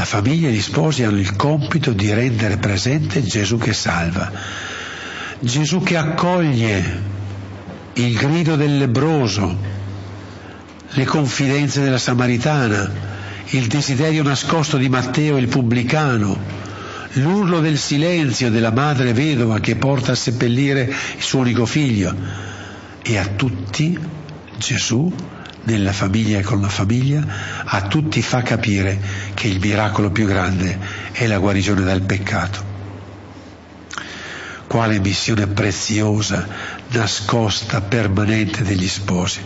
La 0.00 0.06
famiglia 0.06 0.48
e 0.48 0.52
gli 0.52 0.62
sposi 0.62 1.02
hanno 1.02 1.18
il 1.18 1.36
compito 1.36 1.92
di 1.92 2.10
rendere 2.10 2.56
presente 2.56 3.22
Gesù 3.22 3.58
che 3.58 3.74
salva, 3.74 4.32
Gesù 5.38 5.82
che 5.82 5.98
accoglie 5.98 7.02
il 7.92 8.16
grido 8.16 8.56
del 8.56 8.78
lebroso, 8.78 9.54
le 10.88 11.04
confidenze 11.04 11.82
della 11.82 11.98
Samaritana, 11.98 12.90
il 13.50 13.66
desiderio 13.66 14.22
nascosto 14.22 14.78
di 14.78 14.88
Matteo 14.88 15.36
il 15.36 15.48
pubblicano, 15.48 16.34
l'urlo 17.12 17.60
del 17.60 17.76
silenzio 17.76 18.48
della 18.48 18.72
madre 18.72 19.12
vedova 19.12 19.60
che 19.60 19.76
porta 19.76 20.12
a 20.12 20.16
seppellire 20.16 20.90
il 21.16 21.22
suo 21.22 21.40
unico 21.40 21.66
figlio. 21.66 22.16
E 23.02 23.18
a 23.18 23.26
tutti 23.26 23.98
Gesù 24.56 25.12
nella 25.64 25.92
famiglia 25.92 26.38
e 26.38 26.42
con 26.42 26.60
la 26.60 26.68
famiglia, 26.68 27.24
a 27.64 27.82
tutti 27.82 28.22
fa 28.22 28.42
capire 28.42 29.00
che 29.34 29.48
il 29.48 29.60
miracolo 29.60 30.10
più 30.10 30.26
grande 30.26 30.78
è 31.12 31.26
la 31.26 31.38
guarigione 31.38 31.82
dal 31.82 32.02
peccato. 32.02 32.68
Quale 34.66 35.00
missione 35.00 35.46
preziosa, 35.48 36.46
nascosta, 36.88 37.80
permanente 37.80 38.62
degli 38.62 38.88
sposi. 38.88 39.40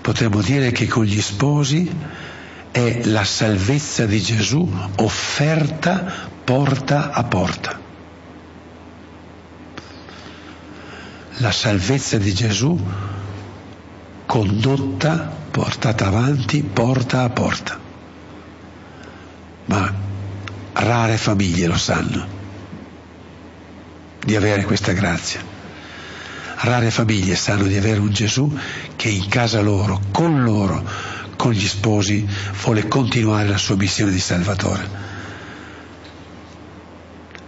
Potremmo 0.00 0.42
dire 0.42 0.72
che 0.72 0.86
con 0.86 1.04
gli 1.04 1.20
sposi 1.20 1.90
è 2.70 3.00
la 3.04 3.24
salvezza 3.24 4.06
di 4.06 4.20
Gesù 4.20 4.70
offerta 4.96 6.28
porta 6.44 7.10
a 7.12 7.24
porta. 7.24 7.80
La 11.40 11.52
salvezza 11.52 12.18
di 12.18 12.34
Gesù 12.34 12.78
condotta, 14.28 15.32
portata 15.50 16.06
avanti 16.06 16.62
porta 16.62 17.22
a 17.22 17.30
porta. 17.30 17.80
Ma 19.64 19.94
rare 20.74 21.16
famiglie 21.16 21.66
lo 21.66 21.78
sanno 21.78 22.26
di 24.22 24.36
avere 24.36 24.64
questa 24.64 24.92
grazia. 24.92 25.40
Rare 26.56 26.90
famiglie 26.90 27.36
sanno 27.36 27.64
di 27.64 27.78
avere 27.78 28.00
un 28.00 28.12
Gesù 28.12 28.54
che 28.96 29.08
in 29.08 29.28
casa 29.28 29.62
loro, 29.62 29.98
con 30.12 30.42
loro, 30.42 30.84
con 31.36 31.52
gli 31.52 31.66
sposi, 31.66 32.28
vuole 32.62 32.86
continuare 32.86 33.48
la 33.48 33.56
sua 33.56 33.76
missione 33.76 34.12
di 34.12 34.20
Salvatore. 34.20 35.06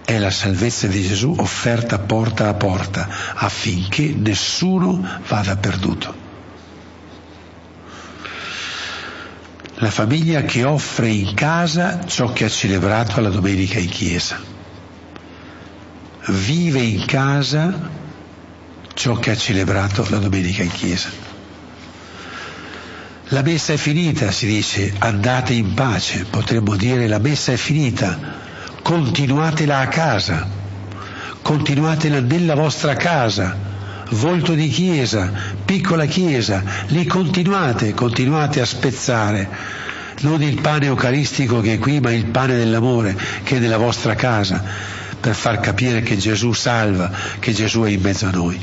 È 0.02 0.18
la 0.18 0.30
salvezza 0.30 0.86
di 0.86 1.06
Gesù 1.06 1.34
offerta 1.36 1.98
porta 1.98 2.48
a 2.48 2.54
porta 2.54 3.06
affinché 3.34 4.14
nessuno 4.16 5.06
vada 5.28 5.56
perduto. 5.58 6.28
La 9.80 9.90
famiglia 9.90 10.42
che 10.42 10.62
offre 10.64 11.08
in 11.08 11.32
casa 11.32 12.04
ciò 12.04 12.32
che 12.32 12.44
ha 12.44 12.48
celebrato 12.50 13.18
alla 13.18 13.30
domenica 13.30 13.78
in 13.78 13.88
chiesa. 13.88 14.38
Vive 16.26 16.80
in 16.80 17.06
casa 17.06 17.88
ciò 18.92 19.14
che 19.14 19.30
ha 19.30 19.36
celebrato 19.36 20.06
la 20.10 20.18
domenica 20.18 20.62
in 20.62 20.70
chiesa. 20.70 21.08
La 23.28 23.42
messa 23.42 23.72
è 23.72 23.76
finita, 23.78 24.30
si 24.30 24.46
dice, 24.46 24.92
andate 24.98 25.54
in 25.54 25.72
pace, 25.72 26.26
potremmo 26.28 26.76
dire 26.76 27.06
la 27.06 27.18
messa 27.18 27.52
è 27.52 27.56
finita, 27.56 28.18
continuatela 28.82 29.78
a 29.78 29.88
casa, 29.88 30.46
continuatela 31.40 32.20
nella 32.20 32.54
vostra 32.54 32.96
casa, 32.96 33.69
volto 34.10 34.54
di 34.54 34.68
chiesa, 34.68 35.30
piccola 35.64 36.06
chiesa, 36.06 36.62
lì 36.88 37.04
continuate, 37.06 37.94
continuate 37.94 38.60
a 38.60 38.64
spezzare, 38.66 39.48
non 40.20 40.42
il 40.42 40.60
pane 40.60 40.86
eucaristico 40.86 41.60
che 41.60 41.74
è 41.74 41.78
qui, 41.78 42.00
ma 42.00 42.12
il 42.12 42.26
pane 42.26 42.56
dell'amore 42.56 43.16
che 43.42 43.56
è 43.56 43.58
nella 43.58 43.78
vostra 43.78 44.14
casa, 44.14 44.62
per 45.20 45.34
far 45.34 45.60
capire 45.60 46.02
che 46.02 46.16
Gesù 46.16 46.52
salva, 46.52 47.10
che 47.38 47.52
Gesù 47.52 47.82
è 47.82 47.90
in 47.90 48.00
mezzo 48.00 48.26
a 48.26 48.30
noi. 48.30 48.58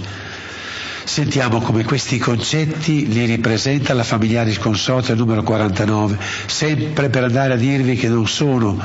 Sentiamo 1.07 1.61
come 1.61 1.85
questi 1.85 2.17
concetti 2.17 3.07
li 3.07 3.23
ripresenta 3.23 3.93
la 3.93 4.03
Familiaris 4.03 4.59
Consortio 4.59 5.15
numero 5.15 5.41
49, 5.41 6.17
sempre 6.47 7.07
per 7.07 7.23
andare 7.23 7.53
a 7.53 7.55
dirvi 7.55 7.95
che 7.95 8.09
non 8.09 8.27
sono 8.27 8.77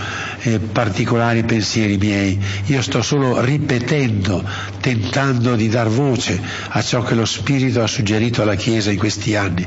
eh, 0.43 0.61
particolari 0.61 1.43
pensieri 1.43 1.97
miei, 1.97 2.41
io 2.67 2.81
sto 2.81 3.03
solo 3.03 3.41
ripetendo, 3.41 4.43
tentando 4.81 5.57
di 5.57 5.69
dar 5.69 5.89
voce 5.89 6.41
a 6.69 6.81
ciò 6.81 7.03
che 7.03 7.17
lo 7.17 7.27
Spirito 7.27 7.83
ha 7.83 7.89
suggerito 7.89 8.41
alla 8.43 8.55
Chiesa 8.55 8.93
in 8.93 8.99
questi 8.99 9.35
anni 9.35 9.67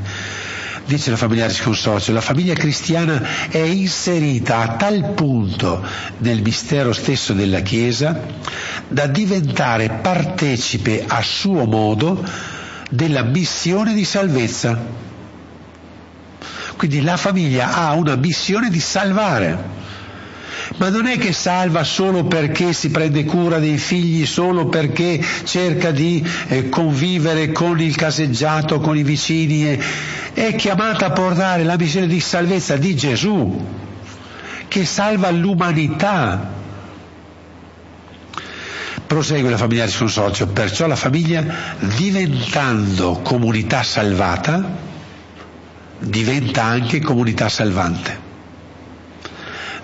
dice 0.86 1.10
la 1.10 1.16
Familiaris 1.16 1.60
Consortio, 1.62 2.12
la 2.12 2.20
famiglia 2.20 2.54
cristiana 2.54 3.20
è 3.48 3.58
inserita 3.58 4.58
a 4.60 4.76
tal 4.76 5.12
punto 5.14 5.84
nel 6.18 6.40
mistero 6.42 6.92
stesso 6.92 7.32
della 7.32 7.60
Chiesa 7.60 8.18
da 8.88 9.06
diventare 9.06 9.98
partecipe 10.00 11.04
a 11.06 11.20
suo 11.22 11.64
modo 11.66 12.24
della 12.88 13.22
missione 13.22 13.94
di 13.94 14.04
salvezza. 14.04 15.04
Quindi 16.76 17.02
la 17.02 17.16
famiglia 17.16 17.74
ha 17.74 17.92
una 17.94 18.14
missione 18.16 18.70
di 18.70 18.80
salvare 18.80 19.85
ma 20.76 20.88
non 20.88 21.06
è 21.06 21.18
che 21.18 21.32
salva 21.32 21.84
solo 21.84 22.24
perché 22.24 22.72
si 22.72 22.90
prende 22.90 23.24
cura 23.24 23.58
dei 23.58 23.78
figli, 23.78 24.26
solo 24.26 24.66
perché 24.66 25.24
cerca 25.44 25.90
di 25.90 26.26
eh, 26.48 26.68
convivere 26.68 27.52
con 27.52 27.80
il 27.80 27.94
caseggiato, 27.94 28.80
con 28.80 28.96
i 28.96 29.02
vicini, 29.02 29.68
eh. 29.68 29.80
è 30.32 30.54
chiamata 30.56 31.06
a 31.06 31.10
portare 31.10 31.64
la 31.64 31.76
missione 31.76 32.06
di 32.06 32.20
salvezza 32.20 32.76
di 32.76 32.96
Gesù, 32.96 33.64
che 34.68 34.84
salva 34.84 35.30
l'umanità. 35.30 36.54
Prosegue 39.06 39.50
la 39.50 39.56
famiglia 39.56 39.86
di 39.86 39.92
consorzio, 39.92 40.48
perciò 40.48 40.88
la 40.88 40.96
famiglia 40.96 41.44
diventando 41.78 43.20
comunità 43.22 43.84
salvata, 43.84 44.68
diventa 46.00 46.64
anche 46.64 47.00
comunità 47.00 47.48
salvante 47.48 48.25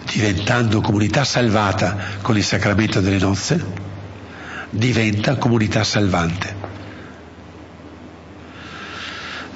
diventando 0.05 0.81
comunità 0.81 1.25
salvata 1.25 1.97
con 2.23 2.37
il 2.37 2.45
sacramento 2.45 3.01
delle 3.01 3.19
nozze, 3.19 3.65
diventa 4.71 5.37
comunità 5.37 5.85
salvante. 5.85 6.71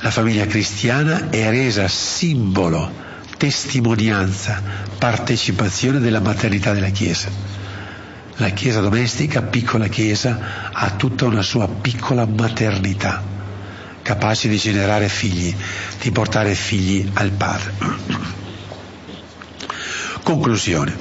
La 0.01 0.11
famiglia 0.11 0.47
cristiana 0.47 1.31
è 1.31 1.49
resa 1.49 1.89
simbolo, 1.89 3.05
testimonianza, 3.37 4.63
partecipazione 4.99 5.99
della 5.99 6.21
maternità 6.21 6.73
della 6.73 6.91
Chiesa. 6.91 7.29
La 8.37 8.51
Chiesa 8.51 8.81
domestica, 8.81 9.43
piccola 9.43 9.89
Chiesa, 9.89 10.71
ha 10.73 10.91
tutta 10.91 11.25
una 11.25 11.43
sua 11.43 11.67
piccola 11.67 12.27
maternità, 12.27 13.23
capace 14.03 14.49
di 14.49 14.59
generare 14.59 15.09
figli, 15.09 15.55
di 16.01 16.11
portare 16.11 16.55
figli 16.55 17.11
al 17.15 17.31
Padre. 17.31 18.36
Conclusione. 20.27 20.93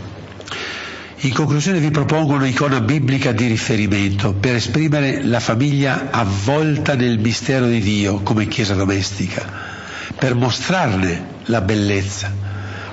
In 1.21 1.33
conclusione 1.33 1.79
vi 1.79 1.89
propongo 1.89 2.35
un'icona 2.35 2.79
biblica 2.79 3.31
di 3.31 3.47
riferimento 3.47 4.33
per 4.33 4.53
esprimere 4.53 5.23
la 5.23 5.39
famiglia 5.39 6.11
avvolta 6.11 6.93
nel 6.93 7.17
mistero 7.17 7.65
di 7.65 7.79
Dio 7.79 8.21
come 8.21 8.47
Chiesa 8.47 8.75
domestica, 8.75 9.43
per 10.15 10.35
mostrarne 10.35 11.25
la 11.45 11.61
bellezza, 11.61 12.31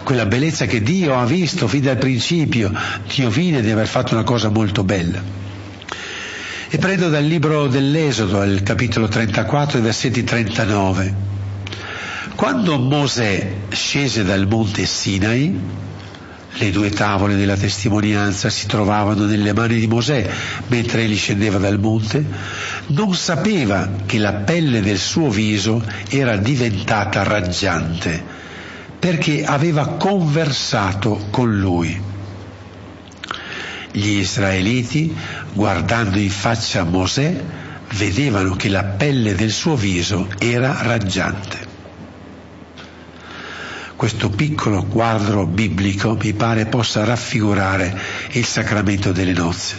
quella 0.05 0.25
bellezza 0.25 0.65
che 0.65 0.81
Dio 0.81 1.19
ha 1.19 1.27
visto 1.27 1.69
fin 1.69 1.83
dal 1.83 1.99
principio, 1.99 2.73
Dio 3.15 3.29
vide 3.29 3.61
di 3.61 3.71
aver 3.71 3.87
fatto 3.87 4.15
una 4.15 4.25
cosa 4.25 4.49
molto 4.49 4.85
bella. 4.85 5.23
E 6.71 6.79
prendo 6.79 7.11
dal 7.11 7.25
libro 7.25 7.67
dell'Esodo, 7.67 8.41
al 8.41 8.63
capitolo 8.63 9.07
34, 9.07 9.83
versetti 9.83 10.25
39. 10.25 11.15
Quando 12.35 12.79
Mosè 12.79 13.53
scese 13.69 14.25
dal 14.25 14.47
monte 14.49 14.87
Sinai, 14.87 15.91
le 16.55 16.71
due 16.71 16.91
tavole 16.91 17.35
della 17.35 17.57
testimonianza 17.57 18.51
si 18.51 18.67
trovavano 18.67 19.25
nelle 19.25 19.55
mani 19.55 19.79
di 19.79 19.87
Mosè 19.87 20.29
mentre 20.67 21.03
egli 21.03 21.17
scendeva 21.17 21.59
dal 21.59 21.79
monte, 21.79 22.25
non 22.89 23.15
sapeva 23.15 23.89
che 24.05 24.19
la 24.19 24.35
pelle 24.35 24.83
del 24.83 24.99
suo 24.99 25.31
viso 25.31 25.83
era 26.09 26.37
diventata 26.37 27.23
raggiante 27.23 28.41
perché 28.99 29.45
aveva 29.45 29.89
conversato 29.89 31.27
con 31.31 31.59
lui. 31.59 32.01
Gli 33.91 34.11
israeliti, 34.11 35.15
guardando 35.53 36.19
in 36.19 36.31
faccia 36.31 36.85
Mosè, 36.85 37.43
vedevano 37.95 38.55
che 38.55 38.69
la 38.69 38.85
pelle 38.85 39.35
del 39.35 39.51
suo 39.51 39.75
viso 39.75 40.29
era 40.39 40.83
raggiante 40.83 41.62
questo 44.03 44.31
piccolo 44.31 44.83
quadro 44.83 45.47
biblico 45.47 46.19
mi 46.21 46.33
pare 46.33 46.67
possa 46.67 47.05
raffigurare 47.05 47.97
il 48.33 48.45
sacramento 48.45 49.13
delle 49.13 49.33
nozze. 49.33 49.77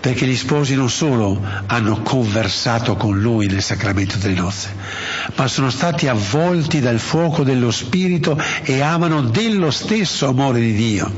Perché 0.00 0.24
gli 0.24 0.34
sposi 0.34 0.74
non 0.74 0.88
solo 0.88 1.38
hanno 1.66 2.00
conversato 2.00 2.96
con 2.96 3.20
lui 3.20 3.46
nel 3.46 3.60
sacramento 3.60 4.16
delle 4.16 4.40
nozze, 4.40 4.74
ma 5.34 5.46
sono 5.48 5.68
stati 5.68 6.08
avvolti 6.08 6.80
dal 6.80 6.98
fuoco 6.98 7.42
dello 7.42 7.70
Spirito 7.70 8.40
e 8.62 8.80
amano 8.80 9.20
dello 9.20 9.70
stesso 9.70 10.26
amore 10.26 10.58
di 10.60 10.72
Dio. 10.72 11.12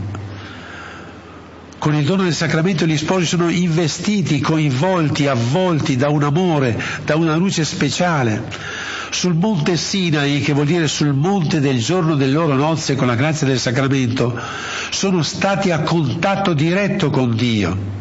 Con 1.78 1.94
il 1.94 2.04
dono 2.04 2.24
del 2.24 2.34
sacramento 2.34 2.84
gli 2.84 2.96
sposi 2.96 3.26
sono 3.26 3.48
investiti, 3.48 4.40
coinvolti, 4.40 5.28
avvolti 5.28 5.94
da 5.94 6.08
un 6.08 6.24
amore, 6.24 6.82
da 7.04 7.14
una 7.14 7.36
luce 7.36 7.64
speciale 7.64 8.42
sul 9.10 9.34
monte 9.34 9.76
Sinai, 9.76 10.40
che 10.40 10.52
vuol 10.52 10.66
dire 10.66 10.88
sul 10.88 11.12
monte 11.12 11.60
del 11.60 11.82
giorno 11.82 12.14
delle 12.14 12.32
loro 12.32 12.54
nozze 12.54 12.94
con 12.94 13.06
la 13.06 13.14
grazia 13.14 13.46
del 13.46 13.58
sacramento, 13.58 14.38
sono 14.90 15.22
stati 15.22 15.70
a 15.70 15.80
contatto 15.80 16.52
diretto 16.52 17.10
con 17.10 17.34
Dio. 17.34 17.96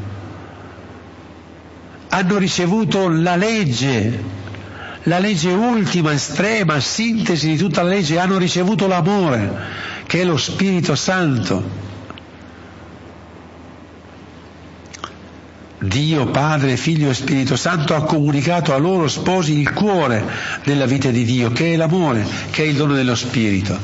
Hanno 2.09 2.37
ricevuto 2.37 3.09
la 3.09 3.35
legge, 3.35 4.23
la 5.03 5.19
legge 5.19 5.51
ultima, 5.51 6.13
estrema, 6.13 6.79
sintesi 6.79 7.49
di 7.49 7.57
tutta 7.57 7.83
la 7.83 7.89
legge, 7.89 8.19
hanno 8.19 8.37
ricevuto 8.37 8.87
l'amore, 8.87 9.51
che 10.05 10.21
è 10.21 10.23
lo 10.23 10.37
Spirito 10.37 10.95
Santo. 10.95 11.85
Dio 15.79 16.25
Padre, 16.25 16.75
Figlio 16.75 17.11
e 17.11 17.13
Spirito 17.13 17.55
Santo 17.55 17.93
ha 17.93 18.03
comunicato 18.03 18.73
a 18.73 18.77
loro 18.77 19.07
sposi 19.07 19.59
il 19.59 19.73
cuore 19.73 20.25
della 20.63 20.87
vita 20.87 21.11
di 21.11 21.23
Dio, 21.23 21.51
che 21.51 21.73
è 21.73 21.75
l'amore, 21.75 22.25
che 22.49 22.63
è 22.63 22.65
il 22.65 22.75
dono 22.75 22.95
dello 22.95 23.13
Spirito. 23.13 23.79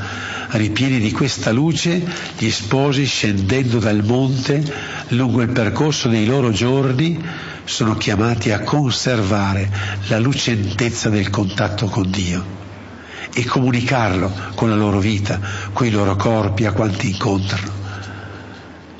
Ripieni 0.49 0.99
di 0.99 1.11
questa 1.11 1.51
luce, 1.51 2.03
gli 2.35 2.49
sposi 2.49 3.05
scendendo 3.05 3.77
dal 3.77 4.03
monte 4.03 4.63
lungo 5.09 5.43
il 5.43 5.49
percorso 5.49 6.09
dei 6.09 6.25
loro 6.25 6.49
giorni 6.49 7.23
sono 7.63 7.95
chiamati 7.95 8.51
a 8.51 8.61
conservare 8.61 9.69
la 10.07 10.17
lucentezza 10.17 11.09
del 11.09 11.29
contatto 11.29 11.85
con 11.85 12.09
Dio 12.09 12.43
e 13.31 13.45
comunicarlo 13.45 14.31
con 14.55 14.69
la 14.69 14.75
loro 14.75 14.97
vita, 14.97 15.39
con 15.71 15.85
i 15.85 15.91
loro 15.91 16.15
corpi, 16.15 16.65
a 16.65 16.71
quanti 16.71 17.09
incontrano. 17.11 17.81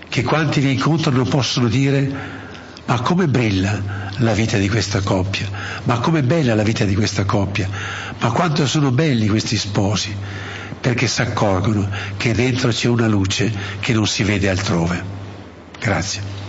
Che 0.08 0.22
quanti 0.22 0.62
li 0.62 0.74
incontrano 0.74 1.24
possono 1.24 1.68
dire 1.68 2.42
ma 2.86 3.02
come 3.02 3.28
bella 3.28 4.12
la 4.18 4.34
vita 4.34 4.58
di 4.58 4.70
questa 4.70 5.02
coppia, 5.02 5.48
ma 5.84 6.00
come 6.00 6.24
bella 6.24 6.56
la 6.56 6.64
vita 6.64 6.84
di 6.86 6.96
questa 6.96 7.26
coppia, 7.26 7.70
ma 8.20 8.32
quanto 8.32 8.68
sono 8.68 8.92
belli 8.92 9.28
questi 9.28 9.58
sposi, 9.58 10.16
perché 10.80 11.08
si 11.08 11.22
accorgono 11.22 11.90
che 12.18 12.34
dentro 12.34 12.70
c'è 12.70 12.88
una 12.88 13.08
luce 13.08 13.52
che 13.80 13.94
non 13.94 14.06
si 14.06 14.24
vede 14.24 14.50
altrove. 14.50 15.04
Grazie. 15.80 16.43